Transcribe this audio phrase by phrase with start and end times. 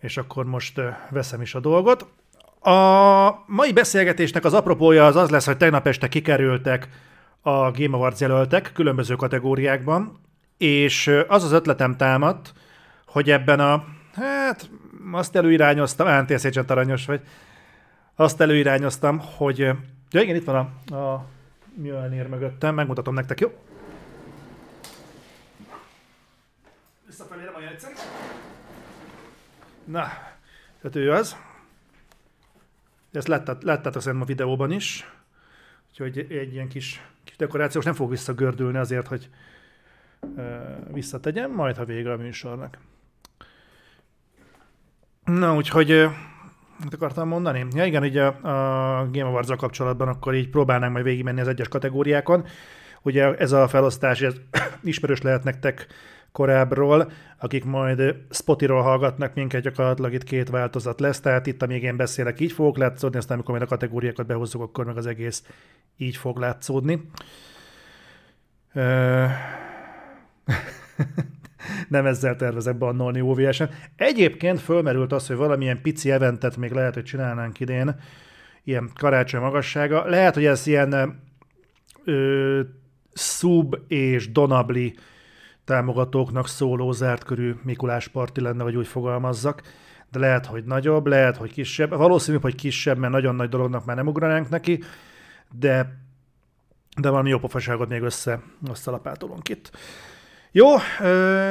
[0.00, 2.06] és akkor most veszem is a dolgot.
[2.60, 6.88] A mai beszélgetésnek az apropója az az lesz, hogy tegnap este kikerültek
[7.42, 10.20] a Game Awards jelöltek különböző kategóriákban,
[10.56, 12.52] és az az ötletem támadt,
[13.06, 13.84] hogy ebben a,
[14.14, 14.70] hát
[15.12, 17.20] azt előirányoztam, Ántészécset aranyos vagy,
[18.14, 19.58] azt előirányoztam, hogy,
[20.10, 21.26] ja igen, itt van a, a
[21.74, 23.52] Mjölnir mögöttem, megmutatom nektek, jó?
[27.06, 27.92] Visszafelé nem olyan egyszerű.
[29.90, 30.06] Na,
[30.80, 31.36] tehát ő az.
[33.12, 35.12] Ezt láttátok, láttátok szerintem a videóban is.
[35.90, 39.30] Úgyhogy egy ilyen kis, kis dekorációs nem fog visszagördülni azért, hogy
[40.92, 42.78] visszategyem, majd ha vége a műsornak.
[45.24, 46.08] Na, úgyhogy
[46.82, 47.66] mit akartam mondani?
[47.70, 51.68] Ja igen, így a, a Game awards kapcsolatban akkor így próbálnánk majd végigmenni az egyes
[51.68, 52.46] kategóriákon.
[53.02, 54.34] Ugye ez a felosztás, ez
[54.82, 55.86] ismerős lehet nektek
[56.32, 61.96] korábbról, akik majd Spotiról hallgatnak minket, gyakorlatilag itt két változat lesz, tehát itt, amíg én
[61.96, 65.42] beszélek, így fogok látszódni, aztán amikor majd a kategóriákat behozzuk, akkor meg az egész
[65.96, 67.10] így fog látszódni.
[71.88, 73.70] nem ezzel tervezek bannolni OVS-en.
[73.96, 78.00] Egyébként fölmerült az, hogy valamilyen pici eventet még lehet, hogy csinálnánk idén,
[78.64, 80.08] ilyen karácsony magassága.
[80.08, 81.20] Lehet, hogy ez ilyen
[82.04, 82.60] ö,
[83.12, 84.94] Sub és Donabli
[85.68, 89.62] támogatóknak szóló zárt körű Mikulás parti lenne, vagy úgy fogalmazzak.
[90.10, 91.90] De lehet, hogy nagyobb, lehet, hogy kisebb.
[91.90, 94.82] Valószínű, hogy kisebb, mert nagyon nagy dolognak már nem ugranánk neki,
[95.52, 95.98] de,
[97.00, 98.40] de valami jó pofaságot még össze,
[98.84, 99.70] lapátolunk itt.
[100.52, 100.70] Jó,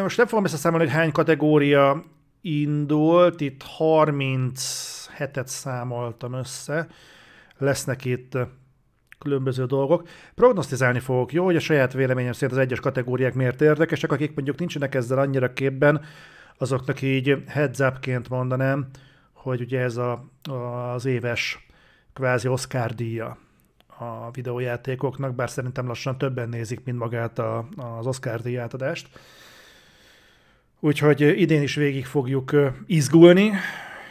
[0.02, 2.04] most nem fogom összeszámolni, hogy hány kategória
[2.42, 6.88] indult, itt 37-et számoltam össze,
[7.58, 8.38] lesznek itt
[9.20, 10.08] különböző dolgok.
[10.36, 14.60] Prognosztizálni fogok, jó, hogy a saját véleményem szerint az egyes kategóriák miért érdekesek, akik mondjuk
[14.60, 16.02] nincsenek ezzel annyira képben,
[16.58, 18.88] azoknak így heads up-ként mondanám,
[19.34, 20.26] hogy ugye ez a,
[20.94, 21.68] az éves
[22.14, 23.38] kvázi Oscar díja
[24.00, 29.10] a videójátékoknak, bár szerintem lassan többen nézik, mint magát a, az Oscar díj átadást.
[30.80, 32.56] Úgyhogy idén is végig fogjuk
[32.86, 33.52] izgulni,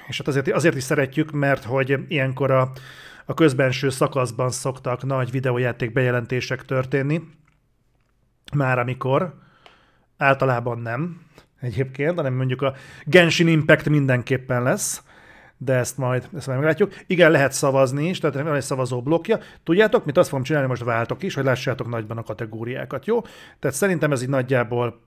[0.07, 2.73] és hát azért, azért is szeretjük, mert hogy ilyenkor a,
[3.27, 7.21] a közbenső szakaszban szoktak nagy videójáték bejelentések történni,
[8.55, 9.35] már amikor,
[10.17, 11.21] általában nem
[11.61, 15.03] egyébként, hanem mondjuk a Genshin Impact mindenképpen lesz,
[15.59, 16.95] de ezt majd, ezt majd meglátjuk.
[17.07, 19.39] Igen, lehet szavazni is, tehát van egy szavazó blokja.
[19.65, 23.21] Tudjátok, mit azt fogom csinálni, most váltok is, hogy lássátok nagyban a kategóriákat, jó?
[23.59, 25.01] Tehát szerintem ez így nagyjából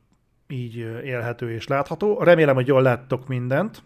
[0.47, 2.23] így élhető és látható.
[2.23, 3.83] Remélem, hogy jól láttok mindent.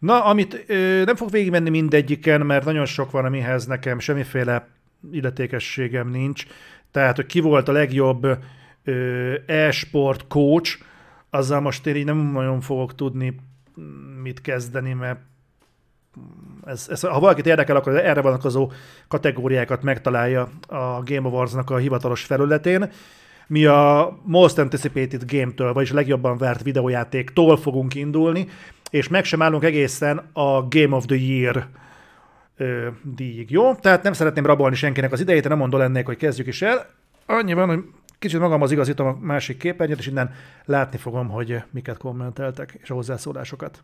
[0.00, 4.68] Na, amit ö, nem fog végigmenni mindegyiken, mert nagyon sok van, amihez nekem semmiféle
[5.12, 6.44] illetékességem nincs.
[6.90, 8.26] Tehát, hogy ki volt a legjobb
[9.46, 10.78] e-sport coach,
[11.30, 13.34] azzal most én így nem nagyon fogok tudni
[14.22, 15.20] mit kezdeni, mert
[16.64, 18.72] ez, ez, ha valakit érdekel, akkor erre vonatkozó
[19.08, 22.90] kategóriákat megtalálja a Game Awards-nak a hivatalos felületén.
[23.46, 28.48] Mi a Most Anticipated Game-től, vagyis a legjobban várt videójátéktól fogunk indulni,
[28.90, 31.68] és meg sem állunk egészen a Game of the Year
[32.56, 33.50] ö, díjig.
[33.50, 33.74] Jó?
[33.74, 36.86] Tehát nem szeretném rabolni senkinek az idejét, nem mondom lennék, hogy kezdjük is el.
[37.26, 37.84] Annyi van, hogy
[38.18, 40.34] kicsit magamhoz igazítom a másik képernyőt, és innen
[40.64, 43.82] látni fogom, hogy miket kommenteltek, és a hozzászólásokat.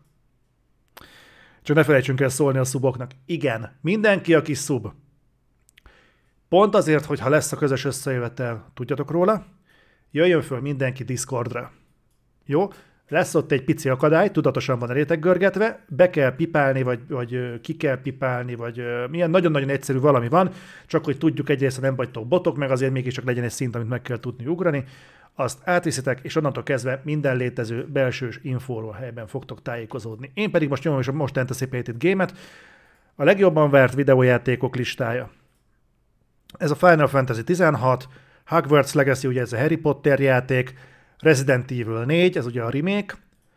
[1.62, 3.10] Csak ne felejtsünk el szólni a szuboknak.
[3.26, 4.88] Igen, mindenki, aki szub.
[6.48, 9.46] Pont azért, hogy ha lesz a közös összejövetel, tudjatok róla,
[10.10, 11.72] jöjjön föl mindenki Discordra.
[12.44, 12.68] Jó?
[13.08, 17.76] Lesz ott egy pici akadály, tudatosan van elétek görgetve, be kell pipálni, vagy, vagy ki
[17.76, 20.50] kell pipálni, vagy milyen nagyon-nagyon egyszerű valami van,
[20.86, 24.02] csak hogy tudjuk egyrészt, nem vagytok botok, meg azért mégiscsak legyen egy szint, amit meg
[24.02, 24.84] kell tudni ugrani,
[25.34, 30.30] azt átviszitek, és onnantól kezdve minden létező belsős infóról helyben fogtok tájékozódni.
[30.34, 32.32] Én pedig most nyomom is a Most Anticipated Game-et,
[33.14, 35.30] a legjobban vert videójátékok listája.
[36.58, 38.08] Ez a Final Fantasy 16,
[38.46, 40.74] Hogwarts Legacy, ugye ez a Harry Potter játék,
[41.18, 43.14] Resident Evil 4, ez ugye a remake,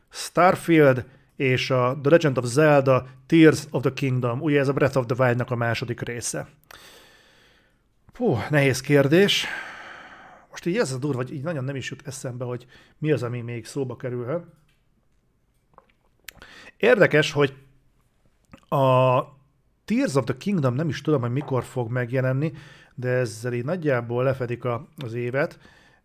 [0.09, 1.05] Starfield
[1.35, 5.05] és a The Legend of Zelda Tears of the Kingdom, ugye ez a Breath of
[5.05, 6.47] the Wild-nak a második része.
[8.13, 9.45] Hú, nehéz kérdés.
[10.49, 12.65] Most így ez a durva, hogy így nagyon nem is jut eszembe, hogy
[12.97, 14.43] mi az, ami még szóba kerülhet.
[16.77, 17.53] Érdekes, hogy
[18.69, 19.19] a
[19.85, 22.53] Tears of the Kingdom nem is tudom, hogy mikor fog megjelenni,
[22.95, 25.59] de ezzel így nagyjából lefedik a, az évet.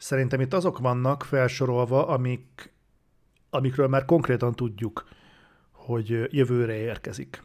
[0.05, 2.73] Szerintem itt azok vannak felsorolva, amik,
[3.51, 5.09] amikről már konkrétan tudjuk,
[5.73, 7.43] hogy jövőre érkezik.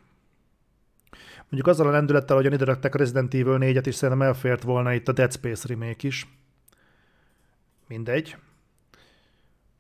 [1.37, 4.93] Mondjuk azzal a lendülettel, ahogyan ide rakták a Resident Evil 4-et, és szerintem elfért volna
[4.93, 6.27] itt a Dead Space remake is.
[7.87, 8.37] Mindegy.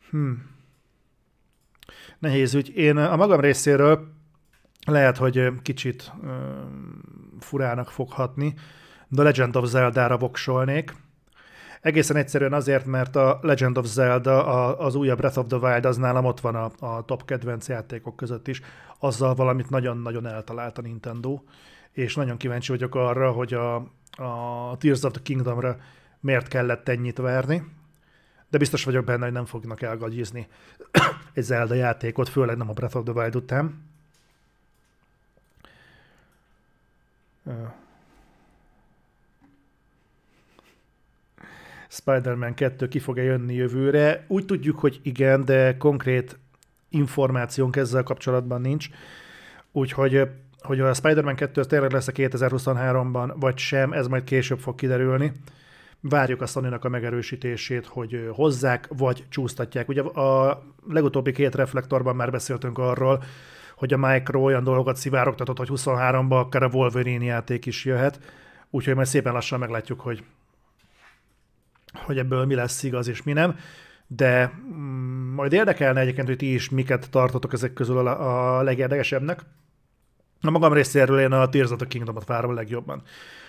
[0.09, 0.31] Hm.
[2.19, 2.75] nehéz ügy.
[2.75, 4.13] Én a magam részéről
[4.85, 6.29] lehet, hogy kicsit uh,
[7.39, 8.53] furának foghatni,
[9.07, 11.07] de Legend of Zelda-ra voksolnék.
[11.81, 15.85] Egészen egyszerűen azért, mert a Legend of Zelda, a, az újabb Breath of the Wild,
[15.85, 18.61] az nálam ott van a, a top kedvenc játékok között is.
[18.99, 21.41] Azzal valamit nagyon-nagyon eltalált a Nintendo,
[21.91, 23.75] és nagyon kíváncsi vagyok arra, hogy a,
[24.17, 25.77] a Tears of the Kingdomra
[26.19, 27.63] miért kellett ennyit verni,
[28.49, 30.47] de biztos vagyok benne, hogy nem fognak elgagyizni
[31.33, 33.87] egy Zelda játékot, főleg nem a Breath of the Wild után.
[41.91, 44.25] Spider-Man 2 ki fog-e jönni jövőre.
[44.27, 46.39] Úgy tudjuk, hogy igen, de konkrét
[46.89, 48.89] információnk ezzel kapcsolatban nincs.
[49.71, 50.29] Úgyhogy
[50.61, 55.31] hogy a Spider-Man 2 tényleg lesz a 2023-ban, vagy sem, ez majd később fog kiderülni.
[55.99, 59.89] Várjuk a sony a megerősítését, hogy hozzák, vagy csúsztatják.
[59.89, 63.23] Ugye a legutóbbi két reflektorban már beszéltünk arról,
[63.75, 68.19] hogy a Micro olyan dolgokat szivárogtatott, hogy 23-ban akár a Wolverine játék is jöhet,
[68.69, 70.23] úgyhogy majd szépen lassan meglátjuk, hogy,
[71.93, 73.55] hogy ebből mi lesz igaz és mi nem.
[74.07, 79.41] De mm, majd érdekelne egyébként, hogy ti is miket tartotok ezek közül a, a legérdekesebbnek.
[80.41, 83.01] A magam részéről én a Tears of the Kingdom-ot várom legjobban.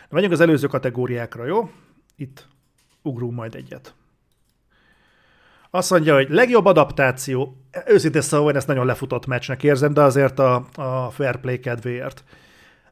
[0.08, 1.70] De megyünk az előző kategóriákra, jó?
[2.16, 2.46] Itt
[3.02, 3.94] ugrunk majd egyet.
[5.70, 7.56] Azt mondja, hogy legjobb adaptáció.
[7.86, 12.25] Őszintén szóval én ezt nagyon lefutott meccsnek érzem, de azért a, a fair play kedvéért.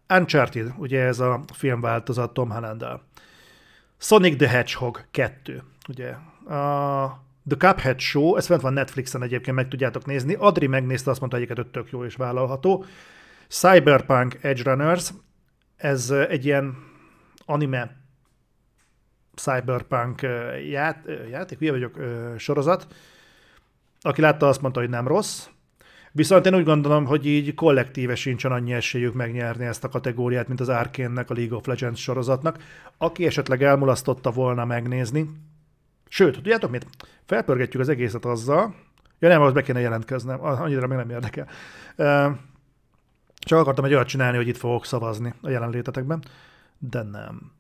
[0.09, 2.85] Uncharted, ugye ez a filmváltozat Tom holland
[3.99, 6.11] Sonic the Hedgehog 2, ugye.
[6.55, 10.35] A The Cuphead Show, ez fent van Netflixen egyébként, meg tudjátok nézni.
[10.35, 12.85] Adri megnézte, azt mondta, hogy tök jó és vállalható.
[13.49, 15.11] Cyberpunk Edge Runners,
[15.77, 16.77] ez egy ilyen
[17.45, 17.97] anime
[19.35, 20.23] cyberpunk
[20.69, 21.99] ját, játék, ugye vagyok,
[22.39, 22.87] sorozat.
[24.01, 25.47] Aki látta, azt mondta, hogy nem rossz.
[26.19, 30.61] Viszont én úgy gondolom, hogy így kollektíve sincsen annyi esélyük megnyerni ezt a kategóriát, mint
[30.61, 32.59] az Arkénnek, a League of Legends sorozatnak.
[32.97, 35.31] Aki esetleg elmulasztotta volna megnézni,
[36.09, 36.87] sőt, tudjátok mit?
[37.27, 38.75] Felpörgetjük az egészet azzal,
[39.19, 41.49] ja nem, az be kéne jelentkeznem, annyira meg nem érdekel.
[43.39, 46.23] Csak akartam egy olyat csinálni, hogy itt fogok szavazni a jelenlétetekben,
[46.79, 47.53] de nem.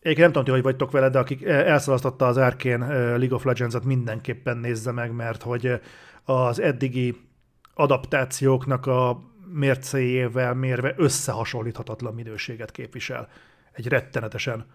[0.00, 2.86] Egyébként nem tudom, hogy vagytok vele, de akik elszalasztotta az Arkane
[3.16, 5.80] League of Legends-et, mindenképpen nézze meg, mert hogy
[6.24, 7.26] az eddigi
[7.78, 9.20] adaptációknak a
[9.52, 13.28] mércéjével mérve összehasonlíthatatlan minőséget képvisel.
[13.72, 14.66] Egy rettenetesen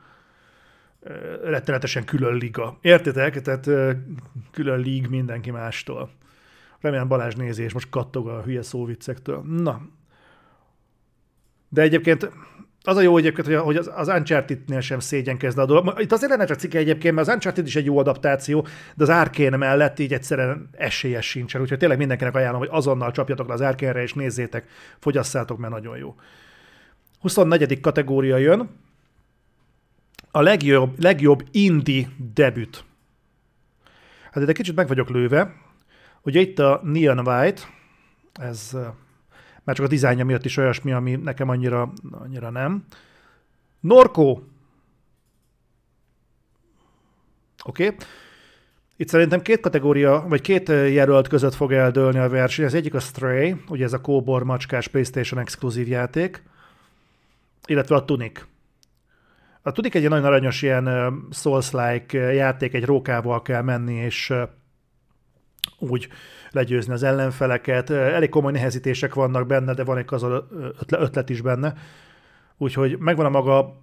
[1.44, 2.78] rettenetesen külön liga.
[2.82, 3.42] Értitek?
[3.42, 3.70] Tehát
[4.52, 6.12] külön lig mindenki mástól.
[6.80, 9.42] Remélem Balázs nézi, és most kattog a hülye szóviccektől.
[9.42, 9.82] Na.
[11.70, 12.32] De egyébként
[12.84, 15.94] az a jó egyébként, hogy az, az Uncharted-nél sem szégyenkezne a dolog.
[16.00, 19.10] Itt azért lenne csak cikke egyébként, mert az Uncharted is egy jó adaptáció, de az
[19.10, 21.62] Arkane mellett így egyszerűen esélyes sincsen.
[21.62, 24.68] Úgyhogy tényleg mindenkinek ajánlom, hogy azonnal csapjatok le az Arkane-re, és nézzétek,
[25.00, 26.16] fogyasszátok, mert nagyon jó.
[27.20, 27.80] 24.
[27.80, 28.70] kategória jön.
[30.32, 32.84] A legjobb, legjobb indie debüt.
[34.32, 35.54] Hát egy kicsit meg vagyok lőve.
[36.22, 37.62] Ugye itt a Neon White,
[38.34, 38.78] ez
[39.64, 42.86] már csak a dizájnja miatt is olyasmi, ami nekem annyira, annyira nem.
[43.80, 44.30] Norco.
[47.66, 47.86] Oké.
[47.86, 47.96] Okay.
[48.96, 52.66] Itt szerintem két kategória, vagy két jelölt között fog eldőlni a verseny.
[52.66, 56.44] Az egyik a Stray, ugye ez a kóbor macskás PlayStation exkluzív játék,
[57.66, 58.46] illetve a Tunic.
[59.62, 64.34] A Tunic egy nagyon aranyos ilyen Souls-like játék, egy rókával kell menni, és
[65.78, 66.08] úgy
[66.52, 67.90] legyőzni az ellenfeleket.
[67.90, 70.26] Elég komoly nehezítések vannak benne, de van egy az
[70.88, 71.74] ötlet is benne.
[72.58, 73.82] Úgyhogy megvan a maga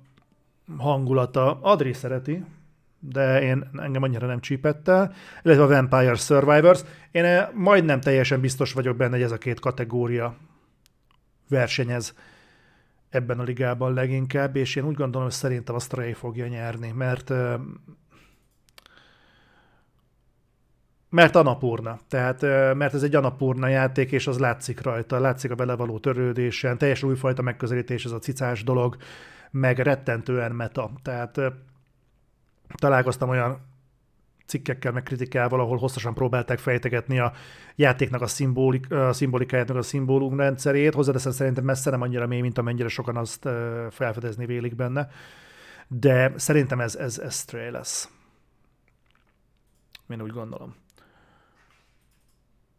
[0.79, 1.59] hangulata.
[1.61, 2.45] Adri szereti,
[2.99, 6.81] de én engem annyira nem csípett el, illetve a Vampire Survivors.
[7.11, 10.37] Én majdnem teljesen biztos vagyok benne, hogy ez a két kategória
[11.49, 12.15] versenyez
[13.09, 17.33] ebben a ligában leginkább, és én úgy gondolom, hogy szerintem a Stray fogja nyerni, mert
[21.11, 21.99] Mert Anapurna.
[22.09, 22.43] Tehát,
[22.75, 27.09] mert ez egy Anapurna játék, és az látszik rajta, látszik a vele való törődésen, teljesen
[27.09, 28.97] újfajta megközelítés ez a cicás dolog,
[29.51, 30.91] meg rettentően meta.
[31.03, 31.41] Tehát
[32.75, 33.69] találkoztam olyan
[34.47, 37.33] cikkekkel, meg kritikával, ahol hosszasan próbálták fejtegetni a
[37.77, 40.95] játéknak a, szimbolik, a szimbolikájának a szimbólum rendszerét.
[40.95, 43.49] Hozzáteszem szerintem messze nem annyira mély, mint amennyire sokan azt
[43.91, 45.09] felfedezni vélik benne.
[45.89, 48.09] De szerintem ez, ez, ez Stray lesz.
[50.09, 50.75] Én úgy gondolom.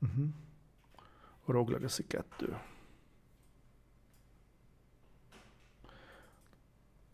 [0.01, 0.25] Uh-huh.
[1.45, 2.55] Rogue Legacy 2.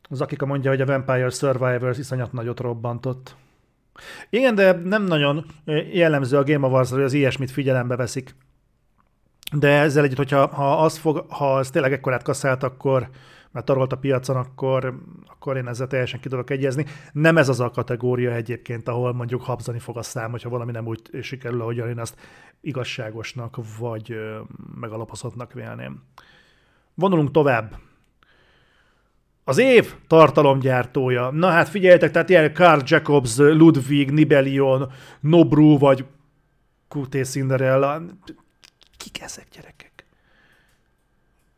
[0.10, 3.36] Zakika mondja, hogy a Vampire Survivors iszonyat nagyot robbantott.
[4.30, 5.46] Igen, de nem nagyon
[5.92, 8.36] jellemző a Game Awards, hogy az ilyesmit figyelembe veszik.
[9.52, 13.10] de ezzel együtt, hogyha ha az, fog, ha ez tényleg ekkorát kasszált, akkor
[13.52, 16.86] mert tarolt a piacon, akkor, akkor én ezzel teljesen ki tudok egyezni.
[17.12, 20.88] Nem ez az a kategória egyébként, ahol mondjuk habzani fog a szám, hogyha valami nem
[20.88, 22.16] úgy sikerül, ahogy én azt
[22.62, 24.16] igazságosnak vagy
[24.80, 26.04] megalapozottnak vélném.
[26.94, 27.76] Vonulunk tovább.
[29.44, 31.30] Az év tartalomgyártója.
[31.30, 36.06] Na hát figyeljetek, tehát ilyen Carl Jacobs, Ludwig, Nibelion, Nobru vagy
[36.90, 38.02] QT Cinderella.
[38.98, 39.77] Kik ezek gyerekek?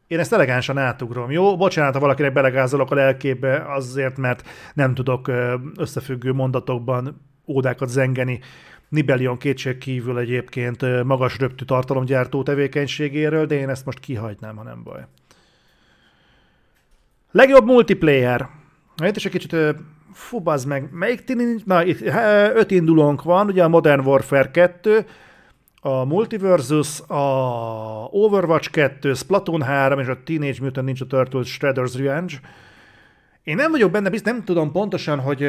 [0.10, 1.58] Én ezt elegánsan átugrom, jó?
[1.58, 5.32] Bocsánat, ha valakinek belegázolok a lelkébe azért, mert nem tudok
[5.78, 8.40] összefüggő mondatokban ódákat zengeni
[8.88, 14.84] Nibelion kétség kívül egyébként magas röptű tartalomgyártó tevékenységéről, de én ezt most kihagynám, ha nem
[14.84, 15.06] baj.
[17.32, 18.50] Legjobb multiplayer.
[19.06, 19.56] Itt is egy kicsit
[20.14, 22.02] fú, meg, melyik tini, na itt
[22.54, 25.06] öt indulónk van, ugye a Modern Warfare 2,
[25.82, 27.24] a Multiversus, a
[28.12, 32.34] Overwatch 2, Splatoon 3 és a Teenage Mutant Ninja Turtles Shredder's Revenge.
[33.44, 35.44] Én nem vagyok benne, biztos nem tudom pontosan, hogy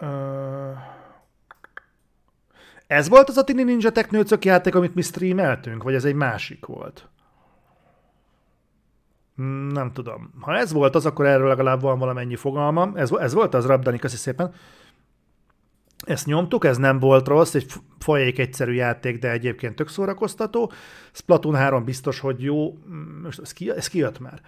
[0.00, 0.76] uh,
[2.86, 6.66] ez volt az a Tini Ninja Technőcök játék, amit mi streameltünk, vagy ez egy másik
[6.66, 7.08] volt?
[9.72, 10.30] Nem tudom.
[10.40, 12.96] Ha ez volt az, akkor erről legalább van valamennyi fogalmam.
[12.96, 14.54] Ez, ez volt az Rabdani, köszi szépen.
[16.06, 17.66] Ezt nyomtuk, ez nem volt rossz, egy
[17.98, 20.72] folyék egyszerű játék, de egyébként tök szórakoztató.
[21.12, 22.78] Splatoon 3 biztos, hogy jó.
[23.22, 24.40] Most ez, ki, ez kijött már.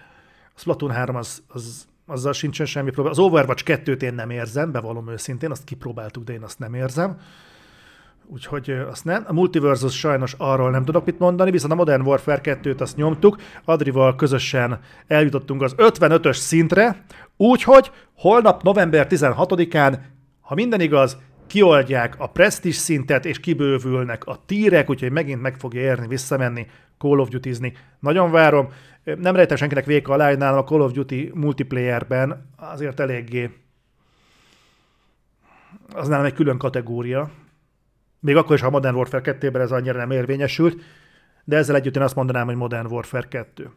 [0.55, 3.11] Splatoon 3 az, az, azzal sincsen semmi probléma.
[3.11, 7.19] Az Overwatch 2-t én nem érzem, bevallom őszintén, azt kipróbáltuk, de én azt nem érzem.
[8.33, 9.25] Úgyhogy azt nem.
[9.27, 13.37] A Multiversus sajnos arról nem tudok mit mondani, viszont a Modern Warfare 2-t azt nyomtuk,
[13.65, 17.05] Adrival közösen eljutottunk az 55-ös szintre,
[17.37, 19.99] úgyhogy holnap november 16-án,
[20.41, 21.17] ha minden igaz,
[21.51, 26.67] kioldják a presztis szintet, és kibővülnek a tírek, úgyhogy megint meg fogja érni visszamenni,
[26.99, 27.73] Call of Duty-zni.
[27.99, 28.69] Nagyon várom.
[29.05, 33.51] Nem rejtek senkinek véka alá, nálam a Call of Duty multiplayerben azért eléggé
[35.95, 37.31] az nálam egy külön kategória.
[38.21, 40.83] Még akkor is, ha Modern Warfare 2-ben ez annyira nem érvényesült,
[41.45, 43.71] de ezzel együtt én azt mondanám, hogy Modern Warfare 2.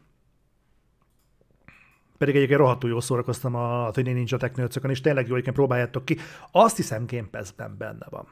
[2.17, 6.17] Pedig egyébként rohadtul jól szórakoztam a Tiny Ninja Technőcökön, és tényleg jó, hogy próbáljátok ki.
[6.51, 7.43] Azt hiszem Game
[7.77, 8.27] benne van.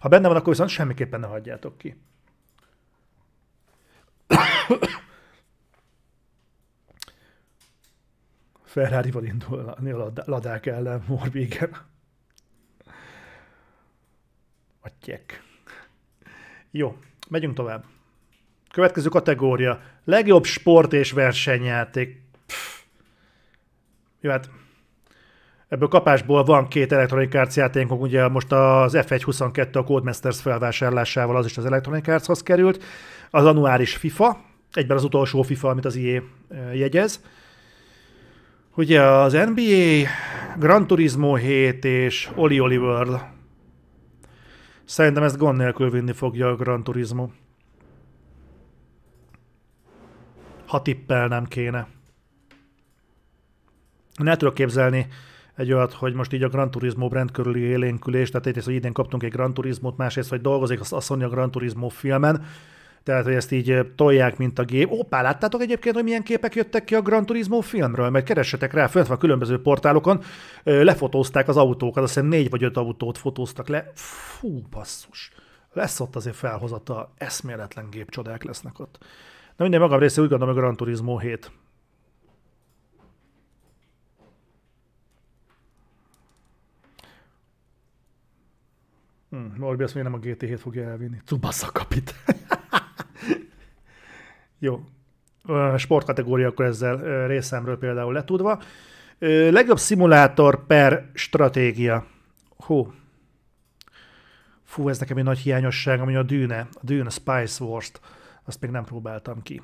[0.00, 1.96] Ha benne van, akkor viszont semmiképpen ne hagyjátok ki.
[8.62, 11.76] Ferrari-val indulni a ladák ellen Morbigen.
[14.80, 15.42] Atyek.
[16.70, 16.98] Jó,
[17.28, 17.84] megyünk tovább.
[18.72, 19.80] Következő kategória.
[20.04, 22.22] Legjobb sport és versenyjáték.
[22.46, 22.80] Pff.
[24.20, 24.50] Jó, hát
[25.68, 31.46] ebből kapásból van két Electronic Arts játékunk, ugye most az F1.22 a Codemasters felvásárlásával az
[31.46, 32.84] is az Electronic Artshoz került,
[33.30, 34.40] az anuáris FIFA,
[34.72, 36.22] egyben az utolsó FIFA, amit az IE
[36.72, 37.22] jegyez.
[38.76, 40.08] Ugye az NBA,
[40.58, 43.20] Gran Turismo 7 és Oli Oli World.
[44.84, 47.28] Szerintem ezt gond nélkül vinni fogja a Gran Turismo.
[50.74, 51.86] Ha tippelnem kéne.
[54.16, 55.06] Ne tudok képzelni
[55.56, 58.92] egy olyat, hogy most így a Gran Turismo brand körüli élénkülés, tehát egyrészt, hogy idén
[58.92, 62.44] kaptunk egy Gran Turismo-t, másrészt, hogy dolgozik a Sony a Gran Turismo filmen,
[63.02, 64.90] tehát, hogy ezt így tolják, mint a gép.
[64.90, 68.10] Oppá, láttátok egyébként, hogy milyen képek jöttek ki a Gran Turismo filmről?
[68.10, 70.22] Mert keressetek rá, fönt van különböző portálokon,
[70.62, 73.90] lefotózták az autókat, azt hiszem négy vagy öt autót fotóztak le.
[73.94, 75.32] Fú, basszus.
[75.72, 78.98] Lesz ott azért felhozata, eszméletlen gépcsodák lesznek ott.
[79.56, 81.50] Na minden magam része úgy gondolom, hogy Gran Turismo 7.
[89.30, 91.16] Hmm, Morbi azt még nem a GT7 fogja elvinni.
[91.24, 92.14] Tsubasa kapit.
[94.58, 94.84] Jó.
[95.76, 98.62] Sportkategória akkor ezzel részemről például letudva.
[99.50, 102.06] Legjobb szimulátor per stratégia.
[102.56, 102.92] Hú.
[104.62, 108.00] Fú, ez nekem egy nagy hiányosság, ami a Dűne, a Dűne Spice Wars-t
[108.44, 109.62] azt még nem próbáltam ki.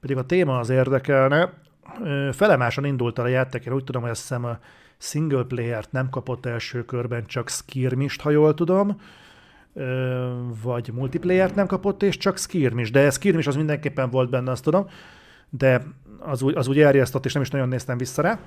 [0.00, 1.52] Pedig a téma az érdekelne.
[2.32, 4.58] Felemásan indult el a játék, én úgy tudom, hogy azt hiszem a
[4.98, 9.00] single player-t nem kapott első körben, csak skirmist, ha jól tudom,
[10.62, 14.86] vagy multiplayer-t nem kapott, és csak skirmis, de skirmis az mindenképpen volt benne, azt tudom,
[15.50, 15.82] de
[16.18, 18.38] az úgy, az úgy elriasztott, és nem is nagyon néztem vissza rá.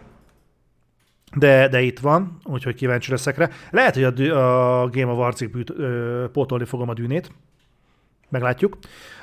[1.35, 3.49] De, de itt van, úgyhogy kíváncsi leszek rá.
[3.71, 5.71] Lehet, hogy a, a Game of Arts-ig
[6.31, 7.31] pótolni fogom a dűnét,
[8.29, 8.77] Meglátjuk.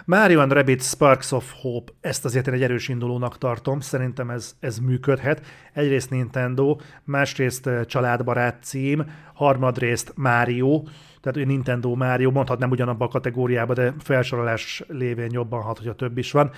[0.04, 4.56] Mario and Rabbit Sparks of Hope, ezt azért én egy erős indulónak tartom, szerintem ez,
[4.60, 5.42] ez működhet.
[5.72, 9.04] Egyrészt Nintendo, másrészt családbarát cím,
[9.34, 10.82] harmadrészt Mario,
[11.20, 16.32] tehát Nintendo Mario mondhatnám ugyanabban a kategóriába, de felsorolás lévén jobban hat, a több is
[16.32, 16.50] van.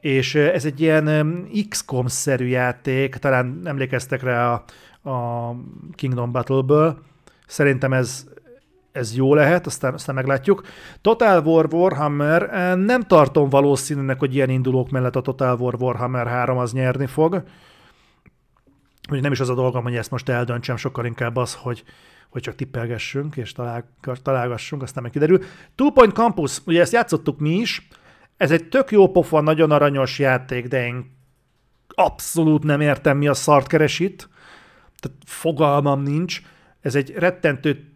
[0.00, 5.54] És ez egy ilyen XCOM-szerű játék, talán emlékeztek rá a, a
[5.94, 6.98] Kingdom Battle-ből.
[7.46, 8.26] Szerintem ez,
[8.92, 10.62] ez jó lehet, aztán, aztán meglátjuk.
[11.00, 16.58] Total War Warhammer, nem tartom valószínűnek, hogy ilyen indulók mellett a Total War Warhammer 3
[16.58, 17.42] az nyerni fog.
[19.10, 21.84] Úgy nem is az a dolgom, hogy ezt most eldöntsem, sokkal inkább az, hogy,
[22.30, 23.84] hogy csak tippelgessünk és talál,
[24.22, 25.38] találgassunk, aztán meg kiderül.
[25.74, 27.88] Two Point Campus, ugye ezt játszottuk mi is,
[28.36, 31.16] ez egy tök jó pofa, nagyon aranyos játék, de én
[31.88, 34.28] abszolút nem értem, mi a szart keres itt.
[35.00, 36.42] Tehát fogalmam nincs.
[36.80, 37.91] Ez egy rettentő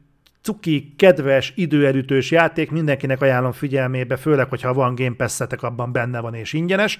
[0.46, 6.34] cuki, kedves, időelütős játék, mindenkinek ajánlom figyelmébe, főleg, hogyha van Game pass abban benne van
[6.34, 6.98] és ingyenes,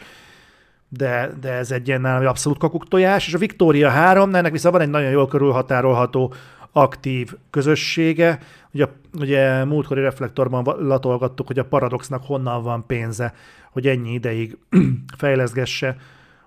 [0.89, 4.83] de, de ez egy ilyen nálam abszolút kakuktojás, és a Victoria 3, ennek viszont van
[4.85, 6.35] egy nagyon jól körülhatárolható
[6.73, 8.39] aktív közössége.
[8.73, 8.87] Ugye,
[9.19, 13.35] ugye múltkori reflektorban latolgattuk, hogy a Paradoxnak honnan van pénze,
[13.71, 14.57] hogy ennyi ideig
[15.19, 15.97] fejleszgesse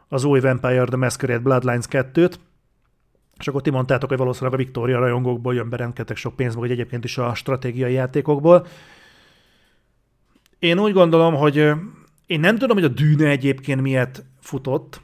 [0.08, 2.34] az új Vampire The Masquerade Bloodlines 2-t,
[3.40, 6.72] és akkor ti mondtátok, hogy valószínűleg a Victoria rajongókból jön be rengeteg sok pénz, vagy
[6.72, 8.68] egyébként is a stratégiai játékokból.
[10.60, 11.56] Én úgy gondolom, hogy
[12.26, 15.02] én nem tudom, hogy a Dűne egyébként miért futott,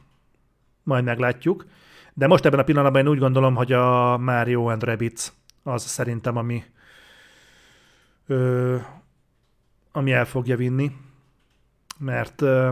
[0.83, 1.65] majd meglátjuk,
[2.13, 5.31] de most ebben a pillanatban én úgy gondolom, hogy a Mario and Rabbids
[5.63, 6.63] az szerintem, ami,
[8.27, 8.75] ö,
[9.91, 10.91] ami el fogja vinni,
[11.97, 12.69] mert ö,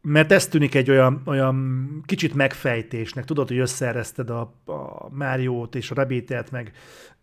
[0.00, 3.24] mert ez tűnik egy olyan, olyan kicsit megfejtésnek.
[3.24, 6.72] Tudod, hogy összeereszted a, a Máriót és a Rabbitet, meg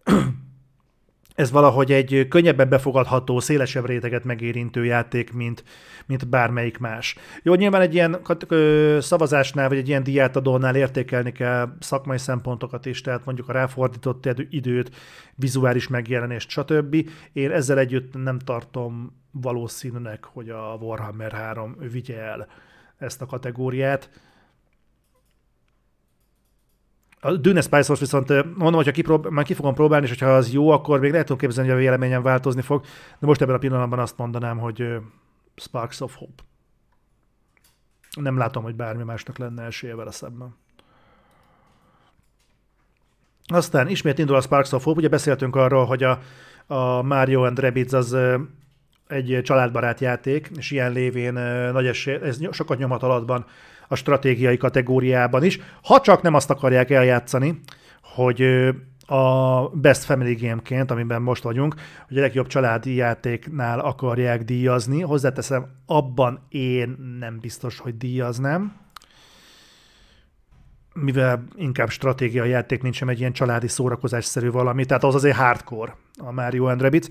[1.36, 5.64] ez valahogy egy könnyebben befogadható, szélesebb réteget megérintő játék, mint,
[6.06, 7.16] mint bármelyik más.
[7.44, 8.20] Jó, nyilván egy ilyen
[9.00, 14.96] szavazásnál, vagy egy ilyen diátadónál értékelni kell szakmai szempontokat is, tehát mondjuk a ráfordított időt,
[15.36, 17.10] vizuális megjelenést, stb.
[17.34, 22.48] Én ezzel együtt nem tartom valószínűnek, hogy a Warhammer 3 vigye el
[22.98, 24.10] ezt a kategóriát.
[27.20, 30.70] A Dune Spice viszont mondom, hogyha kiprób- már ki fogom próbálni, és hogyha az jó,
[30.70, 32.86] akkor még lehet képzelni, hogy a véleményem változni fog,
[33.20, 34.98] de most ebben a pillanatban azt mondanám, hogy
[35.56, 36.44] Sparks of Hope.
[38.16, 40.56] Nem látom, hogy bármi másnak lenne esélye vele szemben.
[43.46, 46.20] Aztán ismét indul a Sparks of Hope, ugye beszéltünk arról, hogy a,
[46.68, 48.18] a Mario and Rabbids az
[49.08, 51.34] egy családbarát játék, és ilyen lévén
[51.72, 53.46] nagy esély, ez sokat nyomhat alatban
[53.88, 57.60] a stratégiai kategóriában is, ha csak nem azt akarják eljátszani,
[58.02, 58.42] hogy
[59.08, 61.76] a Best Family Game-ként, amiben most vagyunk,
[62.08, 65.02] hogy a legjobb családi játéknál akarják díjazni.
[65.02, 68.84] Hozzáteszem, abban én nem biztos, hogy díjaznám,
[70.94, 75.96] mivel inkább stratégiai játék, mint sem egy ilyen családi szórakozásszerű valami, tehát az azért hardcore
[76.18, 77.08] a Mario and Rabbids.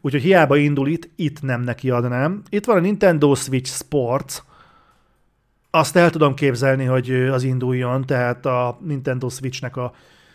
[0.00, 2.42] Úgyhogy hiába indul itt, itt nem neki adnám.
[2.48, 4.42] Itt van a Nintendo Switch Sports,
[5.74, 9.92] azt el tudom képzelni, hogy az induljon, tehát a Nintendo Switchnek a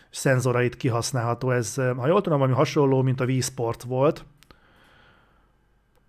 [0.10, 1.52] szenzorait kihasználható.
[1.52, 4.26] Ez, ha jól tudom, ami hasonló, mint a Wii Sport volt.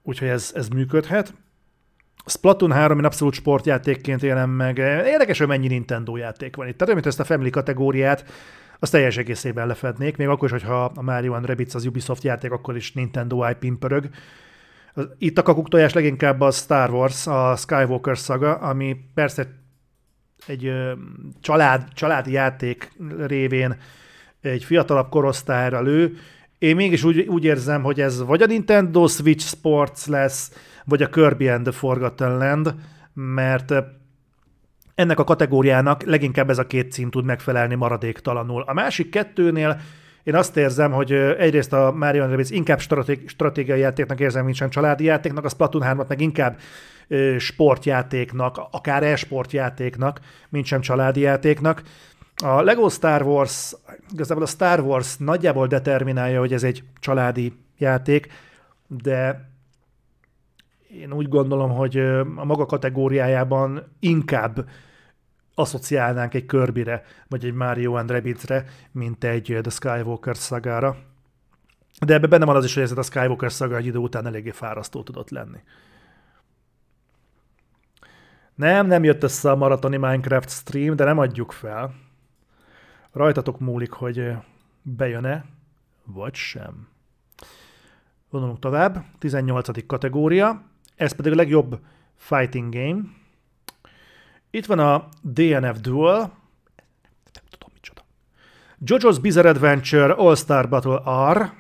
[0.02, 1.34] Úgyhogy ez, ez működhet.
[2.26, 4.78] Splatoon 3 én abszolút sportjátékként élem meg.
[4.78, 6.76] Érdekes, hogy mennyi Nintendo játék van itt.
[6.76, 8.24] Tehát mint ezt a Family kategóriát,
[8.80, 12.76] az teljes egészében lefednék, még akkor is, hogyha a Mario Rabbids az Ubisoft játék, akkor
[12.76, 14.08] is Nintendo IP pörög.
[15.18, 19.58] Itt a kakuktojás leginkább a Star Wars, a Skywalker szaga, ami persze
[20.46, 20.72] egy
[21.40, 22.92] család, családi játék
[23.26, 23.76] révén
[24.40, 26.16] egy fiatalabb korosztályra lő.
[26.58, 30.52] Én mégis úgy, úgy érzem, hogy ez vagy a Nintendo Switch Sports lesz,
[30.84, 32.74] vagy a Kirby and the Forgotten Land,
[33.12, 33.72] mert
[35.00, 38.62] ennek a kategóriának leginkább ez a két cím tud megfelelni maradéktalanul.
[38.62, 39.80] A másik kettőnél
[40.22, 44.70] én azt érzem, hogy egyrészt a Mario Rabbids inkább stratég, stratégiai játéknak érzem, mint sem
[44.70, 46.58] családi játéknak, a Splatoon 3 meg inkább
[47.38, 51.82] sportjátéknak, akár e-sportjátéknak, mint sem családi játéknak.
[52.36, 53.74] A Lego Star Wars,
[54.12, 58.26] igazából a Star Wars nagyjából determinálja, hogy ez egy családi játék,
[58.86, 59.48] de
[61.00, 61.98] én úgy gondolom, hogy
[62.36, 64.64] a maga kategóriájában inkább
[65.60, 70.96] asszociálnánk egy Kirby-re, vagy egy Mario and Rabbids-re, mint egy The Skywalker szagára.
[72.06, 74.50] De ebben benne van az is, hogy ez a Skywalker szaga egy idő után eléggé
[74.50, 75.58] fárasztó tudott lenni.
[78.54, 81.94] Nem, nem jött össze a maratoni Minecraft stream, de nem adjuk fel.
[83.12, 84.32] Rajtatok múlik, hogy
[84.82, 85.44] bejön-e,
[86.04, 86.88] vagy sem.
[88.30, 89.04] Vonulunk tovább.
[89.18, 89.86] 18.
[89.86, 90.62] kategória.
[90.96, 91.80] Ez pedig a legjobb
[92.16, 93.00] fighting game.
[94.50, 96.18] Itt van a DNF Duel.
[97.32, 98.02] Nem tudom micsoda.
[98.84, 101.52] JoJo's Bizarre Adventure All-Star Battle R.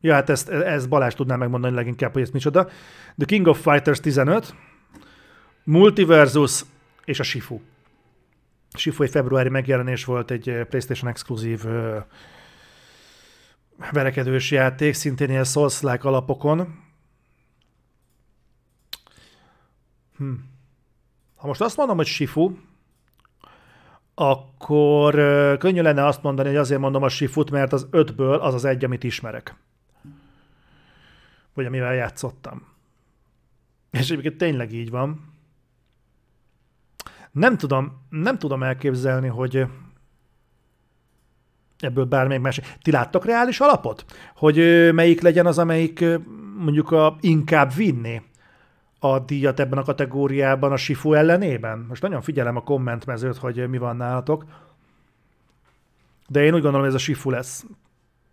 [0.00, 2.64] Ja, hát ezt, ezt Balázs tudná megmondani leginkább, hogy ez micsoda.
[3.16, 4.54] The King of Fighters 15,
[5.64, 6.64] Multiversus
[7.04, 7.60] és a Shifu.
[8.76, 11.64] Shifu egy februári megjelenés volt, egy PlayStation exkluzív
[13.92, 16.80] verekedős játék, szintén ilyen souls alapokon.
[20.16, 20.32] Hm.
[21.42, 22.52] Ha most azt mondom, hogy Shifu,
[24.14, 25.14] akkor
[25.58, 28.84] könnyű lenne azt mondani, hogy azért mondom a Shifut, mert az ötből az az egy,
[28.84, 29.54] amit ismerek.
[31.54, 32.66] Vagy amivel játszottam.
[33.90, 35.34] És egyébként tényleg így van.
[37.30, 39.66] Nem tudom, nem tudom elképzelni, hogy
[41.78, 42.60] ebből bármelyik más.
[42.82, 44.04] Ti láttok reális alapot?
[44.36, 44.56] Hogy
[44.92, 46.04] melyik legyen az, amelyik
[46.56, 48.22] mondjuk a, inkább vinni
[49.04, 51.84] a díjat ebben a kategóriában a Sifu ellenében?
[51.88, 54.44] Most nagyon figyelem a kommentmezőt, hogy mi van nálatok.
[56.28, 57.64] De én úgy gondolom, hogy ez a Sifu lesz.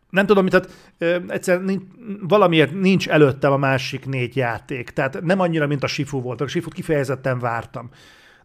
[0.09, 0.93] Nem tudom, tehát
[1.27, 1.83] egyszerűen nincs,
[2.21, 4.89] valamiért nincs előttem a másik négy játék.
[4.89, 6.41] Tehát nem annyira, mint a Sifu volt.
[6.41, 7.89] A Sifut kifejezetten vártam.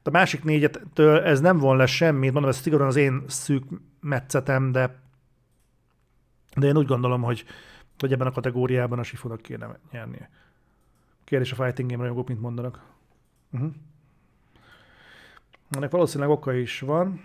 [0.02, 3.64] A másik négyetől ez nem von le semmit, mondom, ez szigorúan az én szűk
[4.00, 5.00] metszetem, de,
[6.56, 7.44] de én úgy gondolom, hogy,
[7.98, 10.30] hogy ebben a kategóriában a Sifunak kéne nyernie.
[11.24, 12.82] Kérdés a fighting game rajongók, mint mondanak.
[13.52, 13.70] Uh-huh.
[15.70, 17.20] Ennek valószínűleg oka is van.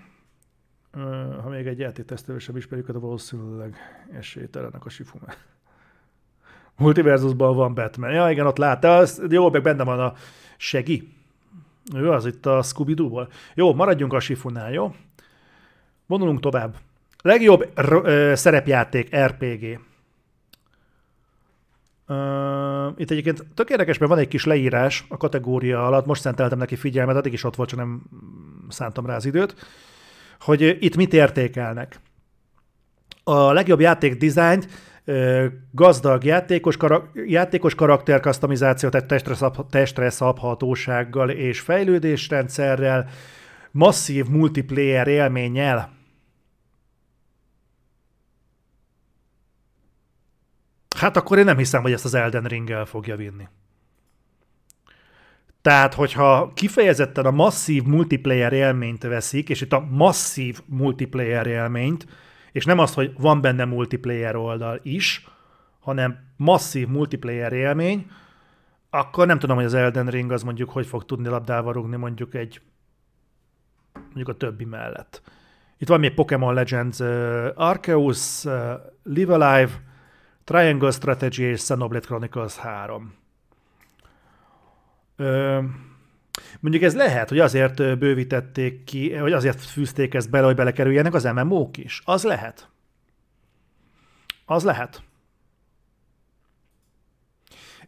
[1.42, 3.78] Ha még egy játéktesztelő sem ismerjük, de valószínűleg
[4.14, 5.18] esélytelenek a Sifu.
[6.78, 8.12] Multiverzusban van Batman.
[8.12, 8.80] Ja, igen, ott lát.
[8.80, 10.14] De az, jó, meg benne van a
[10.58, 11.14] Segi.
[11.96, 14.96] Ő az itt a scooby ból Jó, maradjunk a Sifunál, jó?
[16.06, 16.76] Vonulunk tovább.
[17.22, 19.80] Legjobb r- ö, szerepjáték, RPG.
[22.98, 26.76] Itt egyébként tök érdekes, mert van egy kis leírás a kategória alatt, most szenteltem neki
[26.76, 28.02] figyelmet, addig is ott volt, csak nem
[28.70, 29.56] szántam rá az időt,
[30.40, 32.00] hogy itt mit értékelnek.
[33.24, 34.68] A legjobb játék dizájnt
[35.72, 43.10] gazdag játékos, kara- játékos karakter customizálció, tehát testre, szab- testre szabhatósággal és fejlődésrendszerrel,
[43.72, 45.99] masszív multiplayer élménnyel.
[51.00, 53.48] Hát akkor én nem hiszem, hogy ezt az Elden Ring el fogja vinni.
[55.62, 62.06] Tehát, hogyha kifejezetten a masszív multiplayer élményt veszik, és itt a masszív multiplayer élményt,
[62.52, 65.28] és nem az, hogy van benne multiplayer oldal is,
[65.80, 68.12] hanem masszív multiplayer élmény,
[68.90, 72.36] akkor nem tudom, hogy az Elden Ring az mondjuk hogy fog tudni labdával rugni mondjuk
[72.36, 72.62] egy
[73.94, 75.22] mondjuk a többi mellett.
[75.78, 77.00] Itt van még Pokémon Legends
[77.56, 78.44] Arceus,
[79.04, 79.72] Live Alive,
[80.50, 83.14] Triangle Strategy és Xenoblade Chronicles 3.
[85.18, 85.64] Uh,
[86.60, 91.24] Mondjuk ez lehet, hogy azért bővítették ki, hogy azért fűzték ezt bele, hogy belekerüljenek az
[91.24, 92.02] MMO-k is.
[92.06, 92.70] Az lehet.
[94.46, 95.04] Az lehet.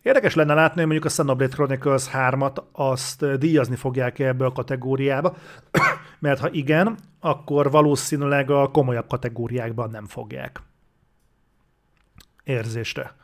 [0.01, 4.51] Érdekes lenne látni, hogy mondjuk a Xenoblade Chronicles 3-at azt díjazni fogják -e ebbe a
[4.51, 5.35] kategóriába,
[6.19, 10.61] mert ha igen, akkor valószínűleg a komolyabb kategóriákban nem fogják.
[12.43, 13.15] Érzésre.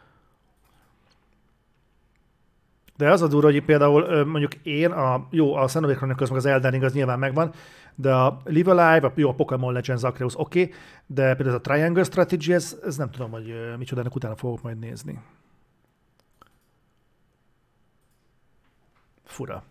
[2.97, 6.45] De az a durva, hogy például mondjuk én, a, jó, a Xenoblade Chronicles meg az
[6.45, 7.53] Elden Ring az nyilván megvan,
[7.95, 10.73] de a Live Alive, a, jó, a Pokémon Legends Arceus oké, okay,
[11.06, 14.62] de például ez a Triangle Strategy, ez, ez nem tudom, hogy micsoda, ennek utána fogok
[14.62, 15.19] majd nézni.
[19.23, 19.63] Fura.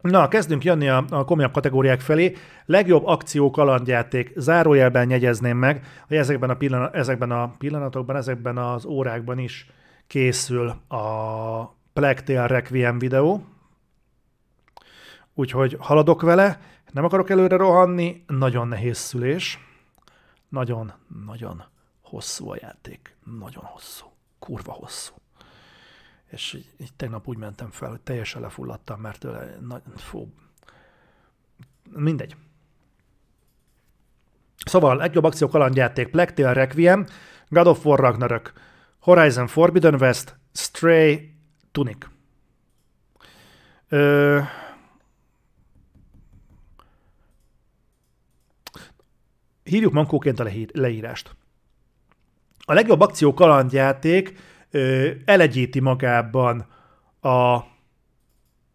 [0.00, 2.36] Na, kezdünk jönni a, a komolyabb kategóriák felé.
[2.66, 4.32] Legjobb akció kalandjáték.
[4.36, 9.70] Zárójelben jegyezném meg, hogy ezekben a, pillanat, ezekben a pillanatokban, ezekben az órákban is
[10.06, 13.44] készül a Plectail Requiem videó,
[15.34, 16.60] úgyhogy haladok vele,
[16.92, 19.58] nem akarok előre rohanni, nagyon nehéz szülés,
[20.48, 20.92] nagyon,
[21.26, 21.64] nagyon
[22.02, 24.06] hosszú a játék, nagyon hosszú,
[24.38, 25.19] kurva hosszú.
[26.30, 30.32] És így, így tegnap úgy mentem fel, hogy teljesen lefulladtam, mert tőle, na, fú,
[31.90, 32.36] mindegy.
[34.64, 37.06] Szóval legjobb akció kalandjáték, Plectail Requiem,
[37.48, 38.52] God of War Ragnarök,
[38.98, 41.34] Horizon Forbidden West, Stray,
[41.72, 42.06] Tunic.
[43.88, 44.40] Ö...
[49.62, 51.36] Hívjuk mankóként a leírást.
[52.58, 54.38] A legjobb akció kalandjáték
[55.24, 56.66] elegyíti magában
[57.20, 57.60] a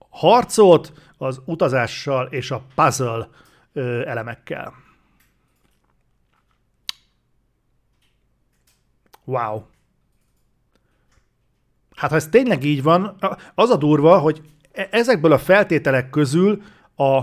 [0.10, 3.30] harcot az utazással és a puzzle
[4.06, 4.74] elemekkel.
[9.24, 9.64] Wow.
[11.96, 13.18] Hát ha ez tényleg így van,
[13.56, 16.62] az a durva, hogy e- ezekből a feltételek közül
[16.96, 17.22] a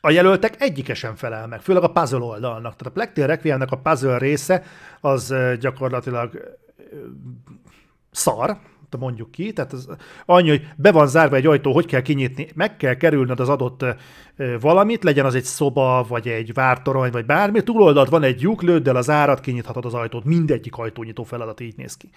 [0.00, 2.76] a jelöltek egyike sem felel meg, főleg a puzzle oldalnak.
[2.76, 4.62] Tehát a Plectil Requiemnek a puzzle része
[5.00, 6.58] az gyakorlatilag
[8.10, 8.58] szar,
[8.98, 9.88] mondjuk ki, tehát az
[10.26, 13.84] annyi, hogy be van zárva egy ajtó, hogy kell kinyitni, meg kell kerülnöd az adott
[14.60, 18.88] valamit, legyen az egy szoba, vagy egy vártorony, vagy bármi, túloldalt van egy lyuk, lőd
[18.88, 22.10] el az árat, kinyithatod az ajtót, mindegyik ajtónyitó feladat így néz ki.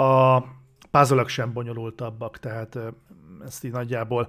[0.00, 0.38] A
[0.90, 2.78] puzzle sem bonyolultabbak, tehát
[3.46, 4.28] ezt így nagyjából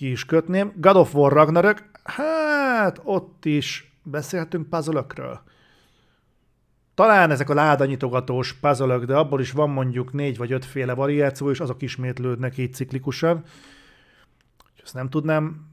[0.00, 0.72] ki is kötném.
[0.76, 5.06] God of War Ragnarök, hát ott is beszéltünk puzzle
[6.94, 11.60] talán ezek a ládanyitogatós puzzle de abból is van mondjuk négy vagy ötféle variáció, és
[11.60, 13.42] azok ismétlődnek így ciklikusan.
[14.82, 15.66] Ezt nem tudnám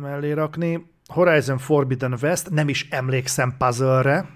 [0.00, 0.90] mellé rakni.
[1.06, 4.28] Horizon Forbidden West, nem is emlékszem puzzle-re.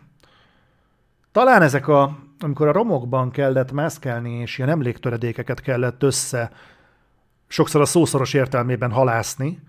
[1.32, 6.50] Talán ezek a, amikor a romokban kellett mászkálni, és ilyen emléktöredékeket kellett össze,
[7.50, 9.62] sokszor a szószoros értelmében halászni,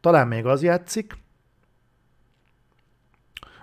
[0.00, 1.16] talán még az játszik.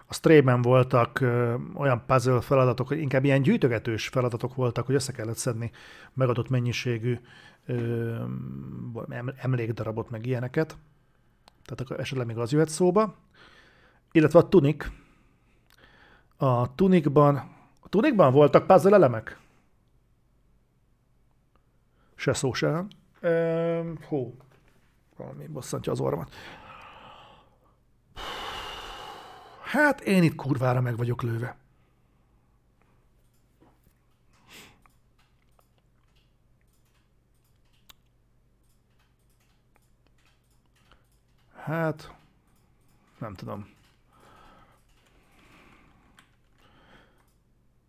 [0.05, 5.11] A Stray-ben voltak ö, olyan puzzle feladatok, hogy inkább ilyen gyűjtögetős feladatok voltak, hogy össze
[5.11, 5.71] kellett szedni
[6.13, 7.19] megadott mennyiségű
[7.65, 8.23] ö,
[9.37, 10.77] emlékdarabot, meg ilyeneket.
[11.65, 13.15] Tehát akkor esetleg még az jöhet szóba.
[14.11, 14.85] Illetve a Tunic.
[16.37, 17.35] A Tunicban,
[17.79, 19.39] a Tunicban voltak puzzle elemek?
[22.15, 22.85] Se szó se.
[24.07, 24.35] Hú,
[25.17, 26.35] valami bosszantja az orromat.
[29.63, 31.55] Hát én itt kurvára meg vagyok lőve.
[41.55, 42.13] Hát,
[43.17, 43.69] nem tudom.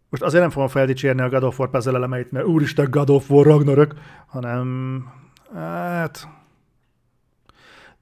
[0.09, 3.47] Most azért nem fogom feldicsérni a God of War elemeit, mert úristen God of War
[3.47, 3.95] Ragnarök,
[4.27, 5.07] hanem
[5.55, 6.29] hát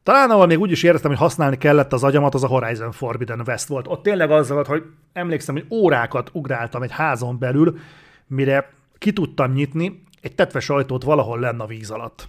[0.02, 3.42] talán ahol még úgy is éreztem, hogy használni kellett az agyamat, az a Horizon Forbidden
[3.46, 3.86] West volt.
[3.88, 7.78] Ott tényleg az volt, hogy emlékszem, hogy órákat ugráltam egy házon belül,
[8.26, 12.28] mire ki tudtam nyitni egy tetves ajtót valahol lenne a víz alatt.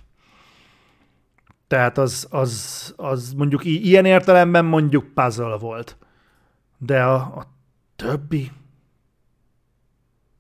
[1.67, 5.97] Tehát az, az, az mondjuk ilyen értelemben mondjuk puzzle volt.
[6.77, 7.47] De a, a
[7.95, 8.51] többi...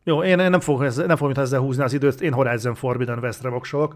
[0.03, 3.19] Jó, én, én nem fogom, ezzel, nem fogom ezzel húzni az időt, én Horizon Forbidden
[3.19, 3.95] Westre voksolok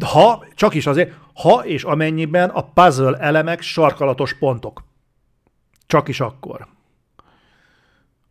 [0.00, 4.84] ha, csak is azért, ha és amennyiben a puzzle elemek sarkalatos pontok.
[5.86, 6.66] Csak is akkor.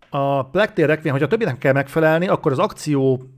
[0.10, 3.30] A Plectér Requiem, hogyha többinek kell megfelelni, akkor az akció,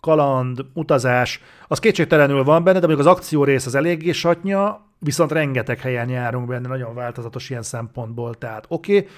[0.00, 5.32] kaland, utazás, az kétségtelenül van benne, de mondjuk az akció rész az eléggé satnya, viszont
[5.32, 9.08] rengeteg helyen járunk benne, nagyon változatos ilyen szempontból, tehát oké, okay,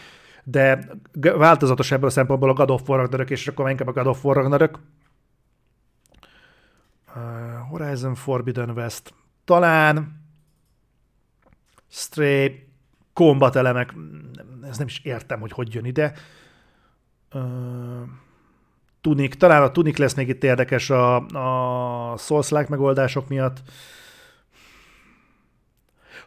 [0.45, 0.89] de
[1.37, 4.25] változatos ebből a szempontból a God of War Ragnarök, és akkor inkább a God of
[4.25, 4.79] War Ragnarök,
[7.69, 10.25] Horizon Forbidden West, talán
[11.89, 12.69] Stray,
[13.13, 13.95] combat elemek,
[14.63, 16.13] ez nem is értem, hogy hogy jön ide.
[17.35, 18.03] Uh,
[19.01, 23.63] Tunic, talán a Tunic lesz még itt érdekes a, a Souls-like megoldások miatt.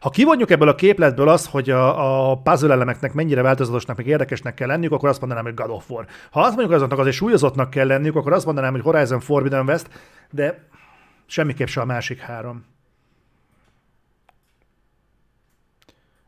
[0.04, 4.54] Ha kivonjuk ebből a képletből azt, hogy a, a puzzle elemeknek mennyire változatosnak, meg érdekesnek
[4.54, 6.06] kell lenniük, akkor azt mondanám, hogy God of War.
[6.32, 9.90] Ha azt mondjuk azoknak azért súlyozottnak kell lenniük, akkor azt mondanám, hogy Horizon Forbidden West,
[10.32, 10.68] de
[11.26, 12.66] Semmiképp se a másik három.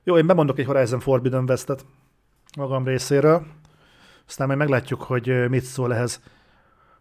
[0.04, 1.86] Jó, én bemondok egy Horizon Forbidden West-et
[2.58, 3.46] magam részéről.
[4.28, 6.22] Aztán majd meglátjuk, hogy mit szól ehhez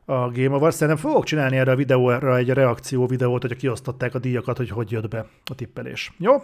[0.05, 0.77] a Game Awards.
[0.77, 4.91] Szerintem fogok csinálni erre a videóra egy reakció videót, hogy kiosztották a díjakat, hogy hogy
[4.91, 6.13] jött be a tippelés.
[6.19, 6.43] Jó?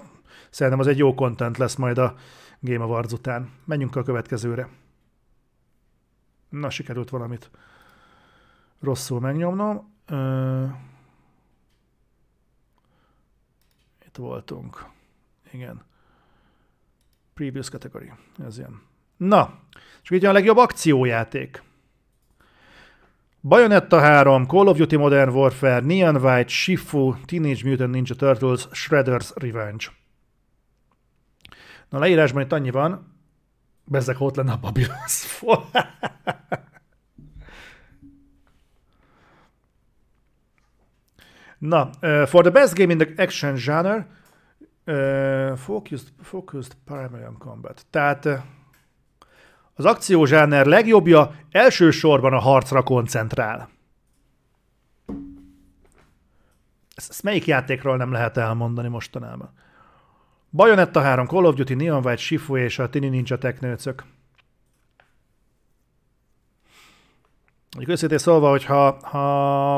[0.51, 2.15] Szerintem az egy jó content lesz majd a
[2.61, 3.51] Game Awards után.
[3.65, 4.69] Menjünk a következőre.
[6.49, 7.51] Na, sikerült valamit
[8.81, 9.93] rosszul megnyomnom.
[10.07, 10.69] Ö-
[14.07, 14.85] Itt voltunk.
[15.53, 15.83] Igen.
[17.35, 18.13] Previous category.
[18.45, 18.83] Ez ilyen.
[19.17, 19.59] Na,
[20.03, 21.63] és így a legjobb akciójáték.
[23.41, 29.31] Bayonetta 3, Call of Duty Modern Warfare, Neon White, Shifu, Teenage Mutant Ninja Turtles, Shredder's
[29.35, 29.87] Revenge.
[31.91, 33.17] Na, leírásban itt annyi van,
[33.85, 35.25] bezzek ott lenne a Babylon's
[41.59, 44.07] Na, uh, for the best game in the action genre,
[44.87, 47.87] uh, focused, focused primary on combat.
[47.91, 48.39] Tehát uh,
[49.75, 53.69] az akciózsáner legjobbja elsősorban a harcra koncentrál.
[56.95, 59.53] Ezt, ezt melyik játékról nem lehet elmondani mostanában?
[60.51, 64.05] Bayonetta 3, Call of Duty, Neon White, Shifu és a Tini Ninja Teknőcök.
[67.71, 69.75] Mondjuk őszintén szólva, hogyha ha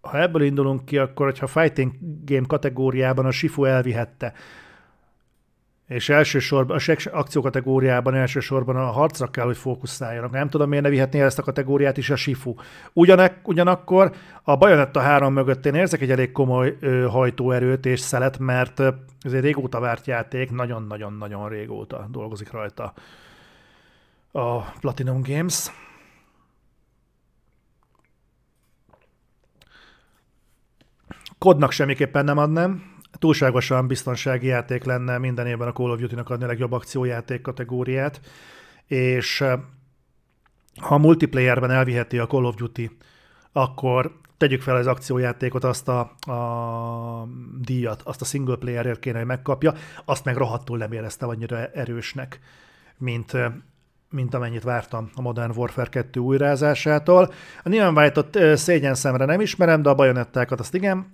[0.00, 1.92] ha ebből indulunk ki, akkor hogyha fighting
[2.24, 4.32] game kategóriában a Shifu elvihette
[5.86, 10.30] és elsősorban a akció kategóriában elsősorban a harcra kell, hogy fókuszáljanak.
[10.30, 12.54] Nem tudom, miért ne vihetné ezt a kategóriát is a Sifu.
[12.92, 18.38] Ugyanek, ugyanakkor a Bayonetta 3 mögött én érzek egy elég komoly ö, hajtóerőt és szelet,
[18.38, 18.80] mert
[19.20, 22.92] ez egy régóta várt játék, nagyon-nagyon-nagyon régóta dolgozik rajta
[24.32, 25.70] a Platinum Games.
[31.38, 36.44] Kodnak semmiképpen nem adnám, túlságosan biztonsági játék lenne minden évben a Call of Duty-nak adni
[36.44, 38.20] a legjobb akciójáték kategóriát,
[38.86, 39.60] és eh,
[40.80, 42.96] ha a multiplayerben elviheti a Call of Duty,
[43.52, 46.00] akkor tegyük fel az akciójátékot, azt a,
[46.32, 47.28] a
[47.60, 49.74] díjat, azt a single playerért kéne, hogy megkapja,
[50.04, 52.40] azt meg rohadtul nem éreztem annyira erősnek,
[52.98, 53.52] mint, eh,
[54.10, 57.32] mint amennyit vártam a Modern Warfare 2 újrázásától.
[57.62, 61.12] A Neon White-ot eh, szégyen szemre nem ismerem, de a bajonettákat azt igen.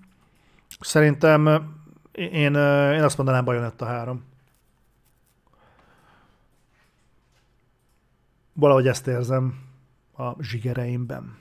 [0.80, 1.70] Szerintem
[2.12, 2.54] én,
[2.94, 4.24] én azt mondanám Bayonetta 3.
[8.52, 9.60] Valahogy ezt érzem
[10.16, 11.36] a zsigereimben.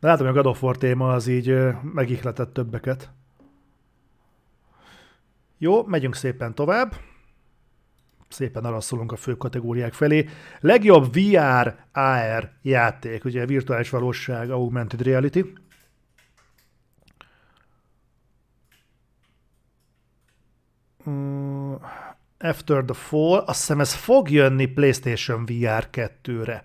[0.00, 3.10] De látom, hogy a God of War téma az így megihletett többeket.
[5.58, 6.94] Jó, megyünk szépen tovább.
[8.28, 10.28] Szépen araszolunk a fő kategóriák felé.
[10.60, 15.52] Legjobb VR, AR játék, ugye virtuális valóság, augmented reality.
[21.10, 21.74] Mm,
[22.38, 26.62] After the Fall, azt hiszem ez fog jönni PlayStation VR 2-re,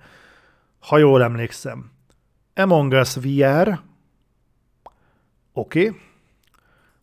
[0.80, 1.92] ha jól emlékszem.
[2.54, 3.80] Among Us VR,
[5.54, 6.00] oké, okay.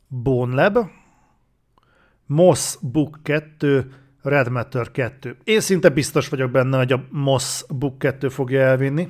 [0.08, 0.90] Bone Lab,
[2.26, 5.36] Moss Book 2, Red Matter 2.
[5.44, 9.08] Én szinte biztos vagyok benne, hogy a Moss Book 2 fogja elvinni.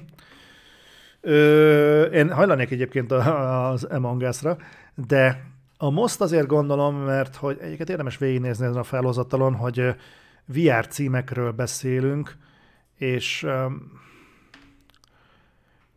[1.21, 4.57] Ö, én hajlanék egyébként az Among Us-ra,
[4.95, 5.52] de
[5.83, 9.95] a most azért gondolom, mert hogy egyiket érdemes végignézni ezen a felhozatalon, hogy
[10.45, 12.37] VR címekről beszélünk,
[12.95, 13.47] és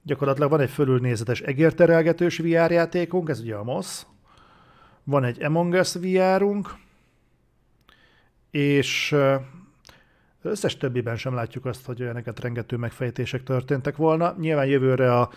[0.03, 4.01] gyakorlatilag van egy fölülnézetes egérterelgetős VR játékunk, ez ugye a MOS,
[5.03, 6.69] van egy Among Us VR-unk,
[8.51, 9.15] és
[10.41, 14.35] összes többiben sem látjuk azt, hogy ilyeneket rengető megfejtések történtek volna.
[14.39, 15.29] Nyilván jövőre a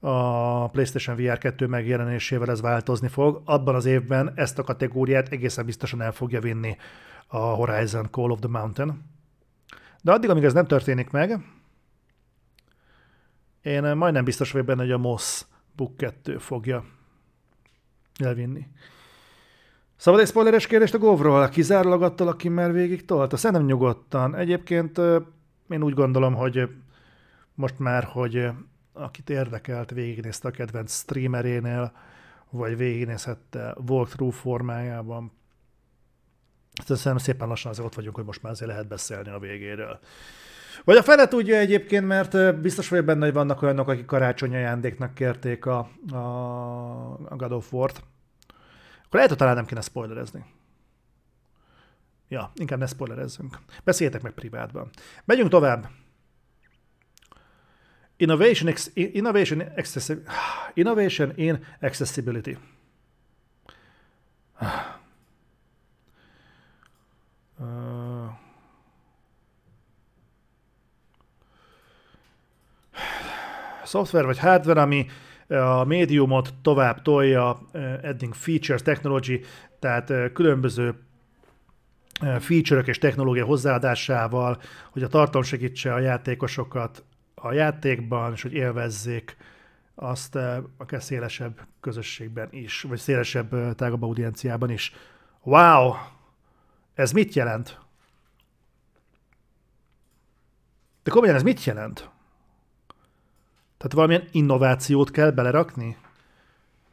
[0.00, 3.42] a PlayStation VR 2 megjelenésével ez változni fog.
[3.44, 6.76] Abban az évben ezt a kategóriát egészen biztosan el fogja vinni
[7.26, 9.04] a Horizon Call of the Mountain.
[10.02, 11.44] De addig, amíg ez nem történik meg,
[13.62, 15.44] én majdnem biztos vagyok benne, hogy a MOS
[15.76, 16.84] Book 2 fogja
[18.18, 18.66] elvinni.
[19.96, 21.48] Szabad egy spoileres kérdést a Govról?
[21.48, 23.36] Kizárólag attól, aki már végig tolta?
[23.36, 24.34] Szerintem nyugodtan.
[24.34, 24.98] Egyébként
[25.68, 26.68] én úgy gondolom, hogy
[27.54, 28.48] most már, hogy
[28.92, 31.92] akit érdekelt, végignézte a kedvenc streamerénél,
[32.50, 35.32] vagy végignézhette walkthrough formájában.
[36.84, 39.98] Szerintem szépen lassan azért ott vagyunk, hogy most már azért lehet beszélni a végéről.
[40.84, 45.14] Vagy a fele tudja egyébként, mert biztos vagyok benne, hogy vannak olyanok, akik karácsony ajándéknak
[45.14, 48.02] kérték a, a, a God of War-t.
[48.98, 50.44] Akkor lehet, hogy talán nem kéne spoilerezni.
[52.28, 53.58] Ja, inkább ne spoilerezzünk.
[53.84, 54.90] Beszéljetek meg privátban.
[55.24, 55.88] Megyünk tovább.
[58.20, 59.62] Innovation, innovation,
[60.74, 62.56] innovation in accessibility.
[67.62, 68.30] Uh,
[73.84, 75.06] szoftver vagy hardware, ami
[75.48, 77.60] a médiumot tovább tolja,
[78.02, 79.44] adding features, technology,
[79.78, 80.94] tehát különböző
[82.38, 87.04] feature és technológia hozzáadásával, hogy a tartalom segítse a játékosokat
[87.42, 89.36] a játékban, és hogy élvezzék
[89.94, 94.92] azt eh, akár szélesebb közösségben is, vagy szélesebb, eh, tágabb audienciában is.
[95.42, 95.92] Wow!
[96.94, 97.78] Ez mit jelent?
[101.02, 102.10] De komolyan ez mit jelent?
[103.76, 105.96] Tehát valamilyen innovációt kell belerakni?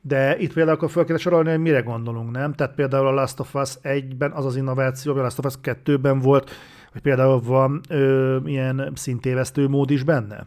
[0.01, 2.53] De itt például akkor fel kell sorolni, hogy mire gondolunk, nem?
[2.53, 6.19] Tehát például a Last of Us 1-ben az az innováció, a Last of Us 2-ben
[6.19, 6.51] volt,
[6.91, 10.45] hogy például van ö, ilyen szintévesztő mód is benne.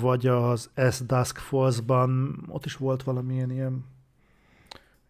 [0.00, 3.84] Vagy az S Dusk Falls-ban ott is volt valamilyen ilyen,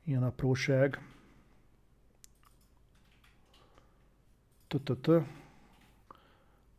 [0.04, 1.00] ilyen apróság.
[4.68, 5.20] Tututu.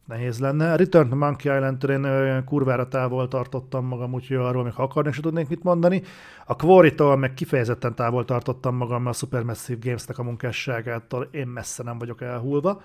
[0.05, 0.75] Nehéz lenne.
[0.75, 5.21] Return to Monkey Island-től én kurvára távol tartottam magam, úgyhogy arról még ha akarni sem
[5.21, 6.01] tudnék mit mondani.
[6.45, 11.27] A quarry meg kifejezetten távol tartottam magam a Supermassive Games-nek a munkásságától.
[11.31, 12.81] Én messze nem vagyok elhulva.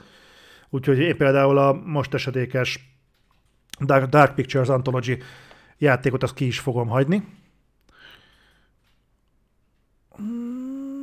[0.70, 2.96] Úgyhogy én például a most esedékes
[3.80, 5.22] Dark, Dark Pictures Anthology
[5.78, 7.22] játékot azt ki is fogom hagyni.
[10.22, 10.96] Mm,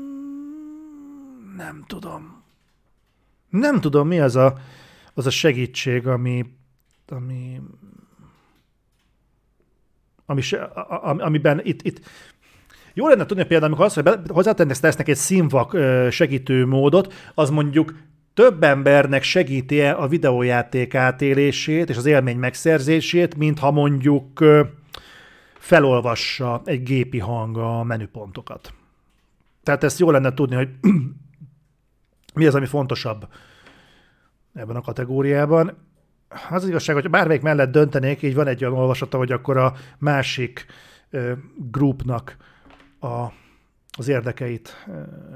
[1.55, 2.43] nem tudom.
[3.49, 4.57] Nem tudom, mi az a,
[5.13, 6.45] az a segítség, ami,
[7.07, 7.61] ami,
[10.25, 10.41] ami,
[11.21, 11.99] amiben itt, itt
[12.93, 15.77] jó lenne tudni például, amikor azt, hogy hozzátennek tesznek egy színvak
[16.09, 17.93] segítő módot, az mondjuk
[18.33, 24.43] több embernek segíti-e a videójáték átélését és az élmény megszerzését, mint ha mondjuk
[25.53, 28.73] felolvassa egy gépi hang a menüpontokat.
[29.63, 30.69] Tehát ezt jó lenne tudni, hogy
[32.35, 33.27] mi az, ami fontosabb
[34.53, 35.77] ebben a kategóriában.
[36.49, 39.73] Az, az igazság, hogy bármelyik mellett döntenék, így van egy olyan olvasata, hogy akkor a
[39.97, 40.65] másik
[41.55, 42.37] groupnak
[42.99, 43.27] a,
[43.97, 44.87] az érdekeit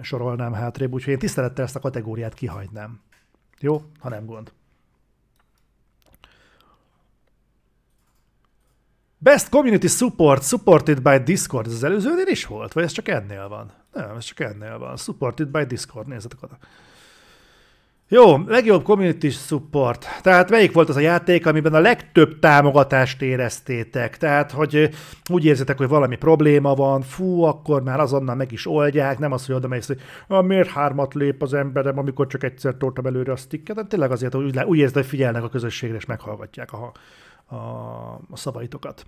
[0.01, 3.01] sorolnám hátrébb, úgyhogy én tisztelettel ezt a kategóriát kihagynám.
[3.60, 3.82] Jó?
[3.99, 4.51] Ha nem gond.
[9.18, 11.66] Best Community Support, supported by Discord.
[11.66, 12.74] Ez az előzőnél is volt?
[12.74, 13.72] Vagy ez csak ennél van?
[13.93, 14.97] Nem, ez csak ennél van.
[14.97, 16.58] Supported by Discord, nézzetek oda.
[18.10, 20.05] Jó, legjobb community support.
[20.22, 24.18] Tehát melyik volt az a játék, amiben a legtöbb támogatást éreztétek?
[24.18, 24.89] Tehát, hogy
[25.30, 29.45] úgy érzitek, hogy valami probléma van, fú, akkor már azonnal meg is oldják, nem az,
[29.45, 33.32] hogy oda mész, hogy ah, miért hármat lép az emberem, amikor csak egyszer toltam előre
[33.32, 36.74] a sticket, de tényleg azért, hogy úgy, úgy érzed, hogy figyelnek a közösségre, és meghallgatják
[36.74, 36.91] a,
[37.45, 37.58] a,
[38.30, 39.05] a szavaitokat.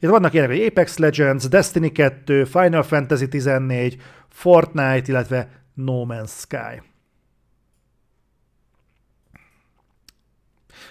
[0.00, 3.96] Itt vannak ilyenek, hogy Apex Legends, Destiny 2, Final Fantasy 14,
[4.28, 6.89] Fortnite, illetve No Man's Sky.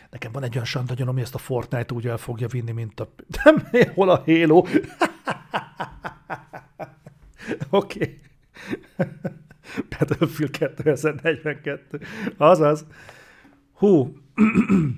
[0.10, 3.10] Nekem van egy olyan sandagyom, ami ezt a Fortnite úgy el fogja vinni, mint a...
[3.43, 4.57] Nem, hol a Halo?
[7.70, 8.20] Oké.
[8.99, 9.07] okay.
[9.99, 11.99] Battlefield 2042.
[12.38, 12.86] Azaz.
[13.74, 14.18] Hú.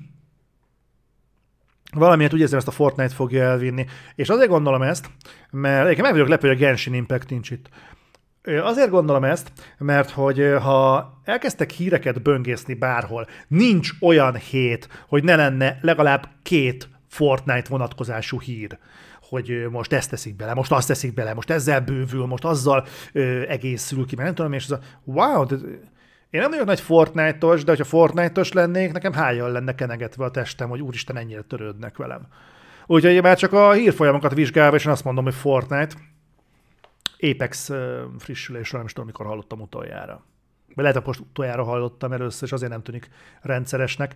[1.93, 3.86] Valamiért úgy érzem, ezt a Fortnite fogja elvinni.
[4.16, 5.09] És azért gondolom ezt,
[5.51, 7.70] mert én meg vagyok lepő, hogy a Genshin Impact nincs itt.
[8.44, 15.36] Azért gondolom ezt, mert hogy ha elkezdtek híreket böngészni bárhol, nincs olyan hét, hogy ne
[15.36, 18.78] lenne legalább két Fortnite vonatkozású hír
[19.32, 23.42] hogy most ezt teszik bele, most azt teszik bele, most ezzel bővül, most azzal ö,
[23.48, 25.56] egészül ki, mert nem tudom, és ez a wow, de
[26.30, 30.70] én nem vagyok nagy Fortnite-os, de hogyha Fortnite-os lennék, nekem hájjal lenne kenegetve a testem,
[30.70, 32.28] hogy úristen, ennyire törődnek velem.
[32.86, 35.96] Úgyhogy már csak a hírfolyamokat vizsgálva, és én azt mondom, hogy Fortnite,
[37.22, 37.69] Apex
[38.17, 40.26] frissülésről nem is tudom, mikor hallottam utoljára.
[40.65, 43.09] Vagy lehet, hogy most utoljára hallottam először, és azért nem tűnik
[43.41, 44.15] rendszeresnek.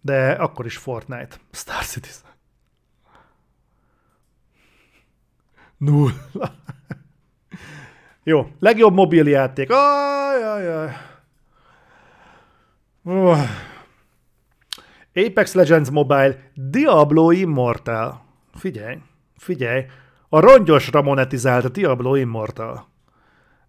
[0.00, 1.36] De akkor is Fortnite.
[1.52, 2.30] Star Citizen.
[5.76, 6.14] Nulla.
[8.22, 9.70] Jó, legjobb mobiljáték.
[9.70, 10.92] Ajajaj.
[13.02, 13.38] Uh.
[15.14, 18.24] Apex Legends Mobile Diablo Immortal.
[18.54, 18.98] Figyelj,
[19.36, 19.86] figyelj
[20.34, 22.88] a rongyosra monetizált Diablo Immortal.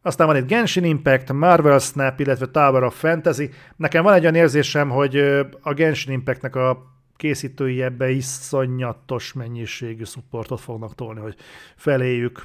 [0.01, 3.49] Aztán van itt Genshin Impact, Marvel Snap, illetve Tower of Fantasy.
[3.75, 5.17] Nekem van egy olyan érzésem, hogy
[5.61, 11.35] a Genshin Impactnek a készítői ebbe iszonyatos mennyiségű supportot fognak tolni, hogy
[11.75, 12.43] feléjük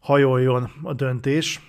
[0.00, 1.60] hajoljon a döntés.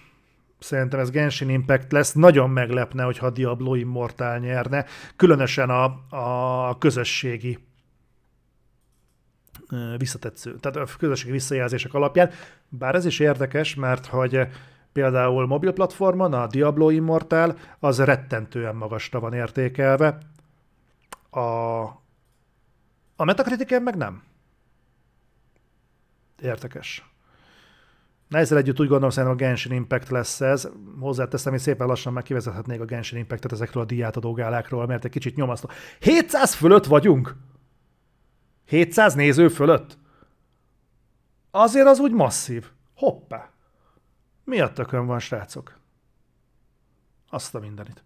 [0.60, 2.14] Szerintem ez Genshin Impact lesz.
[2.14, 7.58] Nagyon meglepne, hogyha Diablo Immortal nyerne, különösen a, a közösségi
[9.98, 12.30] visszatetsző, tehát a közösségi visszajelzések alapján.
[12.70, 14.48] Bár ez is érdekes, mert hogy
[14.94, 20.18] például mobil platformon a Diablo Immortal az rettentően magasra van értékelve,
[21.30, 21.82] a,
[23.16, 24.24] a Metacritiken meg nem.
[26.42, 27.14] Érdekes.
[28.28, 30.70] Na ezzel együtt úgy gondolom, szerintem a Genshin Impact lesz ez.
[31.00, 35.36] Hozzáteszem, hogy szépen lassan kivezethetnék a Genshin Impact-et ezekről a diátadó gálákról, mert egy kicsit
[35.36, 35.70] nyomasztó.
[36.00, 37.36] 700 fölött vagyunk!
[38.66, 39.98] 700 néző fölött?
[41.52, 42.70] Azért az úgy masszív.
[42.96, 43.50] Hoppá.
[44.44, 45.80] Mi a tökön van, srácok?
[47.30, 48.04] Azt a mindenit.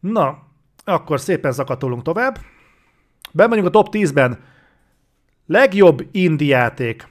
[0.00, 0.42] Na,
[0.84, 2.38] akkor szépen zakatolunk tovább.
[3.32, 4.44] Ben vagyunk a top 10-ben.
[5.46, 7.08] Legjobb indie játék.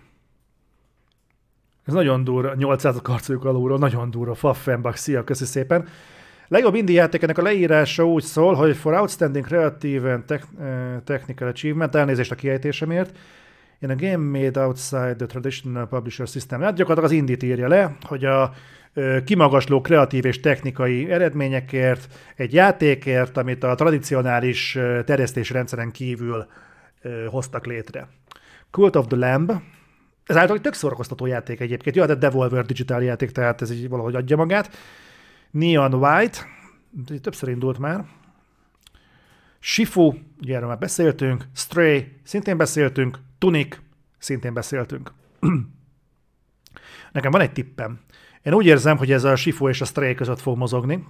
[1.86, 4.34] Ez nagyon durva, 800 karcoljuk alulról, nagyon durva.
[4.34, 5.88] Faffenbach, szia, köszi szépen.
[6.48, 11.96] Legjobb indie játékenek a leírása úgy szól, hogy for outstanding creative and uh, technical achievement,
[11.96, 13.18] elnézést a kiejtésemért,
[13.80, 16.62] in a game made outside the traditional publisher system.
[16.62, 18.54] Hát gyakorlatilag az indit írja le, hogy a
[19.26, 26.46] kimagasló kreatív és technikai eredményekért, egy játékért, amit a tradicionális terjesztés rendszeren kívül
[27.28, 28.08] hoztak létre.
[28.72, 29.52] Cult of the Lamb,
[30.26, 31.96] ez általában tök szórakoztató játék egyébként.
[31.96, 34.78] Jó, hát a Devolver Digital játék, tehát ez így valahogy adja magát.
[35.56, 36.38] Neon White,
[37.22, 38.06] többször indult már.
[39.60, 41.48] Shifu, ugye erről már beszéltünk.
[41.54, 43.20] Stray, szintén beszéltünk.
[43.38, 43.78] Tunic,
[44.18, 45.14] szintén beszéltünk.
[47.12, 48.00] Nekem van egy tippem.
[48.42, 51.08] Én úgy érzem, hogy ez a Shifu és a Stray között fog mozogni.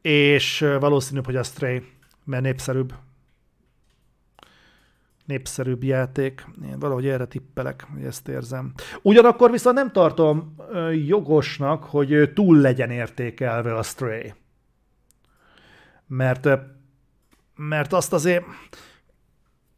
[0.00, 1.82] És valószínűbb, hogy a Stray,
[2.24, 2.94] mert népszerűbb.
[5.24, 6.46] Népszerűbb játék.
[6.64, 8.72] Én valahogy erre tippelek, hogy ezt érzem.
[9.02, 10.56] Ugyanakkor viszont nem tartom
[11.06, 14.34] jogosnak, hogy túl legyen értékelve a Stray.
[16.06, 16.48] Mert,
[17.56, 18.44] mert azt azért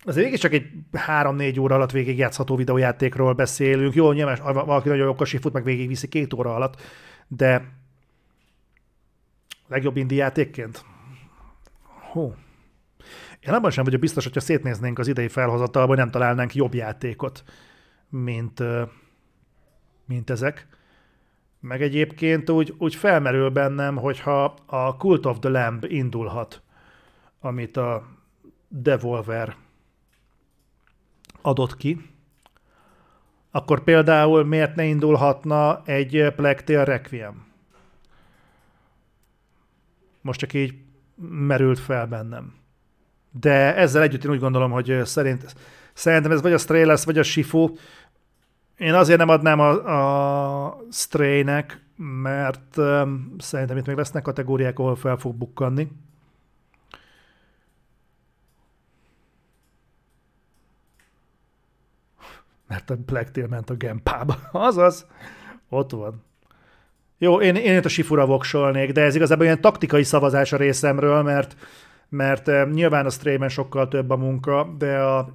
[0.04, 3.94] az végig csak egy 3-4 óra alatt végig játszható videójátékról beszélünk.
[3.94, 6.80] Jó, nyilván valaki nagyon okos, fut, meg végig viszi két óra alatt,
[7.28, 7.72] de
[9.68, 10.84] legjobb indi játékként?
[12.12, 12.34] Hú.
[13.46, 17.44] Én abban sem vagyok biztos, hogyha szétnéznénk az idei felhozatalban, nem találnánk jobb játékot,
[18.08, 18.62] mint,
[20.06, 20.66] mint ezek.
[21.60, 26.62] Meg egyébként úgy, úgy felmerül bennem, hogyha a Cult of the Lamb indulhat,
[27.40, 28.06] amit a
[28.68, 29.56] Devolver
[31.42, 32.10] adott ki,
[33.50, 37.46] akkor például miért ne indulhatna egy Plectail Requiem?
[40.20, 40.74] Most csak így
[41.28, 42.63] merült fel bennem.
[43.40, 45.54] De ezzel együtt én úgy gondolom, hogy szerint,
[45.92, 47.74] szerintem ez vagy a Stray lesz, vagy a Shifu.
[48.76, 54.96] Én azért nem adnám a, a Stray-nek, mert um, szerintem itt még lesznek kategóriák, ahol
[54.96, 55.88] fel fog bukkanni.
[62.74, 64.36] mert a Black Tail ment a Gempába.
[64.52, 65.06] Azaz,
[65.68, 66.22] ott van.
[67.18, 71.22] Jó, én, én itt a Sifura voksolnék, de ez igazából ilyen taktikai szavazás a részemről,
[71.22, 71.56] mert,
[72.14, 75.28] mert eh, nyilván a Strayman sokkal több a munka, de, a,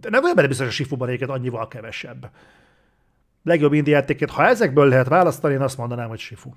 [0.00, 2.30] de nem olyan benne biztos, a Sifuban annyival kevesebb.
[3.42, 6.50] Legjobb indiátékét, ha ezekből lehet választani, én azt mondanám, hogy Sifu.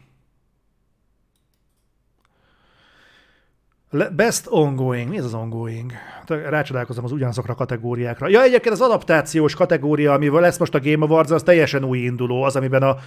[4.16, 5.10] Best ongoing.
[5.10, 5.92] Mi ez az ongoing?
[6.28, 8.28] Rácsodálkozom az ugyanazokra a kategóriákra.
[8.28, 12.44] Ja, egyébként az adaptációs kategória, amivel lesz most a Game Awards, az teljesen új induló,
[12.44, 12.98] az, amiben a,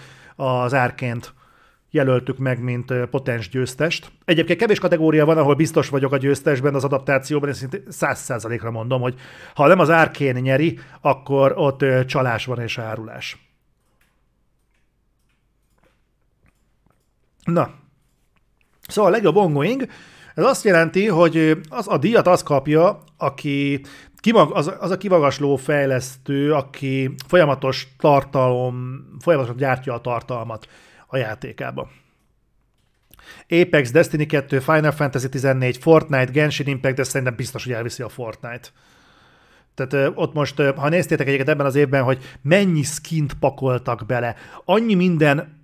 [0.44, 1.34] az árként
[1.91, 4.12] jelöltük meg, mint potens győztest.
[4.24, 9.01] Egyébként kevés kategória van, ahol biztos vagyok a győztesben, az adaptációban, szinte száz százalékra mondom,
[9.01, 9.14] hogy
[9.55, 13.49] ha nem az árkén nyeri, akkor ott csalás van és árulás.
[17.45, 17.70] Na,
[18.88, 19.86] szóval a legjobb ongoing,
[20.34, 23.80] ez azt jelenti, hogy az, a díjat az kapja, aki
[24.16, 30.66] kimag, az, az a kivagasló fejlesztő, aki folyamatos tartalom, folyamatosan gyártja a tartalmat
[31.11, 31.90] a játékába.
[33.48, 38.08] Apex, Destiny 2, Final Fantasy 14, Fortnite, Genshin Impact, de szerintem biztos, hogy elviszi a
[38.08, 38.68] Fortnite.
[39.74, 44.34] Tehát ott most, ha néztétek egyébként ebben az évben, hogy mennyi skint pakoltak bele,
[44.64, 45.58] annyi minden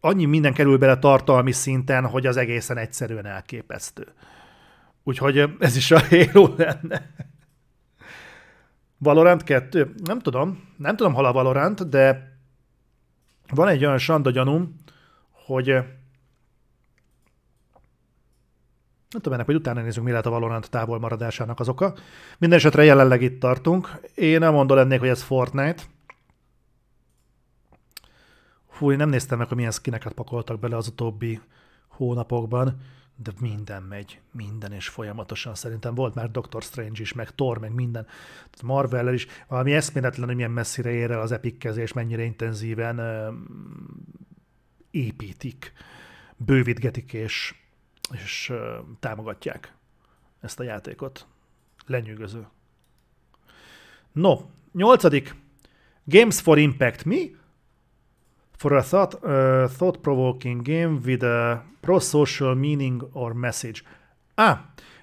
[0.00, 4.06] annyi minden kerül bele tartalmi szinten, hogy az egészen egyszerűen elképesztő.
[5.02, 7.10] Úgyhogy ez is a Halo lenne.
[8.98, 9.94] Valorant 2?
[10.04, 10.68] Nem tudom.
[10.76, 12.35] Nem tudom, hol a Valorant, de
[13.48, 14.74] van egy olyan sanda gyanúm,
[15.30, 15.66] hogy
[19.10, 21.94] nem tudom ennek, hogy utána nézzünk, mi lehet a Valorant távol maradásának az oka.
[22.38, 24.00] Minden esetre jelenleg itt tartunk.
[24.14, 25.82] Én nem mondom lennék, hogy ez Fortnite.
[28.68, 31.40] Fú, én nem néztem meg, hogy milyen skineket pakoltak bele az utóbbi
[31.88, 32.80] hónapokban,
[33.16, 35.54] de minden megy, minden és folyamatosan.
[35.54, 38.06] Szerintem volt már Doctor Strange is, meg Thor, meg minden.
[38.62, 39.26] marvel is.
[39.48, 43.32] Valami eszméletlen, hogy milyen messzire ér el az epikkezés, mennyire intenzíven ö,
[44.90, 45.72] építik,
[46.36, 47.54] bővítgetik és,
[48.12, 49.74] és ö, támogatják
[50.40, 51.26] ezt a játékot.
[51.86, 52.46] Lenyűgöző.
[54.12, 54.40] No,
[54.72, 55.34] nyolcadik.
[56.04, 57.04] Games for Impact.
[57.04, 57.36] Mi?
[58.66, 63.82] For a thought, uh, thought-provoking game with a pro-social meaning or message.
[64.34, 64.58] Ah,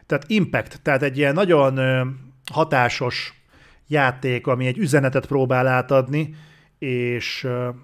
[0.05, 2.07] tehát impact, tehát egy ilyen nagyon uh,
[2.51, 3.43] hatásos
[3.87, 6.35] játék, ami egy üzenetet próbál átadni,
[6.79, 7.75] és, uh,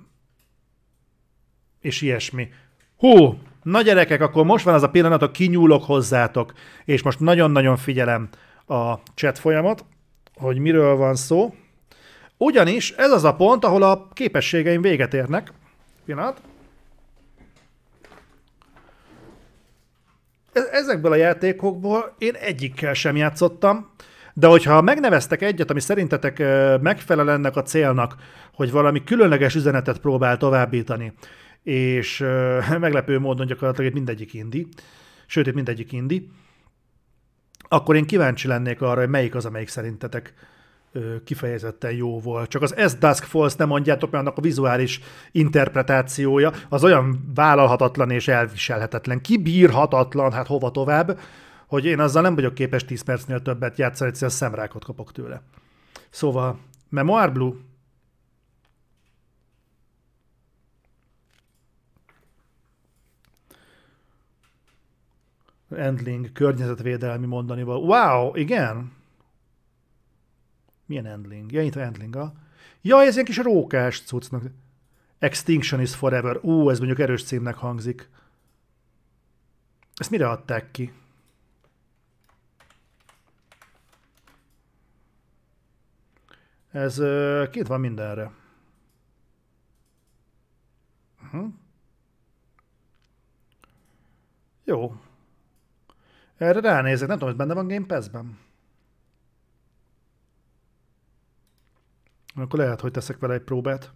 [1.81, 2.49] és ilyesmi.
[2.97, 6.53] Hú, na gyerekek, akkor most van az a pillanat, hogy kinyúlok hozzátok,
[6.85, 8.29] és most nagyon-nagyon figyelem
[8.65, 9.85] a chat folyamat,
[10.35, 11.53] hogy miről van szó.
[12.37, 15.53] Ugyanis ez az a pont, ahol a képességeim véget érnek,
[16.09, 16.41] Pillanat.
[20.53, 23.89] E- ezekből a játékokból én egyikkel sem játszottam,
[24.33, 26.37] de hogyha megneveztek egyet, ami szerintetek
[26.81, 28.15] megfelel ennek a célnak,
[28.53, 31.13] hogy valami különleges üzenetet próbál továbbítani,
[31.63, 32.25] és
[32.79, 34.67] meglepő módon gyakorlatilag mindegyik indi,
[35.25, 36.29] sőt, itt mindegyik indi,
[37.67, 40.33] akkor én kíváncsi lennék arra, hogy melyik az, amelyik szerintetek
[41.23, 42.49] kifejezetten jó volt.
[42.49, 48.11] Csak az Ez Dusk Falls nem mondjátok, mert annak a vizuális interpretációja az olyan vállalhatatlan
[48.11, 51.19] és elviselhetetlen, kibírhatatlan, hát hova tovább,
[51.67, 55.41] hogy én azzal nem vagyok képes 10 percnél többet játszani, egyszerűen szemrákot kapok tőle.
[56.09, 56.59] Szóval,
[56.89, 57.53] Memoir Blue,
[65.75, 67.77] Endling, környezetvédelmi mondani mondanival.
[67.77, 68.91] Wow, igen,
[70.89, 71.51] milyen Endling?
[71.51, 72.33] Ja, itt a Endling, a...
[72.81, 74.43] Ja, ez ilyen kis rókás cuccnak.
[75.19, 76.37] Extinction is Forever.
[76.41, 78.09] Ú, ez mondjuk erős címnek hangzik.
[79.95, 80.93] Ezt mire adták ki?
[86.71, 87.01] Ez
[87.51, 88.31] két van mindenre.
[91.23, 91.53] Uh-huh.
[94.63, 94.95] Jó.
[96.37, 98.47] Erre ránézek, nem tudom, hogy benne van Game Pass-ben.
[102.39, 103.93] Akkor lehet, hogy teszek vele egy próbát.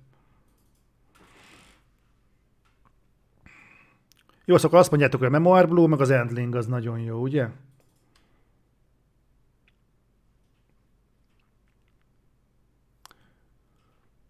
[4.45, 7.47] Jó, szóval azt mondjátok, hogy a Memoir Blue, meg az Endling az nagyon jó, ugye?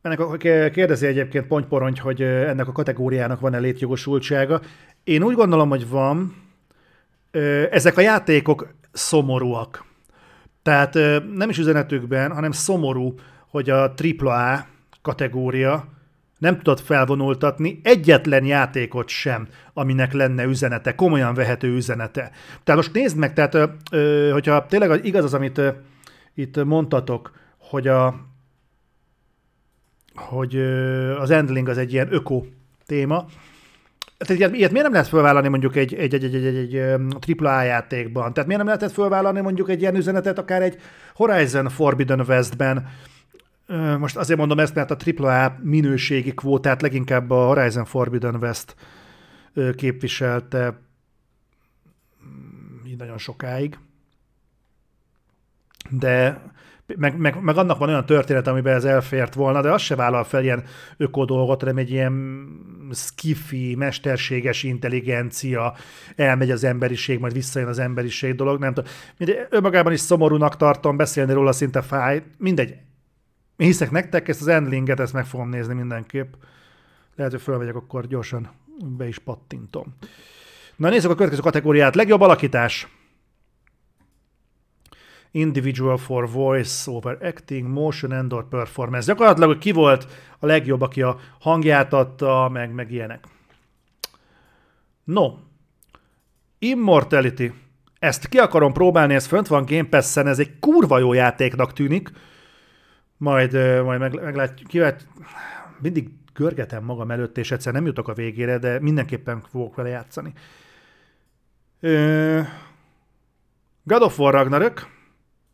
[0.01, 0.37] Ennek a,
[0.69, 4.61] kérdezi egyébként Pontporony, hogy ennek a kategóriának van-e létjogosultsága.
[5.03, 6.35] Én úgy gondolom, hogy van.
[7.71, 9.85] Ezek a játékok szomorúak.
[10.61, 10.93] Tehát
[11.33, 13.13] nem is üzenetükben, hanem szomorú,
[13.53, 14.65] hogy a AAA
[15.01, 15.85] kategória
[16.37, 22.31] nem tudott felvonultatni egyetlen játékot sem, aminek lenne üzenete, komolyan vehető üzenete.
[22.63, 23.57] Tehát most nézd meg, tehát
[24.31, 25.61] hogyha tényleg igaz az, amit
[26.33, 28.15] itt mondtatok, hogy a,
[30.15, 30.55] hogy
[31.19, 32.43] az endling az egy ilyen öko
[32.85, 33.25] téma,
[34.17, 38.33] tehát ilyet, miért nem lehet felvállalni mondjuk egy, egy, egy, egy, egy, egy AAA játékban?
[38.33, 40.77] Tehát miért nem lehetett felvállalni mondjuk egy ilyen üzenetet akár egy
[41.15, 42.87] Horizon Forbidden Westben,
[43.99, 48.75] most azért mondom ezt, mert a AAA minőségi kvótát leginkább a Horizon Forbidden West
[49.75, 50.79] képviselte
[52.25, 53.77] mm, így nagyon sokáig.
[55.89, 56.41] De
[56.85, 60.23] meg, meg, meg annak van olyan történet, amiben ez elfért volna, de az se vállal
[60.23, 60.63] fel ilyen
[60.97, 62.45] ökodolgot, hanem egy ilyen
[62.91, 65.75] skifi, mesterséges intelligencia,
[66.15, 68.91] elmegy az emberiség, majd visszajön az emberiség dolog, nem tudom.
[69.17, 72.75] Mindegy, önmagában is szomorúnak tartom, beszélni róla szinte fáj, mindegy,
[73.57, 76.33] hiszek nektek, ezt az endlinget, ezt meg fogom nézni mindenképp.
[77.15, 78.49] Lehet, hogy fölmegyek, akkor gyorsan
[78.85, 79.95] be is pattintom.
[80.75, 81.95] Na nézzük a következő kategóriát.
[81.95, 82.87] Legjobb alakítás.
[85.31, 89.07] Individual for Voice over Acting, Motion and or Performance.
[89.07, 90.07] Gyakorlatilag, hogy ki volt
[90.39, 93.27] a legjobb, aki a hangját adta, meg, meg ilyenek.
[95.03, 95.37] No,
[96.59, 97.51] Immortality.
[97.99, 102.11] Ezt ki akarom próbálni, ez fönt van Game Pass-en, ez egy kurva jó játéknak tűnik
[103.23, 105.07] majd, majd meg, meglátjuk, kívánt,
[105.81, 110.33] mindig görgetem magam előtt, és egyszer nem jutok a végére, de mindenképpen fogok vele játszani.
[113.83, 114.87] God of War Ragnarök,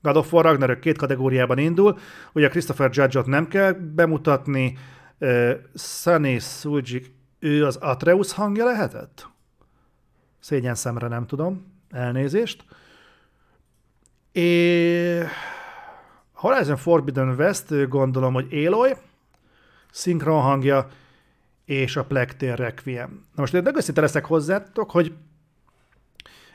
[0.02, 1.98] God of War Ragnarök két kategóriában indul,
[2.34, 4.78] ugye Christopher Judge-ot nem kell bemutatni,
[5.74, 7.06] Sunny Suji,
[7.40, 9.28] ő az Atreus hangja lehetett?
[10.40, 12.64] Szégyen szemre nem tudom, elnézést.
[14.32, 15.26] És
[16.40, 18.92] Horizon Forbidden West gondolom, hogy Aloy,
[19.92, 20.88] szinkron hangja,
[21.66, 23.10] és a Plektér Requiem.
[23.10, 25.14] Na most én őszinte leszek hozzátok, hogy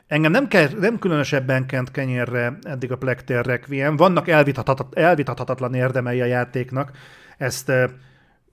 [0.07, 3.97] engem nem, kell, nem különösebben kent kenyérre eddig a Plektér Requiem.
[3.97, 6.91] Vannak elvitathatat, elvitathatatlan érdemei a játéknak,
[7.39, 7.73] ezt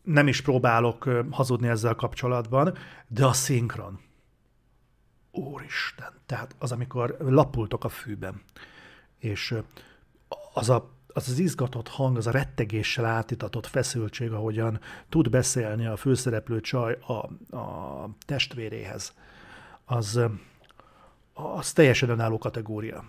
[0.04, 2.78] nem is próbálok hazudni ezzel kapcsolatban,
[3.08, 4.00] de a szinkron.
[5.32, 8.42] Úristen, tehát az, amikor lapultok a fűben,
[9.18, 9.56] és
[10.54, 15.96] az a az az izgatott hang, az a rettegéssel átitatott feszültség, ahogyan tud beszélni a
[15.96, 17.14] főszereplő csaj a,
[17.58, 19.14] a testvéréhez,
[19.86, 20.20] az,
[21.34, 23.04] az teljesen önálló kategória.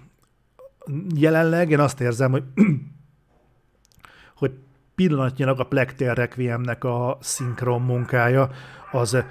[1.14, 2.44] Jelenleg én azt érzem, hogy,
[4.40, 4.52] hogy
[4.94, 8.50] pillanatnyilag a Plektél Requiemnek a szinkron munkája
[8.90, 9.24] az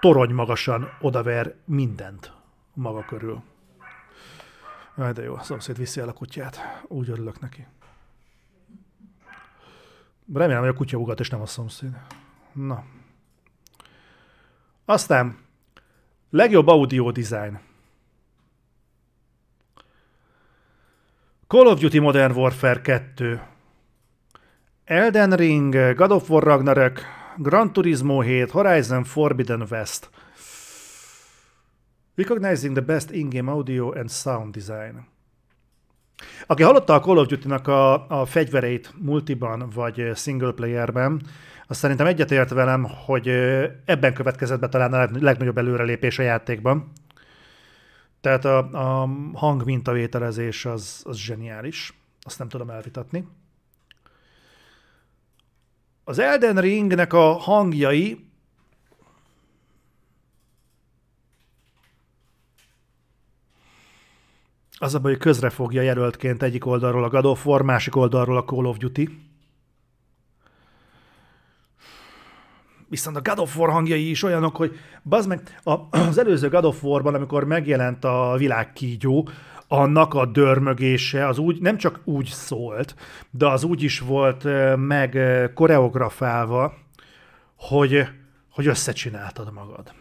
[0.00, 2.32] torony magasan odaver mindent
[2.74, 3.42] maga körül.
[4.96, 6.58] De jó, a szomszéd viszi el a kutyát.
[6.88, 7.66] Úgy örülök neki.
[10.32, 11.96] Remélem, hogy a kutya ugat, és nem a szomszéd.
[12.52, 12.84] Na.
[14.84, 15.38] Aztán
[16.30, 17.60] legjobb audio design.
[21.46, 23.40] Call of Duty Modern Warfare 2.
[24.84, 27.00] Elden Ring, God of War Ragnarök,
[27.36, 30.10] Gran Turismo 7, Horizon Forbidden West.
[32.14, 35.06] Recognizing the best in-game audio and sound design.
[36.46, 41.22] Aki hallotta a Call of Duty-nak a, a fegyvereit multiban vagy single playerben,
[41.66, 43.28] azt szerintem egyetért velem, hogy
[43.84, 46.92] ebben következett be talán a legnagyobb előrelépés a játékban.
[48.20, 51.98] Tehát a, a hang mintavételezés az, az zseniális.
[52.20, 53.28] Azt nem tudom elvitatni.
[56.04, 58.27] Az Elden Ringnek a hangjai
[64.80, 68.36] Az a baj, hogy közre fogja jelöltként egyik oldalról a God of War, másik oldalról
[68.36, 69.26] a Call of Duty.
[72.88, 75.60] Viszont a God of War hangjai is olyanok, hogy bazd meg,
[75.90, 79.28] az előző God of War-ban, amikor megjelent a világkígyó,
[79.68, 82.94] annak a dörmögése az úgy, nem csak úgy szólt,
[83.30, 85.18] de az úgy is volt meg
[85.54, 86.74] koreografálva,
[87.56, 88.08] hogy,
[88.50, 89.92] hogy összecsináltad magad.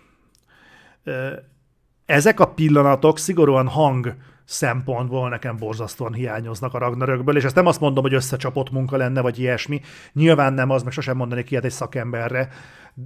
[2.05, 4.15] Ezek a pillanatok szigorúan hang
[4.47, 9.21] szempontból nekem borzasztóan hiányoznak a Ragnarökből, és ezt nem azt mondom, hogy összecsapott munka lenne,
[9.21, 9.81] vagy ilyesmi.
[10.13, 12.49] Nyilván nem az, meg sosem mondani ilyet egy szakemberre,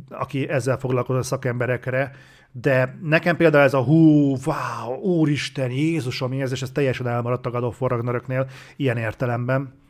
[0.10, 2.12] aki ezzel foglalkozó szakemberekre,
[2.52, 7.46] de nekem például ez a hú, wow, úristen, Jézus, ami ez, és ez teljesen elmaradt
[7.46, 9.81] a God of War Ragnaröknél ilyen értelemben.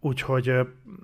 [0.00, 0.48] Úgyhogy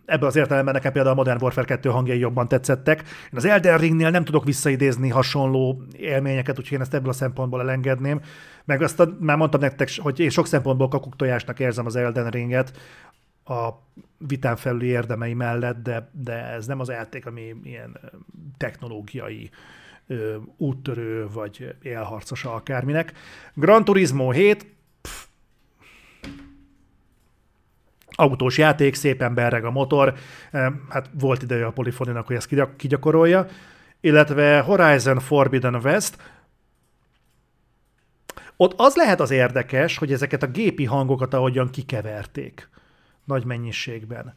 [0.04, 3.00] ebből az értelemben nekem például a Modern Warfare 2 hangjai jobban tetszettek.
[3.00, 7.60] Én az Elden Ringnél nem tudok visszaidézni hasonló élményeket, úgyhogy én ezt ebből a szempontból
[7.60, 8.20] elengedném.
[8.64, 12.72] Meg azt már mondtam nektek, hogy én sok szempontból kakuktojásnak érzem az Elden Ringet
[13.44, 13.68] a
[14.18, 18.00] vitán felüli érdemei mellett, de, de ez nem az játék, ami ilyen
[18.56, 19.50] technológiai
[20.56, 23.12] úttörő, vagy élharcos akárminek.
[23.54, 24.75] Gran Turismo 7,
[28.16, 30.14] autós játék, szépen berreg a motor,
[30.88, 33.46] hát volt ideje a Polyphoninak, hogy ezt kigyakorolja,
[34.00, 36.16] illetve Horizon Forbidden West,
[38.56, 42.68] ott az lehet az érdekes, hogy ezeket a gépi hangokat ahogyan kikeverték
[43.24, 44.34] nagy mennyiségben.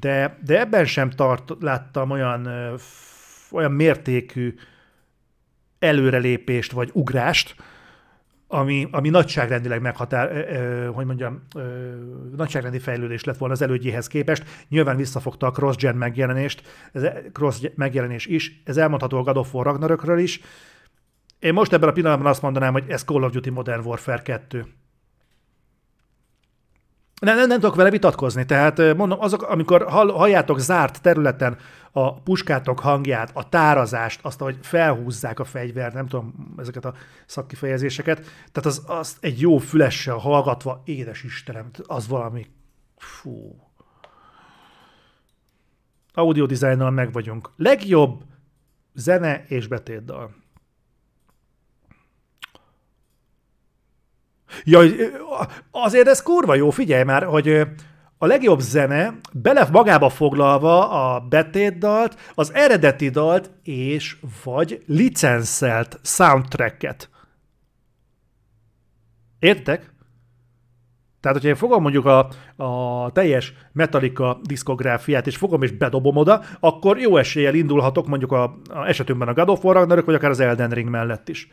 [0.00, 2.48] De, de ebben sem tart, láttam olyan,
[3.50, 4.54] olyan mértékű
[5.78, 7.56] előrelépést vagy ugrást,
[8.54, 11.60] ami, ami nagyságrendileg meghatár, ö, hogy mondjam, ö,
[12.36, 14.44] nagyságrendi fejlődés lett volna az elődjéhez képest.
[14.68, 19.54] Nyilván visszafogta a cross-gen megjelenést, ez e, cross megjelenés is, ez elmondható a God of
[19.54, 20.40] War Ragnarökről is.
[21.38, 24.66] Én most ebben a pillanatban azt mondanám, hogy ez Call of Duty Modern Warfare 2.
[27.20, 31.56] Nem, nem, nem tudok vele vitatkozni, tehát mondom, azok, amikor hall, halljátok zárt területen
[31.96, 36.94] a puskátok hangját, a tárazást, azt, hogy felhúzzák a fegyvert, nem tudom ezeket a
[37.26, 38.18] szakkifejezéseket,
[38.52, 42.46] tehát az, az egy jó fülessel hallgatva, édes Istenem, az valami,
[42.96, 43.56] fú.
[46.14, 47.50] Audio designnal meg vagyunk.
[47.56, 48.22] Legjobb
[48.94, 50.34] zene és betétdal.
[54.64, 54.80] Ja,
[55.70, 57.66] azért ez kurva jó, figyelj már, hogy
[58.24, 67.10] a legjobb zene bele magába foglalva a betétdalt, az eredeti dalt és vagy licenszelt soundtracket.
[69.38, 69.92] Értek?
[71.20, 76.42] Tehát, hogyha én fogom mondjuk a, a teljes Metallica diszkográfiát, és fogom és bedobom oda,
[76.60, 80.40] akkor jó eséllyel indulhatok mondjuk a, a esetünkben a God of War vagy akár az
[80.40, 81.48] Elden Ring mellett is.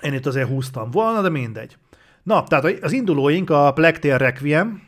[0.00, 1.76] Én itt azért húztam volna, de mindegy.
[2.22, 4.82] Na, tehát az indulóink a Plectér Requiem,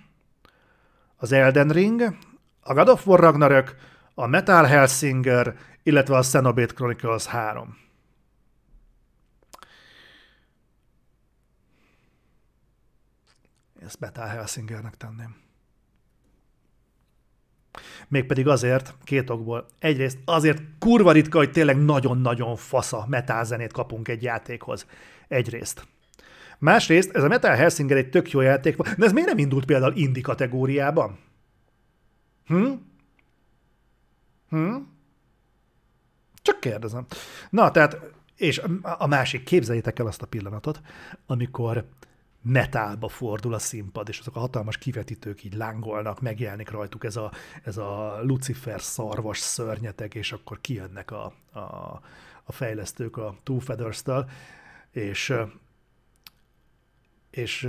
[1.16, 2.16] az Elden Ring,
[2.61, 3.76] a God of War Ragnarök,
[4.14, 7.76] a Metal Hellsinger, illetve a Xenoblade Chronicles 3.
[13.80, 15.37] Ezt Metal Hellsingernek tenném.
[18.09, 19.66] Mégpedig azért, két okból.
[19.78, 23.09] Egyrészt azért kurva ritka, hogy tényleg nagyon-nagyon fasza
[23.43, 24.87] zenét kapunk egy játékhoz.
[25.28, 25.87] Egyrészt.
[26.59, 29.95] Másrészt ez a Metal Helsinger egy tök jó játék, de ez miért nem indult például
[29.95, 31.19] indi kategóriában?
[32.47, 32.73] Hm?
[34.49, 34.77] Hm?
[36.43, 37.07] Csak kérdezem.
[37.51, 37.97] Na, tehát,
[38.37, 40.81] és a másik, képzeljétek el azt a pillanatot,
[41.27, 41.85] amikor
[42.43, 47.33] metálba fordul a színpad, és azok a hatalmas kivetítők így lángolnak, megjelenik rajtuk ez a,
[47.63, 51.59] ez a Lucifer szarvas szörnyetek, és akkor kijönnek a, a,
[52.45, 54.29] a fejlesztők a Two Feathers-től,
[54.91, 55.35] és
[57.35, 57.68] és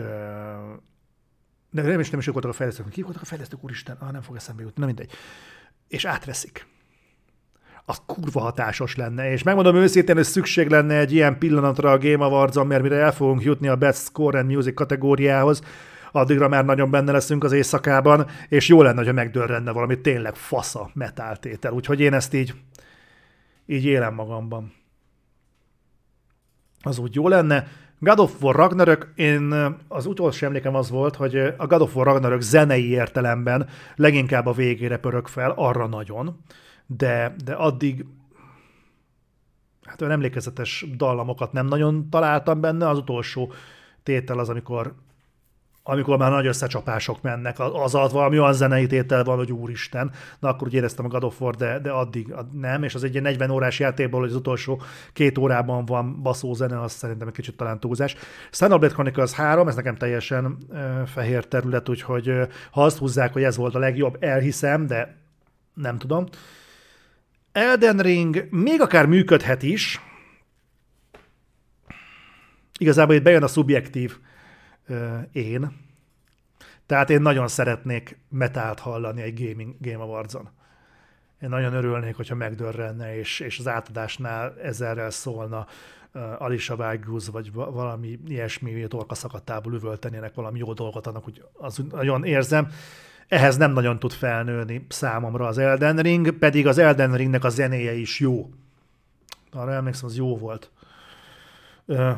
[1.69, 4.11] de nem is, nem is ők voltak a fejlesztők, ki voltak a fejlesztők, úristen, ah,
[4.11, 5.11] nem fog eszembe jutni, na mindegy.
[5.87, 6.67] És átveszik
[7.85, 12.25] az kurva hatásos lenne, és megmondom őszintén, hogy szükség lenne egy ilyen pillanatra a Game
[12.25, 15.61] awards mert mire el fogunk jutni a Best Score and Music kategóriához,
[16.11, 20.89] addigra már nagyon benne leszünk az éjszakában, és jó lenne, ha megdörrenne valami tényleg fasza
[20.93, 21.71] metáltétel.
[21.71, 22.53] Úgyhogy én ezt így,
[23.65, 24.73] így élem magamban.
[26.81, 27.67] Az úgy jó lenne.
[27.99, 29.53] God of War Ragnarök, én
[29.87, 34.51] az utolsó emlékem az volt, hogy a God of War Ragnarök zenei értelemben leginkább a
[34.51, 36.39] végére pörög fel, arra nagyon
[36.85, 38.05] de, de addig
[39.81, 43.53] hát olyan emlékezetes dallamokat nem nagyon találtam benne, az utolsó
[44.03, 44.95] tétel az, amikor
[45.87, 50.49] amikor már nagy összecsapások mennek, az alatt valami olyan zenei tétel van, hogy úristen, na
[50.49, 53.49] akkor úgy éreztem a God of War, de, de addig nem, és az egy 40
[53.49, 54.81] órás játékból, hogy az utolsó
[55.13, 58.15] két órában van baszó zene, az szerintem egy kicsit talán túlzás.
[58.49, 63.43] Xenoblade Chronicles 3, ez nekem teljesen uh, fehér terület, úgyhogy uh, ha azt húzzák, hogy
[63.43, 65.17] ez volt a legjobb, elhiszem, de
[65.73, 66.25] nem tudom.
[67.51, 70.01] Elden Ring még akár működhet is,
[72.77, 74.17] igazából itt bejön a szubjektív
[75.31, 75.83] én.
[76.85, 80.49] Tehát én nagyon szeretnék metált hallani egy Gaming Game Awards-on.
[81.41, 85.67] Én nagyon örülnék, hogyha megdörrenne, és, és az átadásnál ezerrel szólna
[86.13, 91.81] uh, Alisa Vágúz, vagy valami ilyesmi, torka szakadtából üvöltenének valami jó dolgot, annak úgy az
[91.91, 92.71] nagyon érzem.
[93.27, 97.93] Ehhez nem nagyon tud felnőni számomra az Elden Ring, pedig az Elden Ringnek a zenéje
[97.93, 98.49] is jó.
[99.51, 100.71] Arra emlékszem, az jó volt.
[101.85, 102.17] Uh,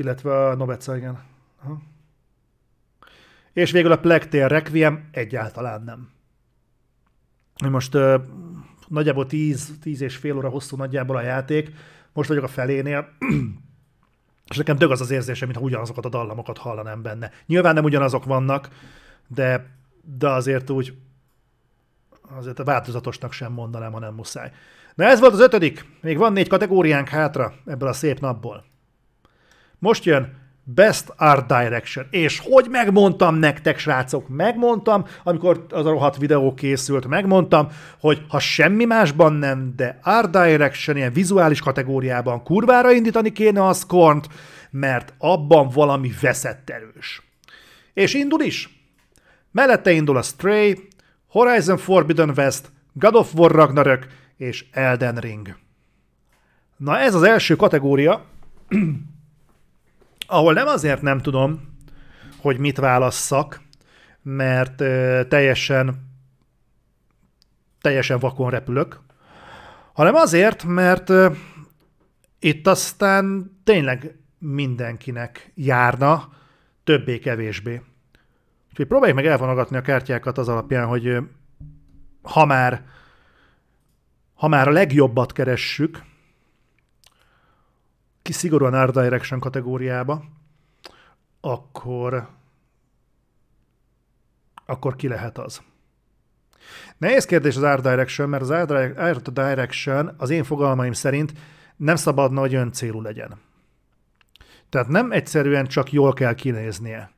[0.00, 1.22] illetve a Nobeca, igen.
[1.62, 1.78] Aha.
[3.52, 6.10] És végül a Plectér Requiem egyáltalán nem.
[7.70, 8.14] Most uh,
[8.88, 11.70] nagyjából 10, 10 és fél óra hosszú nagyjából a játék,
[12.12, 13.08] most vagyok a felénél,
[14.50, 17.30] és nekem dög az az érzése, mintha ugyanazokat a dallamokat hallanám benne.
[17.46, 18.68] Nyilván nem ugyanazok vannak,
[19.26, 19.66] de,
[20.18, 20.96] de azért úgy
[22.36, 24.52] azért a változatosnak sem mondanám, ha nem muszáj.
[24.94, 25.84] Na ez volt az ötödik.
[26.00, 28.69] Még van négy kategóriánk hátra ebből a szép napból.
[29.80, 32.06] Most jön Best Art Direction.
[32.10, 37.68] És hogy megmondtam nektek, srácok, megmondtam, amikor az a rohadt videó készült, megmondtam,
[38.00, 43.72] hogy ha semmi másban nem, de Art Direction ilyen vizuális kategóriában kurvára indítani kéne a
[43.72, 44.28] Scornt,
[44.70, 47.22] mert abban valami veszett erős.
[47.94, 48.84] És indul is.
[49.52, 50.88] Mellette indul a Stray,
[51.28, 54.06] Horizon Forbidden West, God of War Ragnarök
[54.36, 55.56] és Elden Ring.
[56.76, 58.24] Na ez az első kategória,
[60.30, 61.76] ahol nem azért nem tudom,
[62.36, 63.60] hogy mit válasszak,
[64.22, 66.08] mert ö, teljesen
[67.80, 69.00] teljesen vakon repülök,
[69.92, 71.30] hanem azért, mert ö,
[72.38, 76.32] itt aztán tényleg mindenkinek járna,
[76.84, 77.82] többé-kevésbé.
[78.70, 81.20] Úgyhogy próbáljuk meg elvonogatni a kártyákat az alapján, hogy ö,
[82.22, 82.84] ha már,
[84.34, 86.02] ha már a legjobbat keressük,
[88.30, 90.24] ki szigorúan Art Direction kategóriába,
[91.40, 92.28] akkor,
[94.66, 95.62] akkor ki lehet az?
[96.96, 98.50] Nehéz kérdés az Art Direction, mert az
[98.96, 101.32] Art Direction az én fogalmaim szerint
[101.76, 103.40] nem szabadna, hogy öncélú legyen.
[104.68, 107.10] Tehát nem egyszerűen csak jól kell kinéznie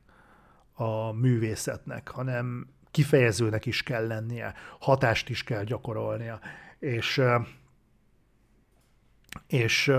[0.73, 6.39] a művészetnek, hanem kifejezőnek is kell lennie, hatást is kell gyakorolnia,
[6.79, 7.21] és,
[9.47, 9.91] és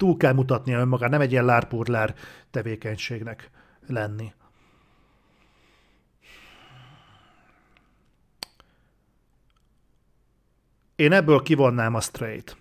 [0.00, 2.14] túl kell mutatnia önmagát, nem egy ilyen lárpurlár
[2.50, 3.50] tevékenységnek
[3.86, 4.32] lenni.
[10.94, 12.56] Én ebből kivonnám a straight.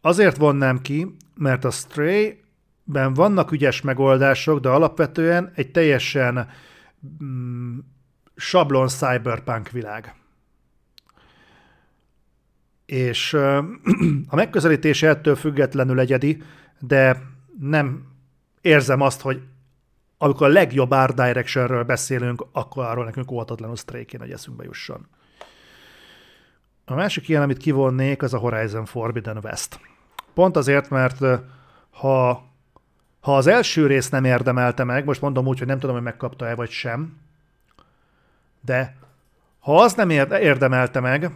[0.00, 6.48] Azért vonnám ki, mert a Stray-ben vannak ügyes megoldások, de alapvetően egy teljesen
[7.22, 7.78] mm,
[8.34, 10.14] sablon cyberpunk világ
[12.86, 13.32] és
[14.28, 16.42] a megközelítése ettől függetlenül egyedi,
[16.78, 17.22] de
[17.60, 18.04] nem
[18.60, 19.42] érzem azt, hogy
[20.18, 25.06] amikor a legjobb art directionről beszélünk, akkor arról nekünk óhatatlanul Stray kéne, hogy eszünkbe jusson.
[26.84, 29.80] A másik ilyen, amit kivonnék, az a Horizon Forbidden West.
[30.34, 31.18] Pont azért, mert
[31.90, 32.44] ha,
[33.20, 36.54] ha az első rész nem érdemelte meg, most mondom úgy, hogy nem tudom, hogy megkapta-e
[36.54, 37.18] vagy sem,
[38.60, 38.96] de
[39.58, 41.30] ha az nem érdemelte meg,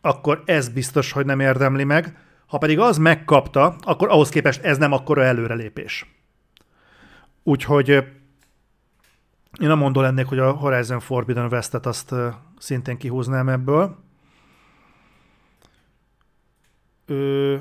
[0.00, 2.18] akkor ez biztos, hogy nem érdemli meg.
[2.46, 6.06] Ha pedig az megkapta, akkor ahhoz képest ez nem akkora előrelépés.
[7.42, 12.14] Úgyhogy én nem mondom lennék, hogy a Horizon Forbidden West-et azt
[12.58, 13.96] szintén kihúznám ebből.
[17.06, 17.56] Ö...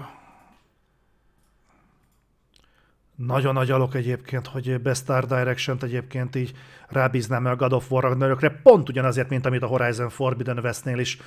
[3.15, 6.53] Nagyon nagy alok egyébként, hogy Best Art Direction-t egyébként így
[6.87, 11.17] rábíznám el God of War Ragnarökre, pont ugyanazért, mint amit a Horizon Forbidden West-nél is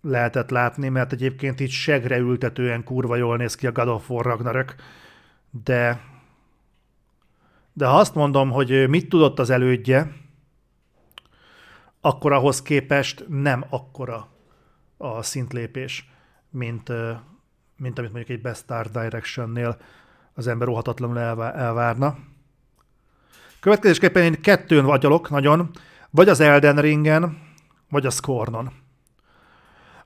[0.00, 4.24] lehetett látni, mert egyébként így segre ültetően kurva jól néz ki a God of War
[4.24, 4.74] Ragnarök,
[5.64, 6.00] de
[7.76, 10.12] de ha azt mondom, hogy mit tudott az elődje,
[12.00, 14.28] akkor ahhoz képest nem akkora
[14.96, 16.10] a szintlépés,
[16.50, 16.92] mint,
[17.76, 19.76] mint amit mondjuk egy Best Art Direction-nél
[20.34, 22.18] az ember óhatatlanul elvárna.
[23.60, 25.70] Következésképpen én kettőn vagyok nagyon,
[26.10, 27.38] vagy az Elden Ringen,
[27.88, 28.72] vagy a Scornon.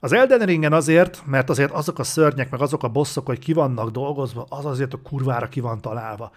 [0.00, 3.52] Az Elden Ringen azért, mert azért azok a szörnyek, meg azok a bosszok, hogy ki
[3.52, 6.32] vannak dolgozva, az azért a kurvára ki van találva.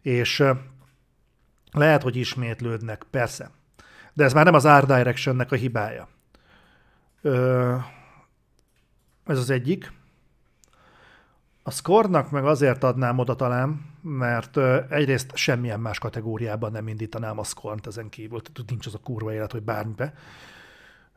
[0.00, 0.44] És
[1.72, 3.50] lehet, hogy ismétlődnek, persze.
[4.12, 6.08] De ez már nem az Art Directionnek a hibája.
[7.22, 7.76] Ö,
[9.24, 9.92] ez az egyik.
[11.62, 14.56] A score meg azért adnám oda talán, mert
[14.90, 19.32] egyrészt semmilyen más kategóriában nem indítanám a score ezen kívül, tehát nincs az a kurva
[19.32, 20.14] élet, hogy bármibe.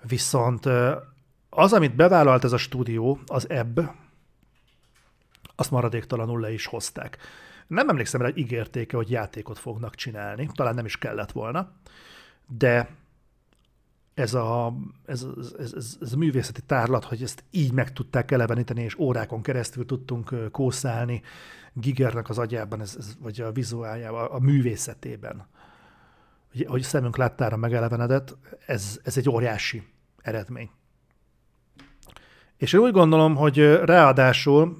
[0.08, 0.66] Viszont
[1.49, 3.91] az, amit bevállalt ez a stúdió, az ebb,
[5.56, 7.18] azt maradéktalanul le is hozták.
[7.68, 11.72] Nem emlékszem rá, hogy ígérték hogy játékot fognak csinálni, talán nem is kellett volna,
[12.47, 12.89] de
[14.14, 14.74] ez a,
[15.06, 15.26] ez,
[15.58, 19.86] ez, ez, ez a művészeti tárlat, hogy ezt így meg tudták eleveníteni, és órákon keresztül
[19.86, 21.22] tudtunk kószálni
[21.74, 25.47] Gigernek az agyában, ez, ez, vagy a vizuáljában, a művészetében,
[26.51, 29.84] hogy, hogy szemünk láttára megelevenedett, ez, ez egy óriási
[30.26, 30.69] eredmény.
[32.57, 34.78] És én úgy gondolom, hogy ráadásul,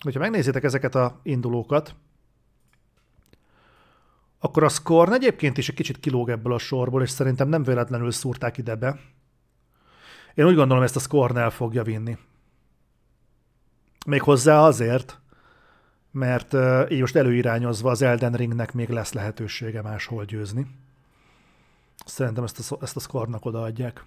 [0.00, 1.94] hogyha megnézitek ezeket a indulókat,
[4.38, 8.10] akkor a Scorn egyébként is egy kicsit kilóg ebből a sorból, és szerintem nem véletlenül
[8.10, 8.98] szúrták ide be.
[10.34, 12.18] Én úgy gondolom, ezt a Scorn el fogja vinni.
[14.06, 15.20] Még hozzá azért,
[16.10, 16.54] mert
[16.90, 20.66] így most előirányozva az Elden Ringnek még lesz lehetősége máshol győzni.
[22.04, 24.04] Szerintem ezt a, ezt a Scornak odaadják.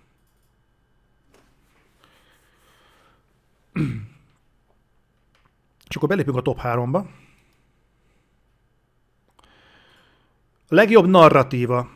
[5.89, 7.05] És akkor belépünk a top 3-ba.
[10.67, 11.89] A legjobb narratíva.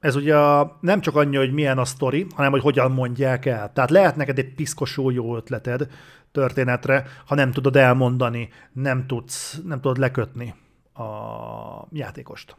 [0.00, 3.72] Ez ugye a, nem csak annyi, hogy milyen a sztori, hanem hogy hogyan mondják el.
[3.72, 5.88] Tehát lehet neked egy piszkosó jó ötleted
[6.32, 10.54] történetre, ha nem tudod elmondani, nem tudsz, nem tudod lekötni
[10.94, 12.56] a játékost.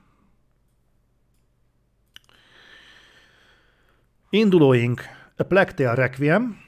[4.30, 5.02] Indulóink
[5.38, 6.63] A Plague Tale Requiem,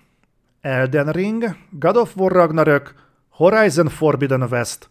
[0.65, 2.93] Elden Ring, God of War Ragnarök,
[3.29, 4.89] Horizon Forbidden West,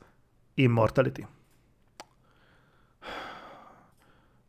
[0.55, 1.27] Immortality.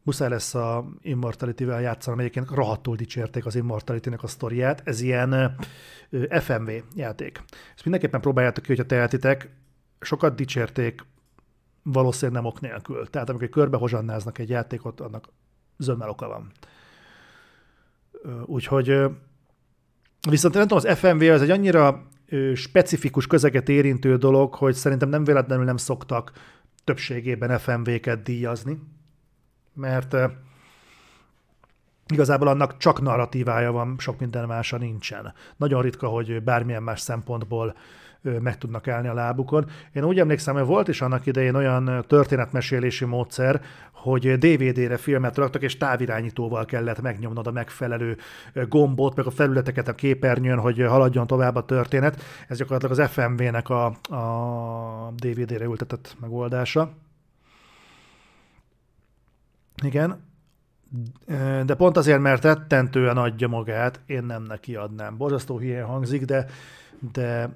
[0.03, 5.55] muszáj lesz a Immortality-vel játszanom, egyébként rohadtul dicsérték az Immortality-nek a sztoriát, ez ilyen
[6.29, 7.43] FMV játék.
[7.75, 9.49] Ezt mindenképpen próbáljátok ki, hogyha tehetitek,
[9.99, 11.05] sokat dicsérték,
[11.83, 13.09] valószínűleg nem ok nélkül.
[13.09, 15.29] Tehát amikor körbehozsannáznak egy játékot, annak
[15.77, 16.51] zömmel oka van.
[18.45, 19.03] Úgyhogy
[20.29, 22.07] viszont nem tudom, az FMV az egy annyira
[22.53, 26.31] specifikus közeget érintő dolog, hogy szerintem nem véletlenül nem szoktak
[26.83, 28.79] többségében FMV-ket díjazni
[29.75, 30.15] mert
[32.07, 35.33] igazából annak csak narratívája van, sok minden mása nincsen.
[35.57, 37.75] Nagyon ritka, hogy bármilyen más szempontból
[38.39, 39.65] meg tudnak állni a lábukon.
[39.93, 43.61] Én úgy emlékszem, hogy volt is annak idején olyan történetmesélési módszer,
[43.91, 48.17] hogy DVD-re filmet raktak, és távirányítóval kellett megnyomnod a megfelelő
[48.53, 52.21] gombot, meg a felületeket a képernyőn, hogy haladjon tovább a történet.
[52.47, 56.91] Ez gyakorlatilag az FMV-nek a, a DVD-re ültetett megoldása.
[59.83, 60.23] Igen,
[61.65, 65.17] de pont azért, mert rettentően adja magát, én nem neki adnám.
[65.17, 66.45] Borzasztó hülyen hangzik, de,
[67.11, 67.49] de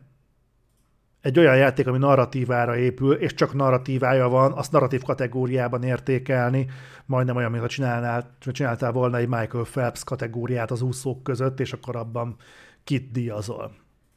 [1.22, 6.67] egy olyan játék, ami narratívára épül, és csak narratívája van, azt narratív kategóriában értékelni,
[7.05, 11.95] majdnem olyan, mintha csinálnál, csináltál volna egy Michael Phelps kategóriát az úszók között, és akkor
[11.95, 12.36] abban
[12.84, 13.76] kit díjazol,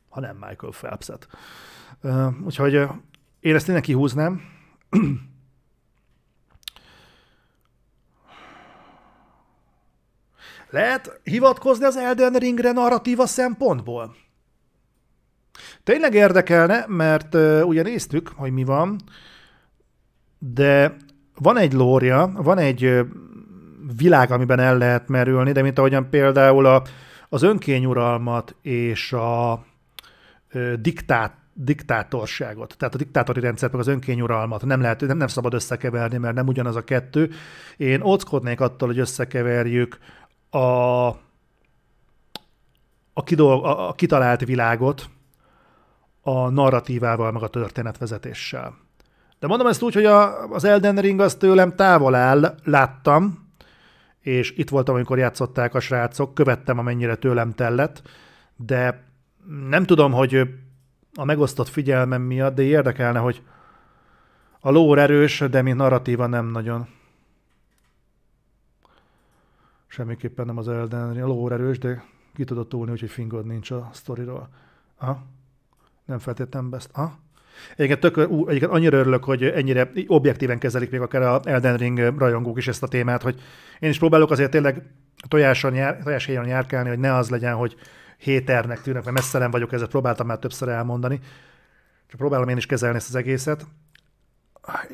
[0.08, 1.28] ha nem Michael Phelps-et.
[2.44, 2.74] Úgyhogy
[3.40, 4.40] én ezt tényleg kihúznám.
[10.70, 14.14] Lehet hivatkozni az Elden Ringre narratíva szempontból?
[15.84, 19.00] Tényleg érdekelne, mert uh, ugye néztük, hogy mi van,
[20.38, 20.96] de
[21.38, 23.00] van egy lória, van egy uh,
[23.96, 26.82] világ, amiben el lehet merülni, de mint ahogyan például a,
[27.28, 29.64] az önkényuralmat és a
[30.54, 35.54] uh, diktát, diktátorságot, tehát a diktátori rendszert, meg az önkényuralmat nem lehet, nem, nem szabad
[35.54, 37.30] összekeverni, mert nem ugyanaz a kettő.
[37.76, 39.98] Én óckodnék attól, hogy összekeverjük
[40.50, 40.58] a,
[43.12, 45.10] a, kidolg, a, a kitalált világot
[46.22, 48.74] a narratívával, meg a történetvezetéssel.
[49.38, 53.48] De mondom ezt úgy, hogy a, az Elden Ring az tőlem távol áll, láttam,
[54.20, 58.02] és itt voltam, amikor játszották a srácok, követtem, amennyire tőlem tellett,
[58.56, 59.04] de
[59.68, 60.48] nem tudom, hogy
[61.14, 63.42] a megosztott figyelmem miatt, de érdekelne, hogy
[64.60, 66.88] a lór erős, de mint narratíva nem nagyon.
[69.86, 71.24] Semmiképpen nem az Elden Ring.
[71.24, 72.04] A lór erős, de
[72.34, 74.48] ki tudod túlni, úgyhogy fingod nincs a sztoriról.
[74.98, 75.22] Aha.
[76.04, 76.88] Nem feltétlenül best.
[76.92, 77.18] Aha.
[77.76, 81.98] Egyébként, tök, ú, egyébként annyira örülök, hogy ennyire objektíven kezelik még akár a Elden Ring
[82.18, 83.40] rajongók is ezt a témát, hogy
[83.78, 84.82] én is próbálok azért tényleg
[85.28, 87.76] tojáson jár, tojás járkálni, hogy ne az legyen, hogy
[88.18, 91.20] héternek tűnnek, mert messze nem vagyok, ezzel próbáltam már többször elmondani.
[92.06, 93.66] Csak próbálom én is kezelni ezt az egészet.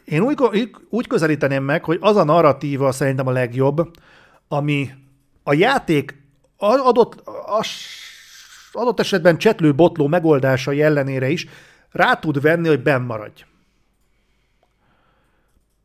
[0.05, 3.91] Én úgy, úgy közelíteném meg, hogy az a narratíva szerintem a legjobb,
[4.49, 4.91] ami
[5.43, 6.23] a játék
[6.57, 7.67] adott, az,
[8.79, 11.47] adott esetben csetlő-botló megoldása ellenére is
[11.91, 13.45] rá tud venni, hogy benn maradj.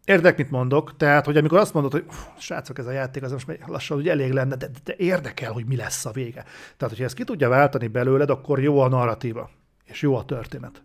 [0.05, 2.05] Érdek, mit mondok, tehát, hogy amikor azt mondod, hogy
[2.37, 5.75] srácok, ez a játék az most lassan hogy elég lenne, de, de érdekel, hogy mi
[5.75, 6.41] lesz a vége.
[6.77, 9.49] Tehát, hogyha ezt ki tudja váltani belőled, akkor jó a narratíva,
[9.85, 10.83] és jó a történet.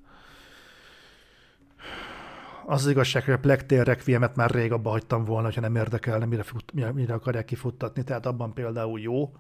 [2.67, 6.25] Az az igazság, hogy a Plektér Requiemet már rég abba hagytam volna, hogyha nem érdekelne,
[6.25, 9.33] mire, fut, mire, mire akarják kifuttatni, tehát abban például jó.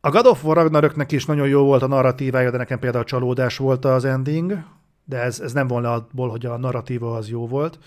[0.00, 3.56] A God of War Ragnaröknek is nagyon jó volt a narratívája, de nekem például csalódás
[3.56, 4.64] volt az ending,
[5.04, 7.78] de ez, ez nem volna abból, hogy a narratíva az jó volt.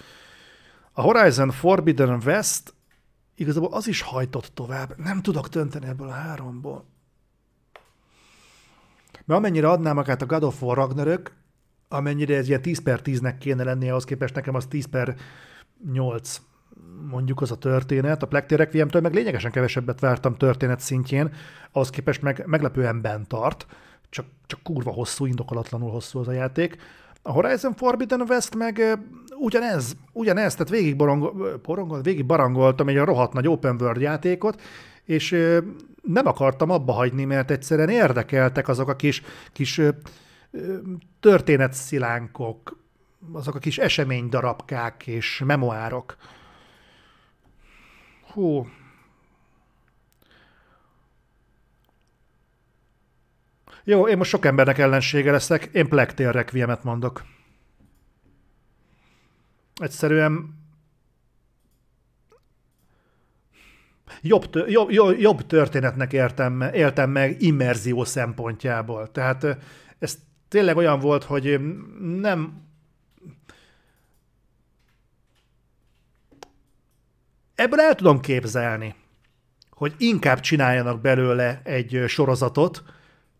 [0.91, 2.73] A Horizon Forbidden West
[3.35, 4.97] igazából az is hajtott tovább.
[4.97, 6.85] Nem tudok dönteni ebből a háromból.
[9.25, 11.31] Mert amennyire adnám magát a God of War Ragnarök,
[11.87, 15.15] amennyire ez ilyen 10 per 10-nek kéne lennie, ahhoz képest nekem az 10 per
[15.91, 16.41] 8
[17.09, 18.23] mondjuk az a történet.
[18.23, 21.33] A Plecti Requiem-től meg lényegesen kevesebbet vártam történet szintjén,
[21.71, 23.65] ahhoz képest meg meglepően bent tart,
[24.09, 26.77] csak, csak kurva hosszú, indokolatlanul hosszú az a játék.
[27.21, 28.99] A Horizon Forbidden West meg
[29.39, 34.61] ugyanez, ugyanez, tehát végig, borongol, végig barangoltam egy rohadt nagy open world játékot,
[35.03, 35.31] és
[36.01, 39.81] nem akartam abba hagyni, mert egyszerűen érdekeltek azok a kis, kis
[41.19, 42.77] történetszilánkok,
[43.31, 46.15] azok a kis eseménydarabkák és memoárok.
[48.33, 48.67] Hú.
[53.83, 57.23] Jó, én most sok embernek ellensége leszek, én Plektél Requiemet mondok.
[59.75, 60.59] Egyszerűen
[64.21, 69.11] jobb, jobb, jobb történetnek értem, éltem meg immerzió szempontjából.
[69.11, 69.57] Tehát
[69.99, 70.17] ez
[70.47, 71.59] tényleg olyan volt, hogy
[71.99, 72.69] nem
[77.61, 78.95] ebből el tudom képzelni,
[79.69, 82.83] hogy inkább csináljanak belőle egy sorozatot,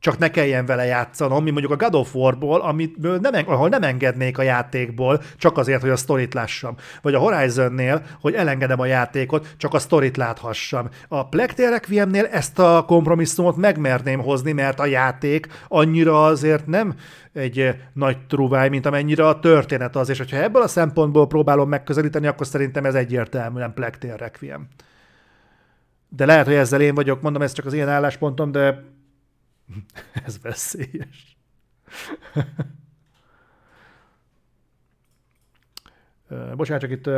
[0.02, 3.84] csak ne kelljen vele játszanom, mi mondjuk a God of War-ból, amit nem, ahol nem
[3.84, 6.76] engednék a játékból, csak azért, hogy a sztorit lássam.
[7.02, 10.90] Vagy a Horizon-nél, hogy elengedem a játékot, csak a sztorit láthassam.
[11.08, 16.96] A Plectel Requiemnél ezt a kompromisszumot megmerném hozni, mert a játék annyira azért nem
[17.34, 22.28] egy nagy truváj, mint amennyire a történet az, és hogyha ebből a szempontból próbálom megközelíteni,
[22.28, 24.68] akkor szerintem ez egyértelműen Plectel Requiem.
[26.10, 28.84] De lehet, hogy ezzel én vagyok, mondom, ez csak az ilyen álláspontom, de
[30.26, 31.38] Ez veszélyes.
[36.56, 37.10] Bocsánat, csak itt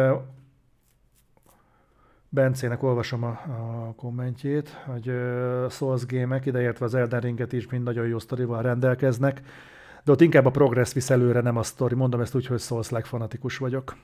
[2.33, 7.83] Bencének olvasom a, a kommentjét, hogy uh, Souls gémek, ideértve az Elden Ringet is mind
[7.83, 9.41] nagyon jó sztorival rendelkeznek,
[10.03, 11.95] de ott inkább a progress visz előre, nem a sztori.
[11.95, 13.95] Mondom ezt úgy, hogy souls fanatikus vagyok.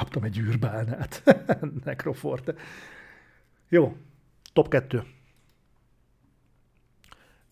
[0.00, 1.22] Kaptam egy űrbálnát.
[1.84, 2.54] Necroforte.
[3.68, 3.96] Jó,
[4.52, 5.02] top 2.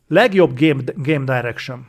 [0.07, 1.87] Legjobb game, game direction.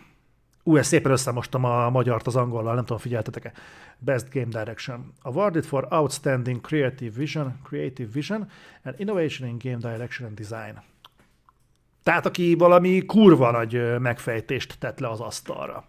[0.63, 3.51] Ú, ezt szépen összemostam a magyart az angollal, nem tudom, figyeltetek-e.
[3.97, 5.13] Best Game Direction.
[5.21, 8.49] Awarded for Outstanding Creative Vision, Creative Vision
[8.83, 10.81] and Innovation in Game Direction and Design.
[12.03, 15.85] Tehát aki valami kurva nagy megfejtést tett le az asztalra.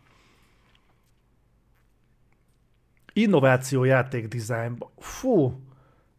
[3.12, 4.88] Innováció játék dizájnban.
[4.98, 5.60] Fú,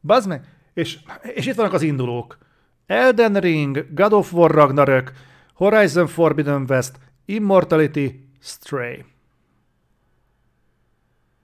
[0.01, 0.45] bazd meg.
[0.73, 2.37] És, és itt vannak az indulók.
[2.85, 5.11] Elden Ring, God of War Ragnarök,
[5.53, 8.07] Horizon Forbidden West, Immortality,
[8.39, 9.05] Stray.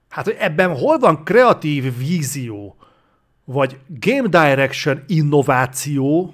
[0.10, 2.78] Hát, hogy ebben hol van kreatív vízió,
[3.46, 6.34] vagy game direction innováció?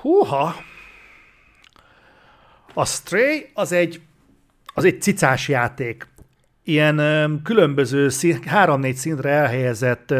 [0.00, 0.54] Húha!
[2.74, 4.00] A Stray az egy
[4.76, 6.08] az egy cicás játék.
[6.64, 10.14] Ilyen különböző szín, három-négy szintre elhelyezett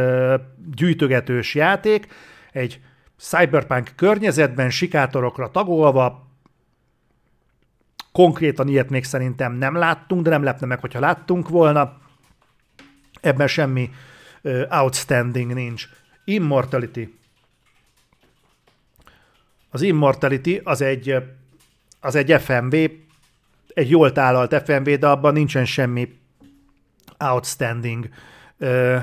[0.74, 2.06] gyűjtögetős játék,
[2.52, 2.80] egy
[3.18, 6.30] cyberpunk környezetben, sikátorokra tagolva,
[8.12, 11.96] konkrétan ilyet még szerintem nem láttunk, de nem lepne meg, hogyha láttunk volna.
[13.20, 13.90] Ebben semmi
[14.70, 15.88] outstanding nincs.
[16.24, 17.18] Immortality.
[19.70, 21.14] Az Immortality az egy,
[22.00, 22.74] az egy FMV
[23.76, 26.08] egy jól tálalt FMV, de abban nincsen semmi
[27.18, 28.08] outstanding.
[28.58, 28.96] Uh,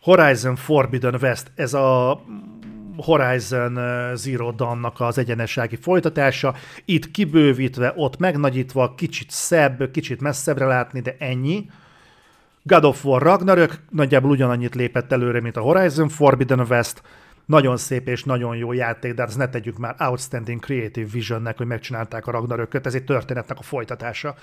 [0.00, 2.20] Horizon Forbidden West, ez a
[2.96, 3.78] Horizon
[4.14, 6.54] Zero Dawn-nak az egyenesági folytatása,
[6.84, 11.70] itt kibővítve, ott megnagyítva, kicsit szebb, kicsit messzebbre látni, de ennyi.
[12.62, 17.02] God of War Ragnarök nagyjából ugyanannyit lépett előre, mint a Horizon Forbidden West,
[17.46, 21.66] nagyon szép és nagyon jó játék, de azt ne tegyük már Outstanding Creative Visionnek, hogy
[21.66, 24.34] megcsinálták a Ragnarököt, ez egy történetnek a folytatása,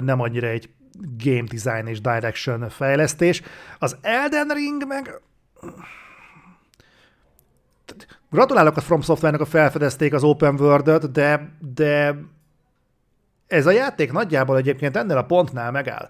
[0.00, 0.70] nem annyira egy
[1.24, 3.42] game design és direction fejlesztés.
[3.78, 5.20] Az Elden Ring meg...
[8.30, 12.14] Gratulálok a From Software-nek, a felfedezték az Open World-öt, de, de
[13.46, 16.08] ez a játék nagyjából egyébként ennél a pontnál megáll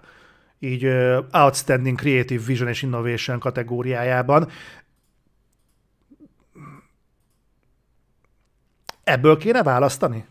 [0.59, 4.47] így uh, Outstanding Creative Vision és Innovation kategóriájában.
[9.09, 10.25] Ebből kéne választani?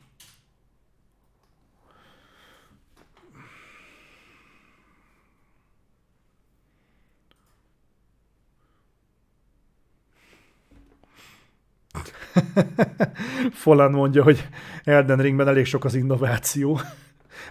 [13.52, 14.48] Folan mondja, hogy
[14.84, 16.80] Elden Ringben elég sok az innováció.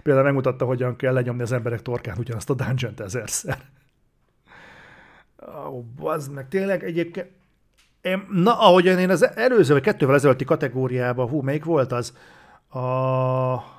[0.02, 3.58] Például megmutatta, hogyan kell lenyomni az emberek torkán ugyanazt a dungeon ezerszer.
[5.46, 7.37] Ó, oh, meg, tényleg egyébként
[8.08, 12.12] én, na, ahogyan én az előző, vagy kettővel ezelőtti kategóriában, hú, melyik volt az?
[12.68, 13.76] A...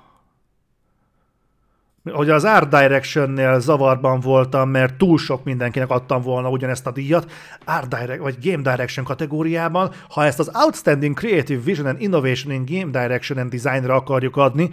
[2.11, 7.31] Hogy az Art Direction-nél zavarban voltam, mert túl sok mindenkinek adtam volna ugyanezt a díjat,
[7.65, 12.65] Art Direct, vagy Game Direction kategóriában, ha ezt az Outstanding Creative Vision and Innovation in
[12.65, 14.69] Game Direction and Designra akarjuk adni,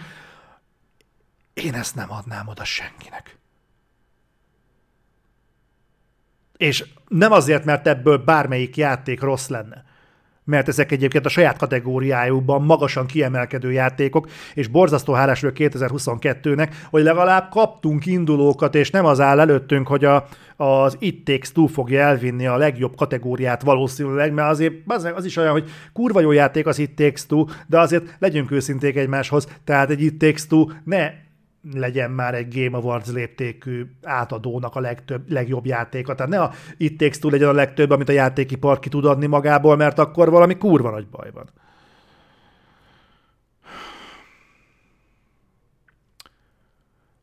[1.55, 3.39] én ezt nem adnám oda senkinek.
[6.57, 9.85] És nem azért, mert ebből bármelyik játék rossz lenne,
[10.47, 17.03] mert ezek egyébként a saját kategóriájukban magasan kiemelkedő játékok, és borzasztó hálás vagyok 2022-nek, hogy
[17.03, 20.27] legalább kaptunk indulókat, és nem az áll előttünk, hogy a,
[20.57, 25.37] az It Takes Two fogja elvinni a legjobb kategóriát valószínűleg, mert azért az, az is
[25.37, 29.91] olyan, hogy kurva jó játék az It Takes Two, de azért legyünk őszinték egymáshoz, tehát
[29.91, 31.11] egy It Takes Two ne
[31.73, 36.15] legyen már egy Game Awards léptékű átadónak a legtöbb, legjobb játéka.
[36.15, 39.27] Tehát ne a It Takes Two legyen a legtöbb, amit a játékipar ki tud adni
[39.27, 41.51] magából, mert akkor valami kurva nagy baj van.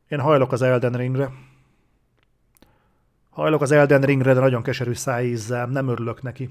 [0.07, 1.31] Én hajlok az Elden Ringre.
[3.29, 6.49] Hajlok az Elden Ringre, de nagyon keserű szájízzel, nem örülök neki.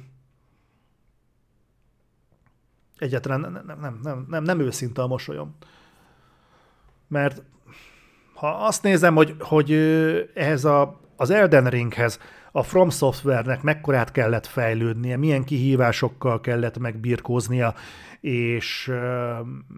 [2.99, 5.57] Egyetlen nem, nem, nem, nem, nem, őszinte a mosolyom.
[7.09, 7.43] Mert
[8.43, 9.73] ha azt nézem, hogy, hogy
[10.35, 12.19] ehhez a, az Elden Ringhez
[12.53, 17.75] a From Software-nek mekkorát kellett fejlődnie, milyen kihívásokkal kellett megbirkóznia,
[18.21, 18.93] és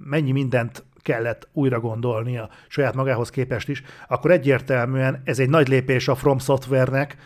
[0.05, 6.09] mennyi mindent kellett újra gondolnia saját magához képest is, akkor egyértelműen ez egy nagy lépés
[6.09, 7.17] a From Software-nek,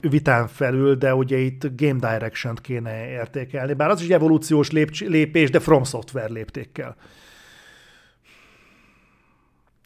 [0.00, 4.70] vitán felül, de ugye itt Game Direction-t kéne értékelni, bár az is evolúciós
[5.00, 6.96] lépés, de From Software léptékkel.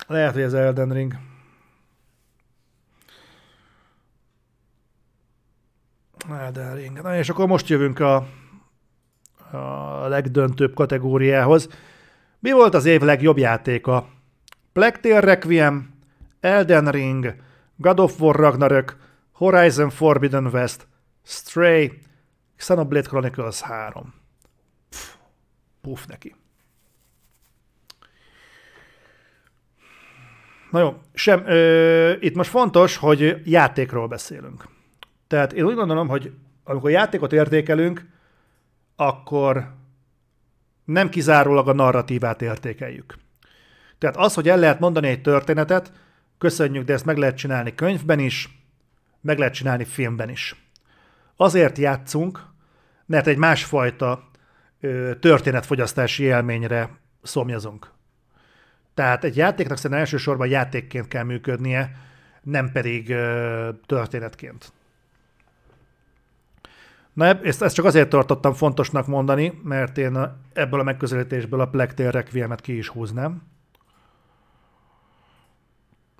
[0.06, 1.14] Lehet, hogy ez Elden Ring.
[6.30, 7.00] Elden Ring.
[7.02, 8.26] Na és akkor most jövünk a,
[9.50, 11.68] a legdöntőbb kategóriához.
[12.38, 14.08] Mi volt az év legjobb játéka?
[14.72, 15.94] Black Requiem,
[16.40, 17.34] Elden Ring,
[17.76, 18.96] God of War Ragnarök,
[19.32, 20.86] Horizon Forbidden West,
[21.24, 21.98] Stray,
[22.56, 24.14] Xenoblade Chronicles 3.
[24.90, 25.14] Pff,
[25.80, 26.34] puff neki.
[30.70, 34.68] Na jó, sem, ö, itt most fontos, hogy játékról beszélünk.
[35.26, 36.32] Tehát én úgy gondolom, hogy
[36.64, 38.06] amikor játékot értékelünk,
[38.96, 39.74] akkor
[40.84, 43.18] nem kizárólag a narratívát értékeljük.
[43.98, 45.92] Tehát az, hogy el lehet mondani egy történetet,
[46.38, 48.58] köszönjük, de ezt meg lehet csinálni könyvben is,
[49.20, 50.56] meg lehet csinálni filmben is.
[51.36, 52.46] Azért játszunk,
[53.06, 54.28] mert egy másfajta
[54.80, 56.90] ö, történetfogyasztási élményre
[57.22, 57.90] szomjazunk.
[58.98, 61.90] Tehát egy játéknak szerintem elsősorban játékként kell működnie,
[62.42, 63.14] nem pedig
[63.86, 64.72] történetként.
[67.12, 70.18] Na, ezt, ezt csak azért tartottam fontosnak mondani, mert én
[70.52, 73.42] ebből a megközelítésből a Plectail Requiem-et ki is húznám.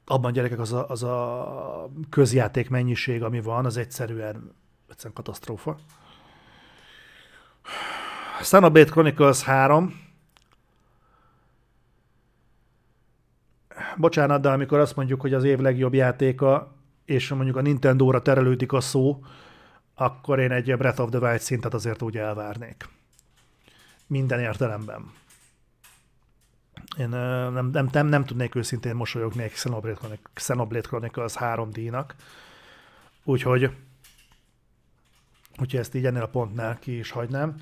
[0.04, 4.54] Abban gyerekek az a, az a közjáték mennyiség, ami van, az egyszerűen,
[4.88, 5.76] egyszerűen katasztrófa.
[8.40, 10.07] Xenoblade Chronicles 3,
[13.98, 18.72] bocsánat, de amikor azt mondjuk, hogy az év legjobb játéka, és mondjuk a Nintendo-ra terelődik
[18.72, 19.24] a szó,
[19.94, 22.88] akkor én egy Breath of the Wild szintet azért úgy elvárnék.
[24.06, 25.10] Minden értelemben.
[26.98, 32.04] Én nem, nem, nem, nem tudnék őszintén mosolyogni egy Xenoblade, Xenoblade Chronicles 3D-nak.
[33.24, 33.70] Úgyhogy
[35.60, 37.54] Úgyhogy ezt így ennél a pontnál ki is hagynám.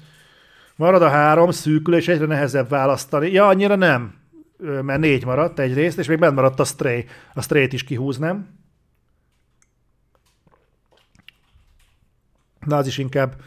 [0.77, 3.31] Marad a három, szűkül, és egyre nehezebb választani.
[3.31, 4.15] Ja, annyira nem,
[4.59, 7.05] mert négy maradt egyrészt, és még bent maradt a Stray.
[7.35, 8.55] A Stray-t is kihúznám.
[12.67, 13.41] De az is inkább,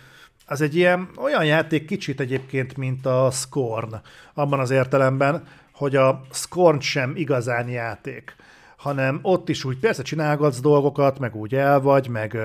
[0.46, 3.96] az egy ilyen olyan játék kicsit egyébként, mint a Scorn,
[4.34, 8.36] abban az értelemben, hogy a Scorn sem igazán játék,
[8.78, 12.38] hanem ott is úgy persze csinálgatsz dolgokat, meg úgy el vagy, meg,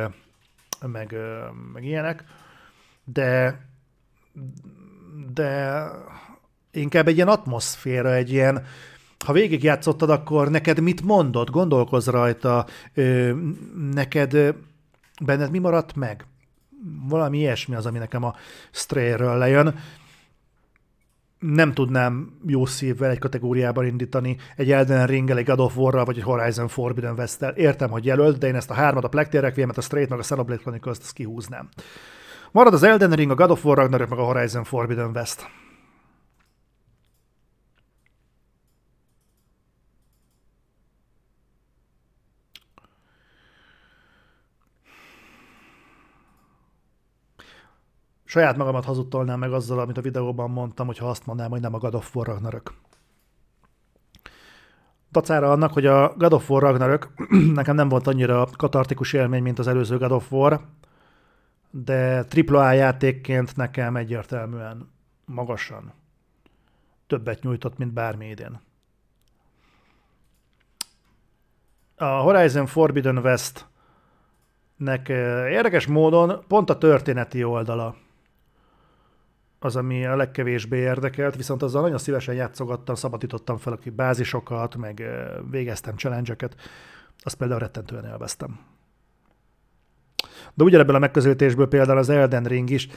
[0.81, 1.16] meg,
[1.73, 2.24] meg ilyenek,
[3.05, 3.61] de
[5.32, 5.85] de
[6.74, 8.64] inkább egy ilyen atmoszféra, egy ilyen,
[9.24, 12.66] ha végigjátszottad, akkor neked mit mondott, gondolkozz rajta,
[13.92, 14.55] neked
[15.24, 16.26] benned mi maradt meg?
[17.09, 18.34] Valami ilyesmi az, ami nekem a
[18.70, 19.74] Stray-ről lejön.
[21.38, 26.16] Nem tudnám jó szívvel egy kategóriában indítani egy Elden ring egy God of war vagy
[26.16, 27.51] egy Horizon Forbidden west -tel.
[27.51, 30.22] Értem, hogy jelölt, de én ezt a hármat, a Tale Requiem-et, a Stray-t, meg a
[30.22, 31.68] Celebrate Chronicles-t, ezt kihúznám.
[32.52, 35.46] Marad az Elden Ring, a God of War Ragnarök, meg a Horizon Forbidden West.
[48.35, 51.78] Saját magamat hazudtolnám meg azzal, amit a videóban mondtam, hogyha azt mondanám, hogy nem a
[51.78, 52.73] God of War Ragnarök.
[55.11, 57.09] Tacára annak, hogy a God of War Ragnarök
[57.55, 60.61] nekem nem volt annyira katartikus élmény, mint az előző God of War,
[61.70, 64.90] de AAA játékként nekem egyértelműen
[65.24, 65.93] magasan
[67.06, 68.61] többet nyújtott, mint bármi idén.
[71.97, 73.66] A Horizon Forbidden West
[74.77, 78.02] nek eh, érdekes módon pont a történeti oldala
[79.65, 85.03] az, ami a legkevésbé érdekelt, viszont azzal nagyon szívesen játszogattam, szabadítottam fel a bázisokat, meg
[85.51, 86.55] végeztem challenge-eket,
[87.19, 88.61] azt például rettentően élveztem.
[90.55, 92.89] De ugyanebből a megközelítésből például az Elden Ring is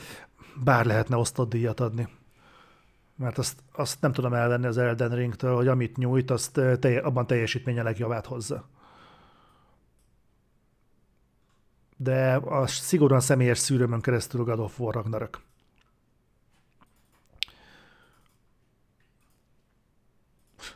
[0.64, 2.08] bár lehetne osztott díjat adni.
[3.16, 7.28] Mert azt, azt nem tudom elvenni az Elden Ringtől, hogy amit nyújt, azt telje, abban
[7.28, 8.68] teljesítménye legjavát hozza.
[11.98, 15.40] De a szigorúan személyes szűrőmön keresztül God of War Ragnarök.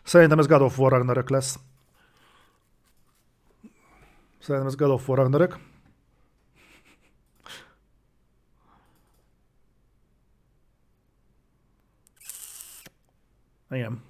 [0.04, 1.60] Szerintem ez God of War Ragnarök lesz.
[4.40, 5.58] Szerintem ez God of War Ragnarök.
[13.70, 14.02] Igen.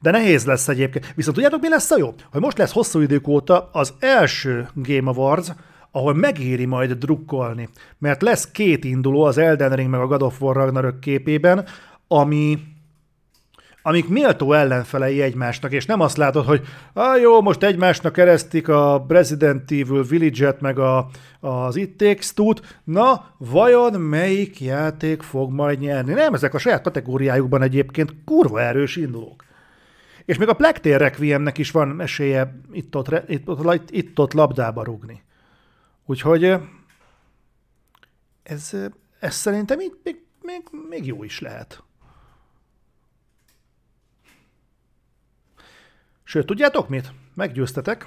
[0.00, 1.14] De nehéz lesz egyébként.
[1.14, 2.14] Viszont tudjátok, mi lesz a jó?
[2.30, 5.50] Hogy most lesz hosszú idők óta az első Game Awards,
[5.90, 7.68] ahol megéri majd drukkolni.
[7.98, 11.66] Mert lesz két induló, az Elden Ring meg a God of War Ragnarök képében,
[12.08, 12.73] ami
[13.86, 16.62] amik méltó ellenfelei egymásnak, és nem azt látod, hogy
[16.92, 21.08] ah, jó, most egymásnak keresztik a Resident Evil Village-et, meg a,
[21.40, 26.12] az It Takes Two-t, na, vajon melyik játék fog majd nyerni?
[26.12, 29.44] Nem, ezek a saját kategóriájukban egyébként kurva erős indulók.
[30.24, 35.22] És még a Plektér Requiemnek is van esélye itt-ott, itt-ott, itt-ott labdába rugni.
[36.06, 36.56] Úgyhogy
[38.42, 38.76] ez,
[39.20, 41.83] ez szerintem még, még, még, még jó is lehet.
[46.34, 47.12] Sőt, tudjátok mit?
[47.34, 48.06] Meggyőztetek.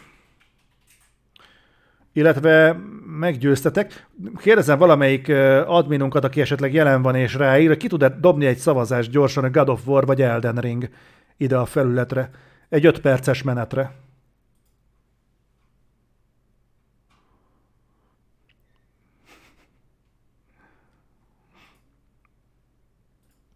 [2.14, 2.74] Illetve
[3.06, 4.08] meggyőztetek.
[4.38, 5.30] Kérdezem valamelyik
[5.66, 9.70] adminunkat, aki esetleg jelen van és ráír, ki tud dobni egy szavazást gyorsan a God
[9.70, 10.90] of War vagy Elden Ring
[11.38, 12.30] ide a felületre.
[12.70, 13.92] Egy öt perces menetre.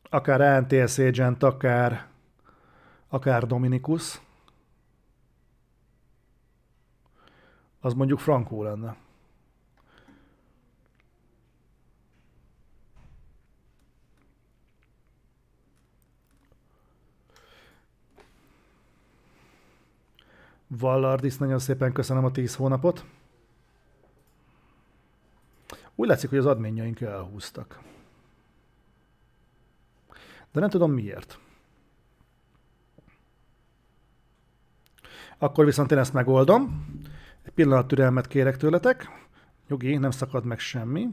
[0.10, 2.08] Akár ANTS Agent, akár,
[3.10, 4.22] akár Dominikus.
[7.82, 8.96] Az mondjuk frankó lenne.
[20.68, 23.06] Vallardis, nagyon szépen köszönöm a 10 hónapot.
[25.96, 27.80] Úgy látszik, hogy az adményaink elhúztak.
[30.52, 31.40] De nem tudom miért.
[35.38, 36.86] Akkor viszont én ezt megoldom.
[37.44, 39.10] Egy pillanat türelmet kérek tőletek.
[39.68, 41.08] Nyugi, nem szakad meg semmi.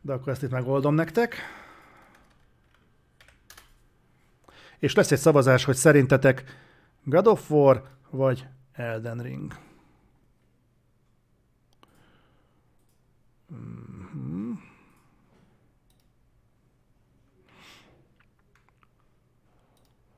[0.00, 1.36] De akkor ezt itt megoldom nektek.
[4.78, 6.44] És lesz egy szavazás, hogy szerintetek
[7.04, 9.54] God of War vagy Elden Ring.
[13.52, 14.52] Mm-hmm.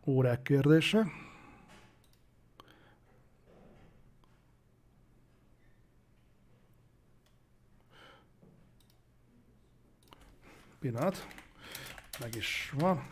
[0.07, 1.07] Órák kérdése.
[10.81, 11.27] Pillanat.
[12.20, 13.07] Meg is van.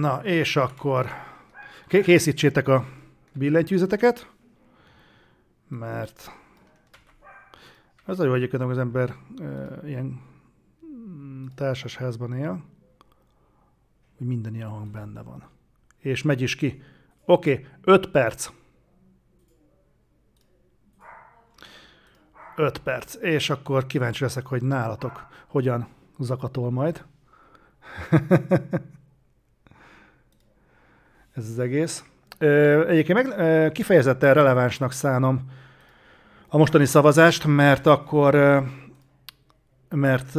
[0.00, 1.06] Na, és akkor
[1.88, 2.86] készítsétek a
[3.32, 4.30] billentyűzeteket,
[5.68, 6.30] mert
[8.04, 10.20] az a jó egyébként, az ember e, ilyen
[11.54, 12.64] társasházban él,
[14.16, 15.48] hogy minden ilyen hang benne van.
[15.98, 16.82] És megy is ki.
[17.24, 18.50] Oké, okay, 5 perc.
[22.56, 23.14] 5 perc.
[23.20, 25.88] És akkor kíváncsi leszek, hogy nálatok hogyan
[26.18, 27.04] zakatol majd.
[31.34, 32.04] Ez az egész.
[32.88, 35.40] Egyébként meg kifejezetten relevánsnak szánom
[36.48, 38.62] a mostani szavazást, mert akkor
[39.88, 40.34] mert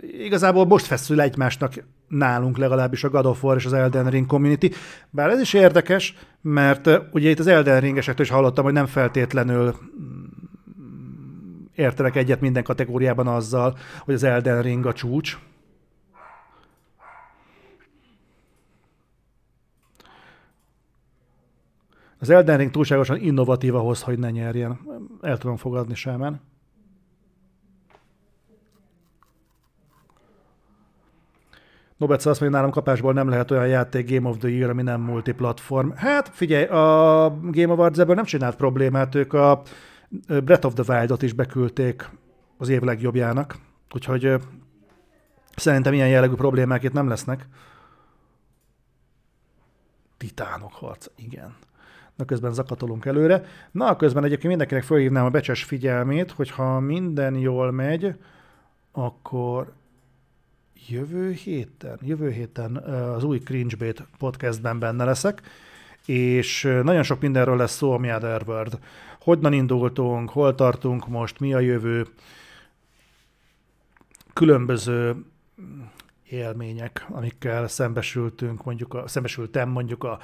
[0.00, 1.74] igazából most feszül egymásnak
[2.08, 4.74] nálunk legalábbis a God of War és az Elden Ring community.
[5.10, 9.74] Bár ez is érdekes, mert ugye itt az Elden Ringesektől is hallottam, hogy nem feltétlenül
[11.80, 15.38] értenek egyet minden kategóriában azzal, hogy az Elden Ring a csúcs.
[22.18, 24.80] Az Elden Ring túlságosan innovatív ahhoz, hogy ne nyerjen.
[25.20, 26.40] El tudom fogadni semen.
[31.96, 35.00] Nobet azt mondja, nálam kapásból nem lehet olyan játék Game of the Year, ami nem
[35.00, 35.90] multiplatform.
[35.90, 39.62] Hát figyelj, a Game Awards ebből nem csinált problémát, ők a
[40.26, 42.10] Breath of the Wild-ot is beküldték
[42.56, 43.58] az év legjobbjának,
[43.94, 44.34] úgyhogy
[45.56, 47.46] szerintem ilyen jellegű problémák itt nem lesznek.
[50.16, 51.54] Titánok harc, igen.
[52.16, 53.44] Na közben zakatolunk előre.
[53.70, 58.14] Na közben egyébként mindenkinek felhívnám a becses figyelmét, hogy ha minden jól megy,
[58.92, 59.72] akkor
[60.88, 65.42] jövő héten, jövő héten az új Cringebait podcastben benne leszek,
[66.06, 68.78] és nagyon sok mindenről lesz szó, ami Otherworld.
[69.20, 72.06] Hogyan indultunk, hol tartunk most, mi a jövő,
[74.32, 75.16] különböző
[76.28, 80.18] élmények, amikkel szembesültünk, mondjuk a, szembesültem mondjuk a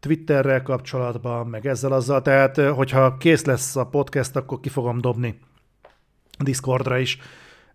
[0.00, 5.38] Twitterrel kapcsolatban, meg ezzel azzal, tehát hogyha kész lesz a podcast, akkor ki fogom dobni
[6.38, 7.18] Discordra is,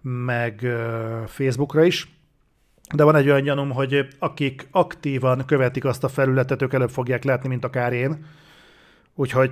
[0.01, 0.67] meg
[1.27, 2.13] Facebookra is.
[2.95, 7.23] De van egy olyan gyanúm, hogy akik aktívan követik azt a felületet, ők előbb fogják
[7.23, 8.25] látni, mint akár én.
[9.15, 9.51] Úgyhogy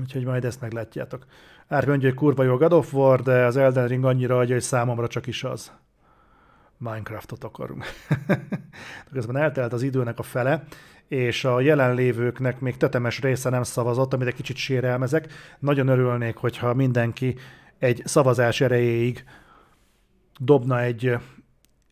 [0.00, 1.26] Úgyhogy majd ezt meglátjátok.
[1.68, 4.62] Árpi mondja, hogy kurva jó God of War, de az Elden Ring annyira adja, hogy
[4.62, 5.72] számomra csak is az.
[6.76, 7.84] Minecraftot akarunk.
[9.12, 10.64] Közben eltelt az időnek a fele,
[11.08, 15.32] és a jelenlévőknek még tetemes része nem szavazott, amit egy kicsit sérelmezek.
[15.58, 17.36] Nagyon örülnék, hogyha mindenki
[17.78, 19.24] egy szavazás erejéig
[20.38, 21.16] dobna egy,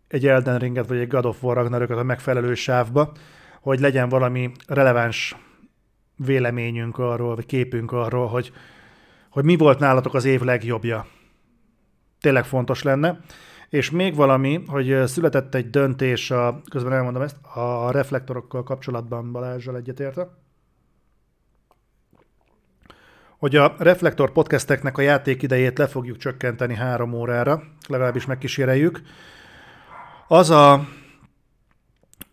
[0.09, 3.13] egy Elden Ringet, vagy egy God of War Ragnarököt a megfelelő sávba,
[3.61, 5.37] hogy legyen valami releváns
[6.17, 8.53] véleményünk arról, vagy képünk arról, hogy,
[9.31, 11.07] hogy mi volt nálatok az év legjobbja.
[12.21, 13.21] Tényleg fontos lenne.
[13.69, 19.77] És még valami, hogy született egy döntés, a, közben elmondom ezt, a reflektorokkal kapcsolatban Balázsral
[19.77, 20.29] egyetérte,
[23.39, 29.01] hogy a Reflektor podcasteknek a játék idejét le fogjuk csökkenteni három órára, legalábbis megkíséreljük.
[30.29, 30.89] Az a,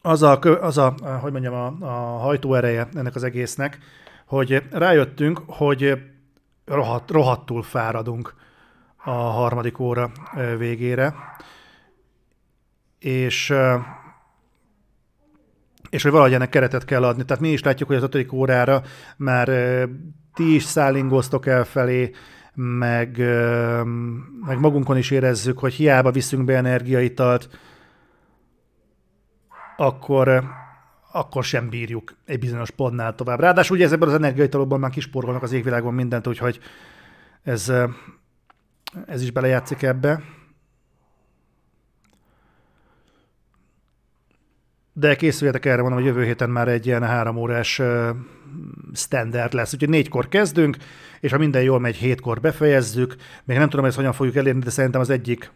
[0.05, 3.77] az a, az a hogy mondjam, a, a hajtóereje ennek az egésznek,
[4.25, 6.01] hogy rájöttünk, hogy
[6.65, 8.33] rohadt, rohadtul fáradunk
[9.03, 10.11] a harmadik óra
[10.57, 11.13] végére,
[12.99, 13.53] és
[15.89, 17.25] és hogy valahogy ennek keretet kell adni.
[17.25, 18.81] Tehát mi is látjuk, hogy az ötödik órára
[19.17, 19.47] már
[20.33, 22.11] ti is szállingoztok el felé,
[22.53, 23.17] meg,
[24.45, 27.49] meg magunkon is érezzük, hogy hiába viszünk be energiaitalt,
[29.77, 30.43] akkor,
[31.11, 33.39] akkor sem bírjuk egy bizonyos pontnál tovább.
[33.39, 36.59] Ráadásul ugye ezekből az energiaitalokban már kisporolnak az égvilágon mindent, úgyhogy
[37.43, 37.73] ez,
[39.05, 40.21] ez is belejátszik ebbe.
[44.93, 47.81] De készüljetek erre, mondom, hogy jövő héten már egy ilyen három órás
[48.93, 49.73] standard lesz.
[49.73, 50.77] Úgyhogy négykor kezdünk,
[51.19, 53.15] és ha minden jól megy, hétkor befejezzük.
[53.43, 55.51] Még nem tudom, hogy ezt hogyan fogjuk elérni, de szerintem az egyik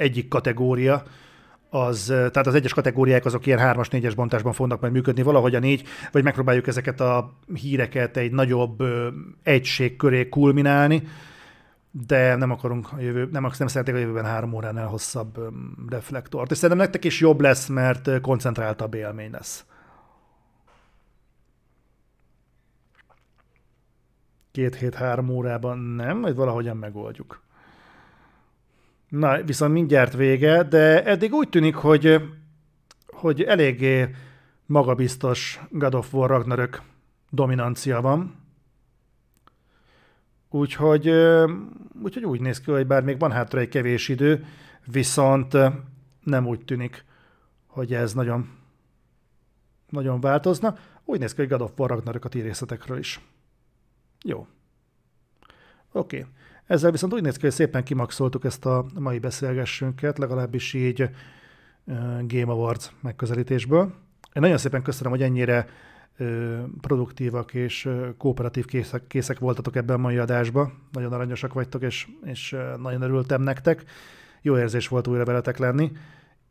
[0.00, 1.02] egyik kategória,
[1.70, 5.58] az, tehát az egyes kategóriák azok ilyen 3-as, 4-es bontásban fognak majd működni, valahogy a
[5.58, 5.82] négy,
[6.12, 8.82] vagy megpróbáljuk ezeket a híreket egy nagyobb
[9.42, 11.02] egység köré kulminálni,
[11.90, 15.38] de nem akarunk a jövő, nem, nem szeretnék a jövőben három óránál hosszabb
[15.88, 16.50] reflektort.
[16.50, 19.64] És szerintem nektek is jobb lesz, mert koncentráltabb élmény lesz.
[24.52, 27.42] Két hét, három órában nem, majd valahogyan megoldjuk.
[29.10, 32.30] Na, viszont mindjárt vége, de eddig úgy tűnik, hogy,
[33.06, 34.14] hogy eléggé
[34.66, 36.82] magabiztos God of War Ragnarök
[37.30, 38.34] dominancia van.
[40.50, 41.08] Úgyhogy,
[42.02, 44.46] úgyhogy úgy néz ki, hogy bár még van hátra egy kevés idő,
[44.84, 45.56] viszont
[46.22, 47.04] nem úgy tűnik,
[47.66, 48.48] hogy ez nagyon,
[49.88, 50.76] nagyon változna.
[51.04, 53.20] Úgy néz ki, hogy God of War Ragnarök a részletekről is.
[54.22, 54.46] Jó.
[55.92, 56.18] Oké.
[56.18, 56.30] Okay.
[56.70, 61.10] Ezzel viszont úgy néz ki, hogy szépen kimaxoltuk ezt a mai beszélgessünket, legalábbis így
[62.26, 63.82] Game Awards megközelítésből.
[64.32, 65.66] Én nagyon szépen köszönöm, hogy ennyire
[66.80, 70.72] produktívak és kooperatív készek, készek voltatok ebben a mai adásban.
[70.92, 73.84] Nagyon aranyosak vagytok, és, és nagyon örültem nektek.
[74.42, 75.92] Jó érzés volt újra veletek lenni.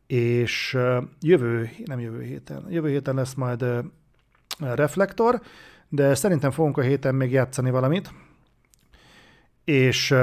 [0.06, 0.78] És
[1.20, 3.64] jövő, nem jövő héten, jövő héten lesz majd
[4.58, 5.40] reflektor,
[5.88, 8.12] de szerintem fogunk a héten még játszani valamit.
[9.70, 10.14] És,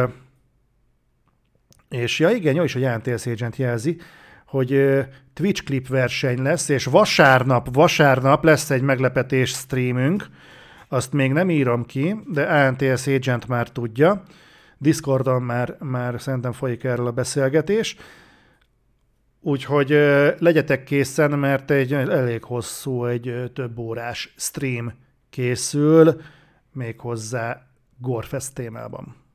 [1.90, 3.98] és ja igen, jó is, hogy Jántélsz Agent jelzi,
[4.45, 4.86] hogy
[5.34, 10.28] Twitch klip verseny lesz, és vasárnap, vasárnap lesz egy meglepetés streamünk,
[10.88, 14.24] azt még nem írom ki, de ANTS Agent már tudja.
[14.78, 17.95] Discordon már, már szerintem folyik erről a beszélgetés.
[19.41, 19.90] Úgyhogy
[20.40, 24.94] legyetek készen, mert egy elég hosszú, egy több órás stream
[25.30, 26.22] készül,
[26.72, 27.68] méghozzá
[27.98, 29.27] Gorefest témában.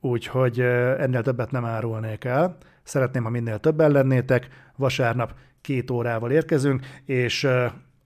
[0.00, 2.56] Úgyhogy ennél többet nem árulnék el.
[2.82, 4.48] Szeretném, ha minél többen lennétek.
[4.76, 7.48] Vasárnap két órával érkezünk, és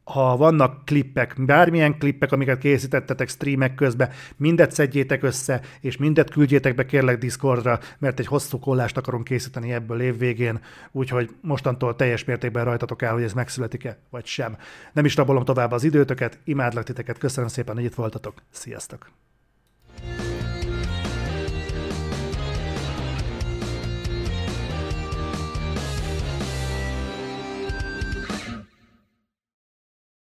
[0.04, 6.74] ha vannak klippek, bármilyen klippek, amiket készítettetek streamek közben, mindet szedjétek össze, és mindet küldjétek
[6.74, 10.60] be kérlek Discordra, mert egy hosszú kollást akarunk készíteni ebből évvégén,
[10.92, 14.56] úgyhogy mostantól teljes mértékben rajtatok el, hogy ez megszületik-e, vagy sem.
[14.92, 19.08] Nem is rabolom tovább az időtöket, imádlak titeket, köszönöm szépen, hogy itt voltatok, sziasztok!